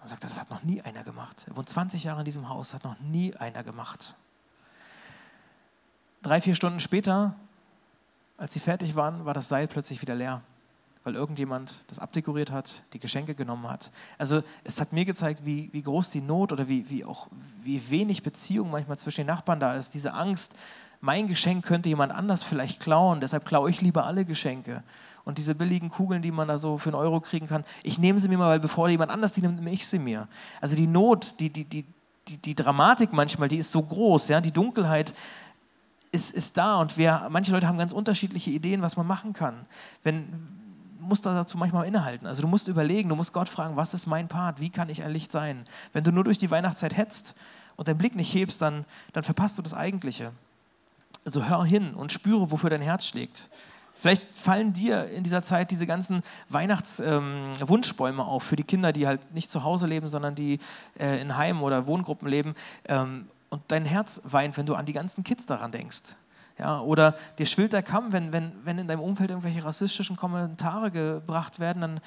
Und 0.00 0.08
sagt 0.08 0.24
das 0.24 0.40
hat 0.40 0.50
noch 0.50 0.62
nie 0.62 0.80
einer 0.80 1.04
gemacht. 1.04 1.44
Er 1.48 1.56
wohnt 1.56 1.68
20 1.68 2.04
Jahre 2.04 2.20
in 2.20 2.24
diesem 2.24 2.48
Haus, 2.48 2.72
hat 2.72 2.84
noch 2.84 2.98
nie 3.00 3.34
einer 3.36 3.62
gemacht. 3.62 4.14
Drei, 6.22 6.40
vier 6.40 6.54
Stunden 6.54 6.80
später, 6.80 7.34
als 8.36 8.52
sie 8.52 8.60
fertig 8.60 8.94
waren, 8.94 9.24
war 9.24 9.34
das 9.34 9.48
Seil 9.48 9.68
plötzlich 9.68 10.00
wieder 10.02 10.14
leer, 10.14 10.42
weil 11.04 11.14
irgendjemand 11.14 11.84
das 11.88 11.98
abdekoriert 11.98 12.50
hat, 12.50 12.82
die 12.92 12.98
Geschenke 12.98 13.34
genommen 13.34 13.68
hat. 13.68 13.90
Also 14.18 14.42
es 14.64 14.80
hat 14.80 14.92
mir 14.92 15.04
gezeigt, 15.04 15.44
wie, 15.44 15.70
wie 15.72 15.82
groß 15.82 16.10
die 16.10 16.20
Not 16.20 16.52
oder 16.52 16.68
wie, 16.68 16.88
wie, 16.88 17.04
auch, 17.04 17.28
wie 17.62 17.90
wenig 17.90 18.22
Beziehung 18.22 18.70
manchmal 18.70 18.98
zwischen 18.98 19.22
den 19.22 19.28
Nachbarn 19.28 19.60
da 19.60 19.74
ist. 19.74 19.92
Diese 19.94 20.12
Angst, 20.14 20.54
mein 21.00 21.28
Geschenk 21.28 21.64
könnte 21.64 21.88
jemand 21.88 22.12
anders 22.12 22.42
vielleicht 22.42 22.80
klauen, 22.80 23.20
deshalb 23.20 23.46
klaue 23.46 23.70
ich 23.70 23.80
lieber 23.80 24.04
alle 24.04 24.24
Geschenke. 24.24 24.82
Und 25.24 25.38
diese 25.38 25.54
billigen 25.54 25.90
Kugeln, 25.90 26.22
die 26.22 26.32
man 26.32 26.48
da 26.48 26.58
so 26.58 26.78
für 26.78 26.90
einen 26.90 26.96
Euro 26.96 27.20
kriegen 27.20 27.46
kann, 27.46 27.64
ich 27.82 27.98
nehme 27.98 28.18
sie 28.18 28.28
mir 28.28 28.38
mal, 28.38 28.48
weil 28.48 28.60
bevor 28.60 28.88
jemand 28.88 29.10
anders 29.10 29.32
die 29.32 29.42
nimmt, 29.42 29.56
nehme 29.56 29.70
ich 29.70 29.86
sie 29.86 29.98
mir. 29.98 30.28
Also 30.60 30.76
die 30.76 30.86
Not, 30.86 31.34
die, 31.40 31.50
die, 31.50 31.64
die, 31.64 31.84
die, 32.28 32.38
die 32.38 32.54
Dramatik 32.54 33.12
manchmal, 33.12 33.48
die 33.48 33.58
ist 33.58 33.72
so 33.72 33.82
groß, 33.82 34.28
ja, 34.28 34.40
die 34.40 34.52
Dunkelheit 34.52 35.14
ist, 36.12 36.32
ist 36.32 36.56
da 36.56 36.80
und 36.80 36.96
wir, 36.96 37.28
manche 37.30 37.52
Leute 37.52 37.68
haben 37.68 37.78
ganz 37.78 37.92
unterschiedliche 37.92 38.50
Ideen, 38.50 38.82
was 38.82 38.96
man 38.96 39.06
machen 39.06 39.32
kann. 39.32 39.66
Wenn, 40.02 40.26
musst 41.00 41.24
dazu 41.26 41.56
manchmal 41.58 41.86
innehalten. 41.86 42.26
Also 42.26 42.42
du 42.42 42.48
musst 42.48 42.68
überlegen, 42.68 43.08
du 43.08 43.16
musst 43.16 43.32
Gott 43.32 43.48
fragen, 43.48 43.76
was 43.76 43.94
ist 43.94 44.06
mein 44.06 44.28
Part, 44.28 44.60
wie 44.60 44.70
kann 44.70 44.88
ich 44.88 45.02
ein 45.02 45.12
Licht 45.12 45.32
sein? 45.32 45.64
Wenn 45.92 46.04
du 46.04 46.12
nur 46.12 46.24
durch 46.24 46.38
die 46.38 46.50
Weihnachtszeit 46.50 46.96
hetzt 46.96 47.34
und 47.76 47.88
deinen 47.88 47.98
Blick 47.98 48.14
nicht 48.14 48.32
hebst, 48.34 48.60
dann, 48.60 48.84
dann 49.12 49.24
verpasst 49.24 49.58
du 49.58 49.62
das 49.62 49.74
Eigentliche. 49.74 50.32
Also 51.24 51.44
hör 51.44 51.64
hin 51.64 51.94
und 51.94 52.12
spüre, 52.12 52.50
wofür 52.50 52.70
dein 52.70 52.82
Herz 52.82 53.06
schlägt. 53.06 53.50
Vielleicht 54.00 54.34
fallen 54.34 54.72
dir 54.72 55.08
in 55.10 55.24
dieser 55.24 55.42
Zeit 55.42 55.70
diese 55.70 55.84
ganzen 55.86 56.22
Weihnachtswunschbäume 56.48 58.22
ähm, 58.22 58.28
auf 58.28 58.42
für 58.42 58.56
die 58.56 58.64
Kinder, 58.64 58.94
die 58.94 59.06
halt 59.06 59.34
nicht 59.34 59.50
zu 59.50 59.62
Hause 59.62 59.86
leben, 59.86 60.08
sondern 60.08 60.34
die 60.34 60.58
äh, 60.98 61.20
in 61.20 61.36
Heimen 61.36 61.60
oder 61.60 61.86
Wohngruppen 61.86 62.26
leben. 62.26 62.54
Ähm, 62.86 63.28
und 63.50 63.60
dein 63.68 63.84
Herz 63.84 64.22
weint, 64.24 64.56
wenn 64.56 64.64
du 64.64 64.74
an 64.74 64.86
die 64.86 64.94
ganzen 64.94 65.22
Kids 65.22 65.44
daran 65.44 65.70
denkst. 65.70 66.16
Ja, 66.58 66.80
oder 66.80 67.14
dir 67.36 67.44
schwillt 67.44 67.74
der 67.74 67.82
Kamm, 67.82 68.10
wenn, 68.12 68.32
wenn, 68.32 68.52
wenn 68.64 68.78
in 68.78 68.88
deinem 68.88 69.00
Umfeld 69.00 69.28
irgendwelche 69.28 69.62
rassistischen 69.62 70.16
Kommentare 70.16 70.90
gebracht 70.90 71.60
werden, 71.60 71.82
dann, 71.82 72.00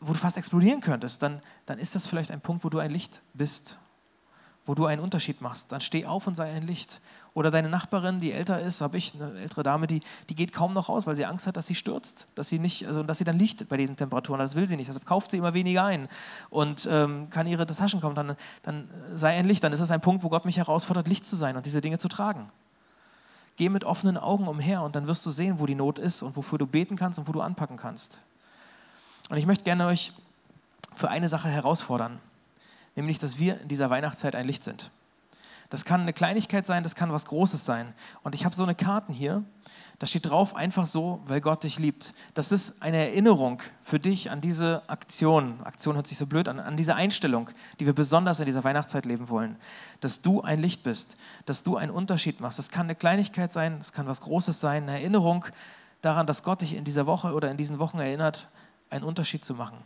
wo 0.00 0.14
du 0.14 0.18
fast 0.18 0.38
explodieren 0.38 0.80
könntest, 0.80 1.22
dann, 1.22 1.42
dann 1.66 1.78
ist 1.78 1.96
das 1.96 2.06
vielleicht 2.06 2.30
ein 2.30 2.40
Punkt, 2.40 2.64
wo 2.64 2.70
du 2.70 2.78
ein 2.78 2.90
Licht 2.90 3.20
bist 3.34 3.78
wo 4.68 4.74
du 4.74 4.84
einen 4.84 5.00
Unterschied 5.00 5.40
machst. 5.40 5.72
Dann 5.72 5.80
steh 5.80 6.04
auf 6.04 6.26
und 6.26 6.34
sei 6.34 6.52
ein 6.52 6.66
Licht. 6.66 7.00
Oder 7.34 7.50
deine 7.50 7.68
Nachbarin, 7.68 8.20
die 8.20 8.32
älter 8.32 8.60
ist, 8.60 8.80
habe 8.80 8.96
ich 8.96 9.14
eine 9.14 9.38
ältere 9.40 9.62
Dame, 9.62 9.86
die, 9.86 10.00
die 10.28 10.34
geht 10.34 10.52
kaum 10.52 10.74
noch 10.74 10.88
raus, 10.88 11.06
weil 11.06 11.14
sie 11.14 11.26
Angst 11.26 11.46
hat, 11.46 11.56
dass 11.56 11.66
sie 11.66 11.74
stürzt, 11.74 12.26
dass 12.34 12.48
sie 12.48 12.58
nicht, 12.58 12.86
also 12.86 13.02
dass 13.02 13.18
sie 13.18 13.24
dann 13.24 13.38
liegt 13.38 13.68
bei 13.68 13.76
diesen 13.76 13.96
Temperaturen. 13.96 14.40
Das 14.40 14.56
will 14.56 14.66
sie 14.66 14.76
nicht. 14.76 14.88
Deshalb 14.88 15.06
kauft 15.06 15.30
sie 15.30 15.38
immer 15.38 15.54
weniger 15.54 15.84
ein 15.84 16.08
und 16.50 16.88
ähm, 16.90 17.30
kann 17.30 17.46
ihre 17.46 17.66
Taschen 17.66 18.00
kommen. 18.00 18.14
Dann, 18.14 18.36
dann 18.62 18.88
sei 19.14 19.36
ein 19.36 19.46
Licht. 19.46 19.62
Dann 19.62 19.72
ist 19.72 19.80
das 19.80 19.90
ein 19.90 20.00
Punkt, 20.00 20.24
wo 20.24 20.28
Gott 20.28 20.44
mich 20.44 20.56
herausfordert, 20.56 21.06
Licht 21.06 21.26
zu 21.26 21.36
sein 21.36 21.56
und 21.56 21.66
diese 21.66 21.80
Dinge 21.80 21.98
zu 21.98 22.08
tragen. 22.08 22.48
Geh 23.56 23.68
mit 23.68 23.84
offenen 23.84 24.16
Augen 24.16 24.48
umher 24.48 24.82
und 24.82 24.96
dann 24.96 25.06
wirst 25.06 25.26
du 25.26 25.30
sehen, 25.30 25.58
wo 25.58 25.66
die 25.66 25.74
Not 25.74 25.98
ist 25.98 26.22
und 26.22 26.36
wofür 26.36 26.58
du 26.58 26.66
beten 26.66 26.96
kannst 26.96 27.18
und 27.18 27.28
wo 27.28 27.32
du 27.32 27.40
anpacken 27.40 27.76
kannst. 27.76 28.20
Und 29.30 29.36
ich 29.36 29.46
möchte 29.46 29.64
gerne 29.64 29.86
euch 29.86 30.12
für 30.94 31.08
eine 31.08 31.28
Sache 31.28 31.48
herausfordern 31.48 32.20
nämlich 32.98 33.18
dass 33.18 33.38
wir 33.38 33.60
in 33.60 33.68
dieser 33.68 33.88
Weihnachtszeit 33.90 34.34
ein 34.34 34.46
Licht 34.46 34.64
sind. 34.64 34.90
Das 35.70 35.84
kann 35.84 36.00
eine 36.00 36.12
Kleinigkeit 36.12 36.64
sein, 36.64 36.82
das 36.82 36.94
kann 36.94 37.12
was 37.12 37.26
Großes 37.26 37.64
sein. 37.64 37.92
Und 38.22 38.34
ich 38.34 38.44
habe 38.44 38.54
so 38.54 38.62
eine 38.62 38.74
Karten 38.74 39.12
hier, 39.12 39.44
da 39.98 40.06
steht 40.06 40.30
drauf 40.30 40.54
einfach 40.54 40.86
so, 40.86 41.20
weil 41.26 41.40
Gott 41.40 41.64
dich 41.64 41.78
liebt. 41.78 42.12
Das 42.34 42.52
ist 42.52 42.80
eine 42.80 42.98
Erinnerung 42.98 43.60
für 43.82 43.98
dich 43.98 44.30
an 44.30 44.40
diese 44.40 44.88
Aktion. 44.88 45.60
Aktion 45.64 45.96
hört 45.96 46.06
sich 46.06 46.18
so 46.18 46.26
blöd 46.26 46.46
an, 46.46 46.60
an 46.60 46.76
diese 46.76 46.94
Einstellung, 46.94 47.50
die 47.80 47.86
wir 47.86 47.94
besonders 47.94 48.38
in 48.38 48.46
dieser 48.46 48.62
Weihnachtszeit 48.62 49.06
leben 49.06 49.28
wollen. 49.28 49.56
Dass 50.00 50.22
du 50.22 50.40
ein 50.40 50.60
Licht 50.60 50.84
bist, 50.84 51.16
dass 51.46 51.64
du 51.64 51.76
einen 51.76 51.90
Unterschied 51.90 52.40
machst. 52.40 52.60
Das 52.60 52.70
kann 52.70 52.86
eine 52.86 52.94
Kleinigkeit 52.94 53.50
sein, 53.50 53.78
das 53.78 53.92
kann 53.92 54.06
was 54.06 54.20
Großes 54.20 54.60
sein, 54.60 54.84
eine 54.84 55.00
Erinnerung 55.00 55.44
daran, 56.00 56.28
dass 56.28 56.44
Gott 56.44 56.60
dich 56.60 56.76
in 56.76 56.84
dieser 56.84 57.06
Woche 57.06 57.32
oder 57.32 57.50
in 57.50 57.56
diesen 57.56 57.80
Wochen 57.80 57.98
erinnert, 57.98 58.48
einen 58.90 59.04
Unterschied 59.04 59.44
zu 59.44 59.54
machen. 59.54 59.78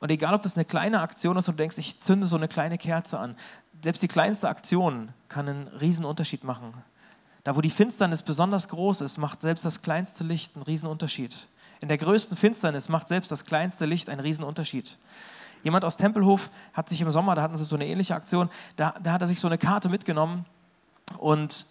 Und 0.00 0.10
egal, 0.10 0.34
ob 0.34 0.42
das 0.42 0.56
eine 0.56 0.64
kleine 0.64 1.00
Aktion 1.00 1.36
ist 1.36 1.48
und 1.48 1.54
du 1.58 1.62
denkst, 1.62 1.78
ich 1.78 2.00
zünde 2.00 2.26
so 2.26 2.36
eine 2.36 2.48
kleine 2.48 2.78
Kerze 2.78 3.18
an, 3.18 3.36
selbst 3.82 4.02
die 4.02 4.08
kleinste 4.08 4.48
Aktion 4.48 5.10
kann 5.28 5.48
einen 5.48 5.68
riesen 5.68 6.04
Unterschied 6.04 6.44
machen. 6.44 6.72
Da, 7.44 7.56
wo 7.56 7.60
die 7.60 7.70
Finsternis 7.70 8.22
besonders 8.22 8.68
groß 8.68 9.02
ist, 9.02 9.18
macht 9.18 9.42
selbst 9.42 9.64
das 9.64 9.80
kleinste 9.82 10.24
Licht 10.24 10.56
einen 10.56 10.64
riesen 10.64 10.88
Unterschied. 10.88 11.48
In 11.80 11.88
der 11.88 11.98
größten 11.98 12.36
Finsternis 12.36 12.88
macht 12.88 13.08
selbst 13.08 13.30
das 13.30 13.44
kleinste 13.44 13.86
Licht 13.86 14.08
einen 14.08 14.20
riesen 14.20 14.44
Unterschied. 14.44 14.98
Jemand 15.62 15.84
aus 15.84 15.96
Tempelhof 15.96 16.50
hat 16.72 16.88
sich 16.88 17.00
im 17.00 17.10
Sommer, 17.10 17.34
da 17.34 17.42
hatten 17.42 17.56
sie 17.56 17.64
so 17.64 17.76
eine 17.76 17.86
ähnliche 17.86 18.14
Aktion, 18.14 18.50
da, 18.76 18.94
da 19.02 19.12
hat 19.12 19.20
er 19.20 19.26
sich 19.26 19.40
so 19.40 19.46
eine 19.46 19.58
Karte 19.58 19.88
mitgenommen 19.88 20.44
und 21.18 21.66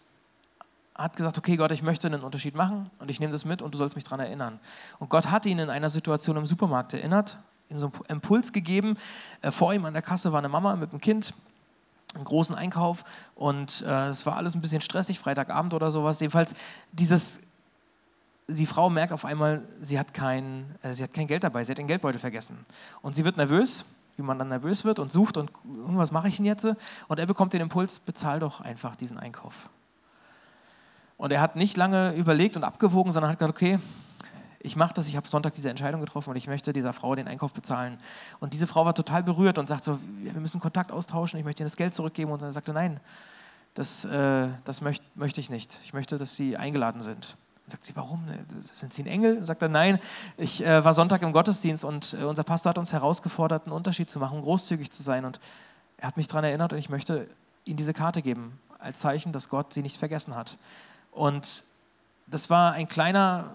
hat 0.95 1.17
gesagt, 1.17 1.37
okay 1.37 1.57
Gott, 1.57 1.71
ich 1.71 1.83
möchte 1.83 2.07
einen 2.07 2.23
Unterschied 2.23 2.55
machen 2.55 2.89
und 2.99 3.11
ich 3.11 3.19
nehme 3.19 3.33
das 3.33 3.43
mit 3.43 3.61
und 3.61 3.73
du 3.73 3.77
sollst 3.77 3.95
mich 3.95 4.05
daran 4.05 4.21
erinnern. 4.21 4.59
Und 4.99 5.09
Gott 5.09 5.29
hat 5.29 5.45
ihn 5.45 5.59
in 5.59 5.69
einer 5.69 5.89
Situation 5.89 6.37
im 6.37 6.45
Supermarkt 6.45 6.93
erinnert 6.93 7.37
so 7.69 7.87
einen 7.87 8.03
Impuls 8.07 8.53
gegeben. 8.53 8.97
Äh, 9.41 9.51
vor 9.51 9.73
ihm 9.73 9.85
an 9.85 9.93
der 9.93 10.01
Kasse 10.01 10.31
war 10.31 10.39
eine 10.39 10.49
Mama 10.49 10.75
mit 10.75 10.91
einem 10.91 11.01
Kind, 11.01 11.33
einen 12.13 12.23
großen 12.23 12.55
Einkauf 12.55 13.03
und 13.35 13.83
äh, 13.87 14.07
es 14.07 14.25
war 14.25 14.37
alles 14.37 14.55
ein 14.55 14.61
bisschen 14.61 14.81
stressig, 14.81 15.19
Freitagabend 15.19 15.73
oder 15.73 15.91
sowas. 15.91 16.19
Jedenfalls 16.19 16.53
dieses 16.91 17.39
die 18.47 18.65
Frau 18.65 18.89
merkt 18.89 19.11
auf 19.11 19.25
einmal, 19.25 19.63
sie 19.81 19.99
hat, 19.99 20.13
kein, 20.13 20.75
äh, 20.81 20.93
sie 20.93 21.03
hat 21.03 21.13
kein 21.13 21.27
Geld 21.27 21.43
dabei, 21.43 21.63
sie 21.63 21.71
hat 21.71 21.77
den 21.77 21.87
Geldbeutel 21.87 22.19
vergessen. 22.19 22.57
Und 23.01 23.15
sie 23.15 23.25
wird 23.25 23.37
nervös, 23.37 23.85
wie 24.17 24.21
man 24.21 24.37
dann 24.37 24.49
nervös 24.49 24.85
wird 24.85 24.99
und 24.99 25.11
sucht 25.11 25.37
und 25.37 25.51
hm, 25.63 25.97
was 25.97 26.11
mache 26.11 26.27
ich 26.27 26.37
denn 26.37 26.45
jetzt? 26.45 26.65
Und 27.07 27.19
er 27.19 27.25
bekommt 27.25 27.53
den 27.53 27.61
Impuls, 27.61 27.99
bezahl 27.99 28.39
doch 28.39 28.61
einfach 28.61 28.95
diesen 28.95 29.17
Einkauf. 29.17 29.69
Und 31.17 31.31
er 31.31 31.41
hat 31.41 31.55
nicht 31.55 31.77
lange 31.77 32.13
überlegt 32.13 32.57
und 32.57 32.63
abgewogen, 32.63 33.11
sondern 33.11 33.31
hat 33.31 33.39
gesagt, 33.39 33.55
okay, 33.55 33.79
ich 34.65 34.75
mache 34.75 34.93
das, 34.93 35.07
ich 35.07 35.15
habe 35.15 35.27
Sonntag 35.27 35.53
diese 35.53 35.69
Entscheidung 35.69 36.01
getroffen 36.01 36.31
und 36.31 36.35
ich 36.35 36.47
möchte 36.47 36.73
dieser 36.73 36.91
Frau 36.91 37.15
den 37.15 37.27
Einkauf 37.27 37.53
bezahlen. 37.53 37.99
Und 38.39 38.53
diese 38.53 38.67
Frau 38.67 38.83
war 38.85 38.95
total 38.95 39.23
berührt 39.23 39.57
und 39.57 39.67
sagt 39.67 39.83
so, 39.83 39.99
wir 40.19 40.33
müssen 40.33 40.59
Kontakt 40.59 40.91
austauschen, 40.91 41.39
ich 41.39 41.45
möchte 41.45 41.63
ihr 41.63 41.67
das 41.67 41.77
Geld 41.77 41.93
zurückgeben. 41.93 42.31
Und 42.31 42.41
er 42.41 42.51
sagte, 42.51 42.73
nein, 42.73 42.99
das, 43.75 44.05
äh, 44.05 44.47
das 44.63 44.81
möcht, 44.81 45.03
möchte 45.15 45.39
ich 45.39 45.49
nicht. 45.49 45.79
Ich 45.83 45.93
möchte, 45.93 46.17
dass 46.17 46.35
Sie 46.35 46.57
eingeladen 46.57 47.01
sind. 47.01 47.37
Und 47.65 47.71
sagt 47.71 47.85
sie, 47.85 47.95
warum? 47.95 48.25
Sind 48.61 48.93
Sie 48.93 49.03
ein 49.03 49.07
Engel? 49.07 49.37
Und 49.37 49.45
sagt 49.45 49.61
er, 49.61 49.69
nein, 49.69 49.99
ich 50.37 50.65
äh, 50.65 50.83
war 50.83 50.93
Sonntag 50.93 51.21
im 51.21 51.31
Gottesdienst 51.31 51.85
und 51.85 52.17
äh, 52.19 52.23
unser 52.23 52.43
Pastor 52.43 52.71
hat 52.71 52.77
uns 52.77 52.91
herausgefordert, 52.91 53.65
einen 53.65 53.73
Unterschied 53.73 54.09
zu 54.09 54.19
machen, 54.19 54.41
großzügig 54.41 54.91
zu 54.91 55.03
sein. 55.03 55.25
Und 55.25 55.39
er 55.97 56.07
hat 56.07 56.17
mich 56.17 56.27
daran 56.27 56.43
erinnert 56.43 56.73
und 56.73 56.79
ich 56.79 56.89
möchte 56.89 57.27
Ihnen 57.65 57.77
diese 57.77 57.93
Karte 57.93 58.21
geben, 58.21 58.59
als 58.79 58.99
Zeichen, 58.99 59.31
dass 59.31 59.49
Gott 59.49 59.73
sie 59.73 59.81
nicht 59.81 59.97
vergessen 59.97 60.35
hat. 60.35 60.57
Und 61.11 61.63
das 62.27 62.49
war 62.49 62.73
ein 62.73 62.87
kleiner 62.87 63.51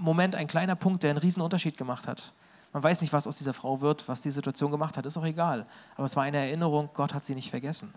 Moment, 0.00 0.34
ein 0.34 0.46
kleiner 0.46 0.76
Punkt, 0.76 1.02
der 1.02 1.10
einen 1.10 1.18
riesen 1.18 1.42
Unterschied 1.42 1.76
gemacht 1.76 2.08
hat. 2.08 2.32
Man 2.72 2.82
weiß 2.82 3.00
nicht, 3.00 3.12
was 3.12 3.26
aus 3.26 3.36
dieser 3.36 3.52
Frau 3.52 3.80
wird, 3.80 4.08
was 4.08 4.20
die 4.20 4.30
Situation 4.30 4.70
gemacht 4.70 4.96
hat, 4.96 5.04
ist 5.04 5.16
auch 5.18 5.24
egal. 5.24 5.66
Aber 5.96 6.06
es 6.06 6.16
war 6.16 6.22
eine 6.22 6.38
Erinnerung, 6.38 6.88
Gott 6.94 7.12
hat 7.12 7.24
sie 7.24 7.34
nicht 7.34 7.50
vergessen. 7.50 7.92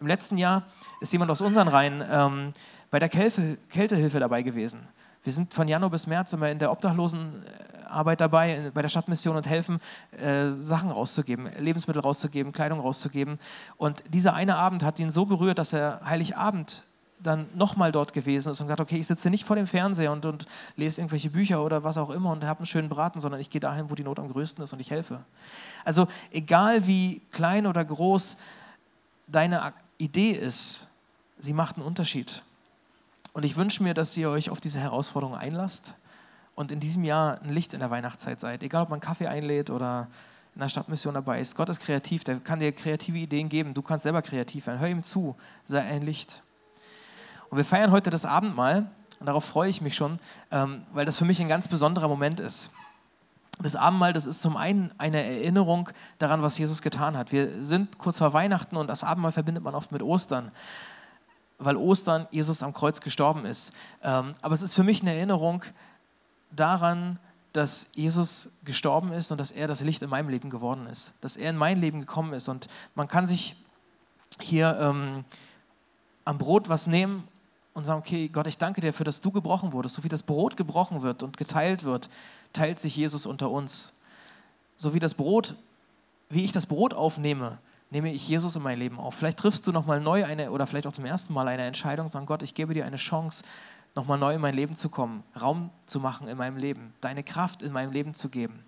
Im 0.00 0.06
letzten 0.06 0.36
Jahr 0.36 0.64
ist 1.00 1.12
jemand 1.12 1.30
aus 1.30 1.40
unseren 1.40 1.68
Reihen 1.68 2.02
ähm, 2.10 2.52
bei 2.90 2.98
der 2.98 3.08
Kälte, 3.08 3.56
Kältehilfe 3.68 4.18
dabei 4.18 4.42
gewesen. 4.42 4.80
Wir 5.22 5.32
sind 5.32 5.54
von 5.54 5.68
Januar 5.68 5.90
bis 5.90 6.08
März 6.08 6.32
immer 6.32 6.50
in 6.50 6.58
der 6.58 6.72
Obdachlosenarbeit 6.72 8.20
dabei, 8.20 8.72
bei 8.74 8.82
der 8.82 8.88
Stadtmission 8.88 9.36
und 9.36 9.46
helfen, 9.46 9.78
äh, 10.10 10.48
Sachen 10.50 10.90
rauszugeben, 10.90 11.48
Lebensmittel 11.58 12.02
rauszugeben, 12.02 12.52
Kleidung 12.52 12.80
rauszugeben. 12.80 13.38
Und 13.76 14.02
dieser 14.08 14.34
eine 14.34 14.56
Abend 14.56 14.82
hat 14.82 14.98
ihn 14.98 15.10
so 15.10 15.24
berührt, 15.24 15.58
dass 15.58 15.72
er 15.72 16.00
Heiligabend 16.04 16.82
dann 17.22 17.46
nochmal 17.54 17.92
dort 17.92 18.12
gewesen 18.12 18.50
ist 18.50 18.60
und 18.60 18.66
gesagt, 18.66 18.80
okay, 18.80 18.96
ich 18.96 19.06
sitze 19.06 19.30
nicht 19.30 19.44
vor 19.44 19.56
dem 19.56 19.66
Fernseher 19.66 20.12
und, 20.12 20.24
und 20.26 20.46
lese 20.76 21.00
irgendwelche 21.00 21.30
Bücher 21.30 21.62
oder 21.64 21.84
was 21.84 21.96
auch 21.96 22.10
immer 22.10 22.30
und 22.30 22.44
habe 22.44 22.60
einen 22.60 22.66
schönen 22.66 22.88
Braten, 22.88 23.20
sondern 23.20 23.40
ich 23.40 23.50
gehe 23.50 23.60
dahin, 23.60 23.90
wo 23.90 23.94
die 23.94 24.02
Not 24.02 24.18
am 24.18 24.30
größten 24.30 24.62
ist 24.64 24.72
und 24.72 24.80
ich 24.80 24.90
helfe. 24.90 25.20
Also 25.84 26.08
egal 26.30 26.86
wie 26.86 27.22
klein 27.30 27.66
oder 27.66 27.84
groß 27.84 28.36
deine 29.26 29.72
Idee 29.98 30.32
ist, 30.32 30.88
sie 31.38 31.52
macht 31.52 31.76
einen 31.76 31.86
Unterschied. 31.86 32.42
Und 33.32 33.44
ich 33.44 33.56
wünsche 33.56 33.82
mir, 33.82 33.94
dass 33.94 34.16
ihr 34.16 34.28
euch 34.28 34.50
auf 34.50 34.60
diese 34.60 34.78
Herausforderung 34.78 35.34
einlasst 35.34 35.94
und 36.54 36.70
in 36.70 36.80
diesem 36.80 37.04
Jahr 37.04 37.40
ein 37.42 37.50
Licht 37.50 37.72
in 37.72 37.80
der 37.80 37.90
Weihnachtszeit 37.90 38.40
seid. 38.40 38.62
Egal, 38.62 38.82
ob 38.82 38.90
man 38.90 39.00
Kaffee 39.00 39.26
einlädt 39.26 39.70
oder 39.70 40.08
in 40.54 40.60
der 40.60 40.68
Stadtmission 40.68 41.14
dabei 41.14 41.40
ist. 41.40 41.56
Gott 41.56 41.70
ist 41.70 41.80
kreativ, 41.80 42.24
der 42.24 42.38
kann 42.38 42.58
dir 42.58 42.72
kreative 42.72 43.18
Ideen 43.18 43.48
geben. 43.48 43.72
Du 43.72 43.80
kannst 43.80 44.02
selber 44.02 44.20
kreativ 44.20 44.66
werden. 44.66 44.80
Hör 44.80 44.88
ihm 44.88 45.02
zu, 45.02 45.34
sei 45.64 45.80
ein 45.80 46.02
Licht. 46.02 46.42
Und 47.52 47.58
wir 47.58 47.66
feiern 47.66 47.90
heute 47.90 48.08
das 48.08 48.24
Abendmahl 48.24 48.90
und 49.20 49.26
darauf 49.26 49.44
freue 49.44 49.68
ich 49.68 49.82
mich 49.82 49.94
schon, 49.94 50.16
ähm, 50.50 50.86
weil 50.94 51.04
das 51.04 51.18
für 51.18 51.26
mich 51.26 51.38
ein 51.38 51.48
ganz 51.48 51.68
besonderer 51.68 52.08
Moment 52.08 52.40
ist. 52.40 52.70
Das 53.60 53.76
Abendmahl, 53.76 54.14
das 54.14 54.24
ist 54.24 54.40
zum 54.40 54.56
einen 54.56 54.90
eine 54.96 55.22
Erinnerung 55.22 55.90
daran, 56.18 56.40
was 56.40 56.56
Jesus 56.56 56.80
getan 56.80 57.14
hat. 57.14 57.30
Wir 57.30 57.62
sind 57.62 57.98
kurz 57.98 58.16
vor 58.16 58.32
Weihnachten 58.32 58.78
und 58.78 58.86
das 58.86 59.04
Abendmahl 59.04 59.32
verbindet 59.32 59.62
man 59.62 59.74
oft 59.74 59.92
mit 59.92 60.02
Ostern, 60.02 60.50
weil 61.58 61.76
Ostern 61.76 62.26
Jesus 62.30 62.62
am 62.62 62.72
Kreuz 62.72 63.02
gestorben 63.02 63.44
ist. 63.44 63.74
Ähm, 64.02 64.32
aber 64.40 64.54
es 64.54 64.62
ist 64.62 64.72
für 64.72 64.82
mich 64.82 65.02
eine 65.02 65.14
Erinnerung 65.14 65.62
daran, 66.52 67.18
dass 67.52 67.88
Jesus 67.92 68.48
gestorben 68.64 69.12
ist 69.12 69.30
und 69.30 69.36
dass 69.36 69.50
er 69.50 69.68
das 69.68 69.82
Licht 69.82 70.00
in 70.00 70.08
meinem 70.08 70.30
Leben 70.30 70.48
geworden 70.48 70.86
ist, 70.86 71.12
dass 71.20 71.36
er 71.36 71.50
in 71.50 71.58
mein 71.58 71.82
Leben 71.82 72.00
gekommen 72.00 72.32
ist. 72.32 72.48
Und 72.48 72.68
man 72.94 73.08
kann 73.08 73.26
sich 73.26 73.56
hier 74.40 74.74
ähm, 74.80 75.26
am 76.24 76.38
Brot 76.38 76.70
was 76.70 76.86
nehmen 76.86 77.28
und 77.74 77.84
sagen, 77.84 78.00
okay, 78.00 78.28
Gott, 78.28 78.46
ich 78.46 78.58
danke 78.58 78.80
dir 78.80 78.88
dafür, 78.88 79.04
dass 79.04 79.20
du 79.20 79.30
gebrochen 79.30 79.72
wurdest. 79.72 79.94
So 79.94 80.04
wie 80.04 80.08
das 80.08 80.22
Brot 80.22 80.56
gebrochen 80.56 81.02
wird 81.02 81.22
und 81.22 81.36
geteilt 81.36 81.84
wird, 81.84 82.10
teilt 82.52 82.78
sich 82.78 82.96
Jesus 82.96 83.26
unter 83.26 83.50
uns. 83.50 83.94
So 84.76 84.94
wie 84.94 84.98
das 84.98 85.14
Brot, 85.14 85.56
wie 86.28 86.44
ich 86.44 86.52
das 86.52 86.66
Brot 86.66 86.94
aufnehme, 86.94 87.58
nehme 87.90 88.12
ich 88.12 88.26
Jesus 88.26 88.56
in 88.56 88.62
mein 88.62 88.78
Leben 88.78 88.98
auf. 88.98 89.14
Vielleicht 89.14 89.38
triffst 89.38 89.66
du 89.66 89.72
nochmal 89.72 90.00
neu 90.00 90.24
eine, 90.24 90.50
oder 90.50 90.66
vielleicht 90.66 90.86
auch 90.86 90.92
zum 90.92 91.04
ersten 91.04 91.32
Mal 91.32 91.48
eine 91.48 91.64
Entscheidung, 91.64 92.10
sagen, 92.10 92.26
Gott, 92.26 92.42
ich 92.42 92.54
gebe 92.54 92.74
dir 92.74 92.84
eine 92.84 92.96
Chance, 92.96 93.44
nochmal 93.94 94.18
neu 94.18 94.34
in 94.34 94.40
mein 94.40 94.54
Leben 94.54 94.74
zu 94.74 94.88
kommen, 94.88 95.22
Raum 95.38 95.70
zu 95.86 96.00
machen 96.00 96.28
in 96.28 96.38
meinem 96.38 96.56
Leben, 96.56 96.94
deine 97.00 97.22
Kraft 97.22 97.62
in 97.62 97.72
meinem 97.72 97.92
Leben 97.92 98.14
zu 98.14 98.28
geben. 98.28 98.64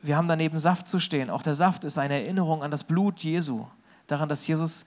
Wir 0.00 0.16
haben 0.16 0.28
daneben 0.28 0.58
Saft 0.58 0.88
zu 0.88 0.98
stehen. 0.98 1.28
Auch 1.28 1.42
der 1.42 1.54
Saft 1.54 1.84
ist 1.84 1.98
eine 1.98 2.14
Erinnerung 2.14 2.62
an 2.62 2.70
das 2.70 2.84
Blut 2.84 3.20
Jesu, 3.20 3.66
daran, 4.06 4.30
dass 4.30 4.46
Jesus 4.46 4.86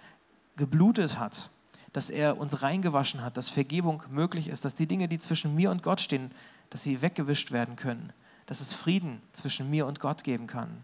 geblutet 0.56 1.20
hat 1.20 1.52
dass 1.94 2.10
er 2.10 2.38
uns 2.38 2.62
reingewaschen 2.62 3.22
hat, 3.22 3.38
dass 3.38 3.50
Vergebung 3.50 4.04
möglich 4.10 4.48
ist, 4.48 4.66
dass 4.66 4.76
die 4.76 4.88
Dinge, 4.88 5.08
die 5.08 5.20
zwischen 5.20 5.56
mir 5.56 5.72
und 5.72 5.84
Gott 5.84 6.02
stehen, 6.02 6.32
dass 6.70 6.84
sie 6.84 7.02
weggewischt 7.02 7.52
werden 7.52 7.76
können, 7.76 8.12
dass 8.48 8.60
es 8.60 8.74
Frieden 8.74 9.22
zwischen 9.32 9.70
mir 9.70 9.86
und 9.86 10.00
Gott 10.00 10.24
geben 10.24 10.48
kann. 10.48 10.84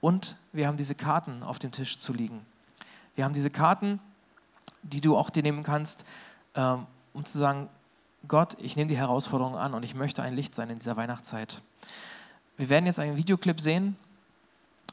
Und 0.00 0.36
wir 0.52 0.66
haben 0.66 0.76
diese 0.76 0.94
Karten 0.94 1.42
auf 1.42 1.58
dem 1.58 1.72
Tisch 1.72 1.98
zu 1.98 2.12
liegen. 2.12 2.40
Wir 3.14 3.24
haben 3.24 3.34
diese 3.34 3.50
Karten, 3.50 4.00
die 4.82 5.00
du 5.00 5.16
auch 5.16 5.28
dir 5.28 5.42
nehmen 5.42 5.62
kannst, 5.62 6.06
ähm, 6.54 6.86
um 7.12 7.24
zu 7.24 7.38
sagen, 7.38 7.68
Gott, 8.26 8.56
ich 8.60 8.76
nehme 8.76 8.88
die 8.88 8.96
Herausforderung 8.96 9.56
an 9.56 9.74
und 9.74 9.82
ich 9.82 9.94
möchte 9.94 10.22
ein 10.22 10.34
Licht 10.34 10.54
sein 10.54 10.70
in 10.70 10.78
dieser 10.78 10.96
Weihnachtszeit. 10.96 11.62
Wir 12.56 12.68
werden 12.68 12.86
jetzt 12.86 12.98
einen 12.98 13.16
Videoclip 13.16 13.60
sehen, 13.60 13.96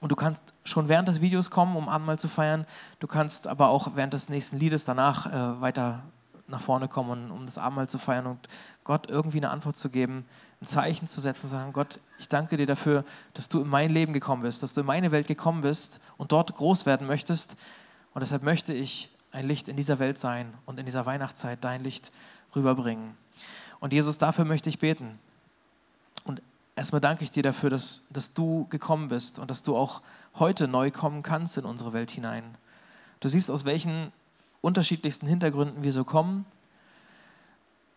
und 0.01 0.11
du 0.11 0.15
kannst 0.15 0.53
schon 0.63 0.89
während 0.89 1.07
des 1.07 1.21
Videos 1.21 1.49
kommen, 1.49 1.75
um 1.75 1.89
Abendmahl 1.89 2.19
zu 2.19 2.27
feiern. 2.27 2.65
Du 2.99 3.07
kannst 3.07 3.47
aber 3.47 3.69
auch 3.69 3.91
während 3.95 4.13
des 4.13 4.29
nächsten 4.29 4.59
Liedes 4.59 4.85
danach 4.85 5.25
äh, 5.27 5.61
weiter 5.61 6.03
nach 6.47 6.61
vorne 6.61 6.87
kommen, 6.87 7.31
um 7.31 7.45
das 7.45 7.57
Abendmahl 7.57 7.89
zu 7.89 7.97
feiern 7.97 8.27
und 8.27 8.47
Gott 8.83 9.09
irgendwie 9.09 9.37
eine 9.37 9.49
Antwort 9.49 9.77
zu 9.77 9.89
geben, 9.89 10.25
ein 10.61 10.67
Zeichen 10.67 11.07
zu 11.07 11.19
setzen, 11.19 11.41
zu 11.41 11.47
sagen, 11.47 11.73
Gott, 11.73 11.99
ich 12.19 12.29
danke 12.29 12.57
dir 12.57 12.67
dafür, 12.67 13.03
dass 13.33 13.49
du 13.49 13.61
in 13.61 13.67
mein 13.67 13.89
Leben 13.89 14.13
gekommen 14.13 14.43
bist, 14.43 14.61
dass 14.61 14.73
du 14.73 14.81
in 14.81 14.87
meine 14.87 15.11
Welt 15.11 15.27
gekommen 15.27 15.61
bist 15.61 15.99
und 16.17 16.31
dort 16.31 16.53
groß 16.53 16.85
werden 16.85 17.07
möchtest. 17.07 17.55
Und 18.13 18.21
deshalb 18.21 18.43
möchte 18.43 18.73
ich 18.73 19.09
ein 19.31 19.47
Licht 19.47 19.67
in 19.67 19.75
dieser 19.75 19.99
Welt 19.99 20.17
sein 20.17 20.53
und 20.65 20.79
in 20.79 20.85
dieser 20.85 21.05
Weihnachtszeit 21.05 21.63
dein 21.63 21.83
Licht 21.83 22.11
rüberbringen. 22.55 23.17
Und 23.79 23.91
Jesus, 23.91 24.17
dafür 24.17 24.45
möchte 24.45 24.69
ich 24.69 24.79
beten. 24.79 25.19
Erstmal 26.75 27.01
danke 27.01 27.23
ich 27.23 27.31
dir 27.31 27.43
dafür, 27.43 27.69
dass, 27.69 28.03
dass 28.09 28.33
du 28.33 28.67
gekommen 28.67 29.07
bist 29.07 29.39
und 29.39 29.49
dass 29.49 29.63
du 29.63 29.77
auch 29.77 30.01
heute 30.35 30.67
neu 30.67 30.91
kommen 30.91 31.23
kannst 31.23 31.57
in 31.57 31.65
unsere 31.65 31.93
Welt 31.93 32.11
hinein. 32.11 32.57
Du 33.21 33.29
siehst, 33.29 33.49
aus 33.49 33.63
welchen 33.63 34.11
unterschiedlichsten 34.61 35.25
Hintergründen 35.25 35.83
wir 35.83 35.93
so 35.93 36.03
kommen, 36.03 36.45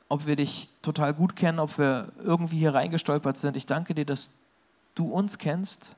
ob 0.08 0.26
wir 0.26 0.36
dich 0.36 0.70
total 0.80 1.12
gut 1.12 1.34
kennen, 1.34 1.58
ob 1.58 1.76
wir 1.78 2.12
irgendwie 2.22 2.58
hier 2.58 2.72
reingestolpert 2.72 3.36
sind. 3.36 3.56
Ich 3.56 3.66
danke 3.66 3.94
dir, 3.94 4.06
dass 4.06 4.30
du 4.94 5.10
uns 5.10 5.38
kennst 5.38 5.96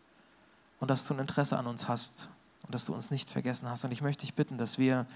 und 0.80 0.90
dass 0.90 1.04
du 1.04 1.14
ein 1.14 1.20
Interesse 1.20 1.58
an 1.58 1.66
uns 1.66 1.86
hast 1.86 2.28
und 2.62 2.74
dass 2.74 2.86
du 2.86 2.94
uns 2.94 3.10
nicht 3.10 3.30
vergessen 3.30 3.68
hast. 3.68 3.84
Und 3.84 3.92
ich 3.92 4.02
möchte 4.02 4.22
dich 4.22 4.34
bitten, 4.34 4.58
dass 4.58 4.78
wir 4.78 5.06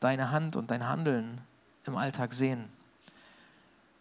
deine 0.00 0.30
Hand 0.30 0.56
und 0.56 0.70
dein 0.70 0.88
Handeln 0.88 1.40
im 1.84 1.96
Alltag 1.96 2.32
sehen. 2.32 2.64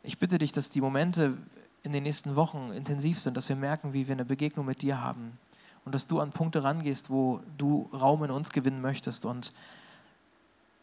Ich 0.02 0.18
bitte 0.18 0.38
dich, 0.38 0.52
dass 0.52 0.70
die 0.70 0.82
Momente, 0.82 1.38
in 1.86 1.94
den 1.94 2.04
nächsten 2.04 2.36
Wochen 2.36 2.72
intensiv 2.72 3.20
sind, 3.20 3.38
dass 3.38 3.48
wir 3.48 3.56
merken, 3.56 3.94
wie 3.94 4.08
wir 4.08 4.16
eine 4.16 4.26
Begegnung 4.26 4.66
mit 4.66 4.82
dir 4.82 5.00
haben 5.00 5.38
und 5.86 5.94
dass 5.94 6.08
du 6.08 6.20
an 6.20 6.32
Punkte 6.32 6.64
rangehst, 6.64 7.12
wo 7.12 7.42
du 7.58 7.90
Raum 7.94 8.24
in 8.24 8.32
uns 8.32 8.50
gewinnen 8.50 8.82
möchtest 8.82 9.24
und 9.24 9.54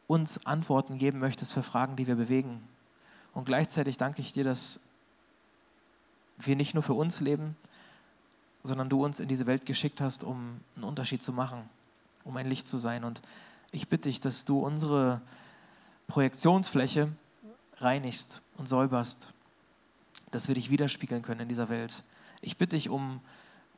uns 0.06 0.46
Antworten 0.46 0.98
geben 0.98 1.18
möchtest 1.18 1.52
für 1.54 1.64
Fragen, 1.64 1.96
die 1.96 2.06
wir 2.06 2.14
bewegen. 2.14 2.62
Und 3.34 3.46
gleichzeitig 3.46 3.96
danke 3.96 4.20
ich 4.20 4.32
dir, 4.32 4.44
dass 4.44 4.80
wir 6.38 6.54
nicht 6.54 6.74
nur 6.74 6.82
für 6.84 6.94
uns 6.94 7.20
leben, 7.20 7.56
sondern 8.62 8.88
du 8.88 9.04
uns 9.04 9.18
in 9.18 9.26
diese 9.26 9.46
Welt 9.46 9.66
geschickt 9.66 10.00
hast, 10.00 10.22
um 10.22 10.60
einen 10.76 10.84
Unterschied 10.84 11.22
zu 11.22 11.32
machen, 11.32 11.68
um 12.24 12.36
ein 12.36 12.46
Licht 12.46 12.68
zu 12.68 12.78
sein. 12.78 13.02
Und 13.02 13.22
ich 13.72 13.88
bitte 13.88 14.08
dich, 14.08 14.20
dass 14.20 14.44
du 14.44 14.60
unsere 14.60 15.20
Projektionsfläche 16.06 17.08
reinigst 17.78 18.42
und 18.56 18.68
säuberst 18.68 19.32
dass 20.32 20.48
wir 20.48 20.56
dich 20.56 20.70
widerspiegeln 20.70 21.22
können 21.22 21.42
in 21.42 21.48
dieser 21.48 21.68
Welt. 21.68 22.02
Ich 22.40 22.58
bitte 22.58 22.76
dich 22.76 22.88
um 22.90 23.20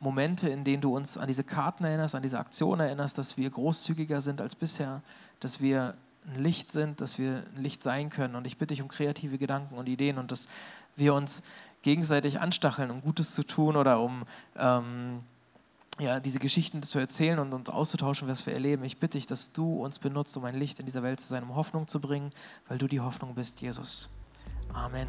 Momente, 0.01 0.49
in 0.49 0.65
denen 0.65 0.81
du 0.81 0.97
uns 0.97 1.19
an 1.19 1.29
diese 1.29 1.45
Karten 1.45 1.85
erinnerst, 1.85 2.15
an 2.15 2.23
diese 2.23 2.39
Aktion 2.39 2.81
erinnerst, 2.81 3.19
dass 3.19 3.37
wir 3.37 3.51
großzügiger 3.51 4.21
sind 4.21 4.41
als 4.41 4.55
bisher, 4.55 5.03
dass 5.41 5.61
wir 5.61 5.95
ein 6.27 6.43
Licht 6.43 6.73
sind, 6.73 7.01
dass 7.01 7.19
wir 7.19 7.45
ein 7.55 7.63
Licht 7.63 7.83
sein 7.83 8.11
können. 8.11 8.35
Und 8.35 8.47
ich 8.47 8.57
bitte 8.57 8.75
dich 8.75 8.83
um 8.83 8.89
kreative 8.89 9.39
Gedanken 9.39 9.75
und 9.77 9.89
Ideen 9.89 10.19
und 10.19 10.33
dass 10.33 10.49
wir 10.97 11.15
uns 11.15 11.43
gegenseitig 11.83 12.41
anstacheln, 12.41 12.91
um 12.91 13.03
Gutes 13.03 13.35
zu 13.35 13.45
tun 13.45 13.77
oder 13.77 14.01
um 14.01 14.25
ähm, 14.57 15.21
ja, 15.99 16.19
diese 16.19 16.39
Geschichten 16.39 16.83
zu 16.83 16.99
erzählen 16.99 17.39
und 17.39 17.53
uns 17.53 17.69
auszutauschen, 17.69 18.27
was 18.27 18.47
wir 18.47 18.55
erleben. 18.55 18.85
Ich 18.85 18.99
bitte 18.99 19.19
dich, 19.19 19.27
dass 19.27 19.53
du 19.53 19.85
uns 19.85 19.99
benutzt, 19.99 20.37
um 20.37 20.45
ein 20.45 20.55
Licht 20.55 20.81
in 20.81 20.87
dieser 20.87 21.03
Welt 21.03 21.21
zu 21.21 21.29
sein, 21.29 21.43
um 21.43 21.55
Hoffnung 21.55 21.87
zu 21.87 22.01
bringen, 22.01 22.31
weil 22.69 22.79
du 22.79 22.87
die 22.87 23.01
Hoffnung 23.01 23.35
bist, 23.35 23.61
Jesus. 23.61 24.11
Amen. 24.73 25.09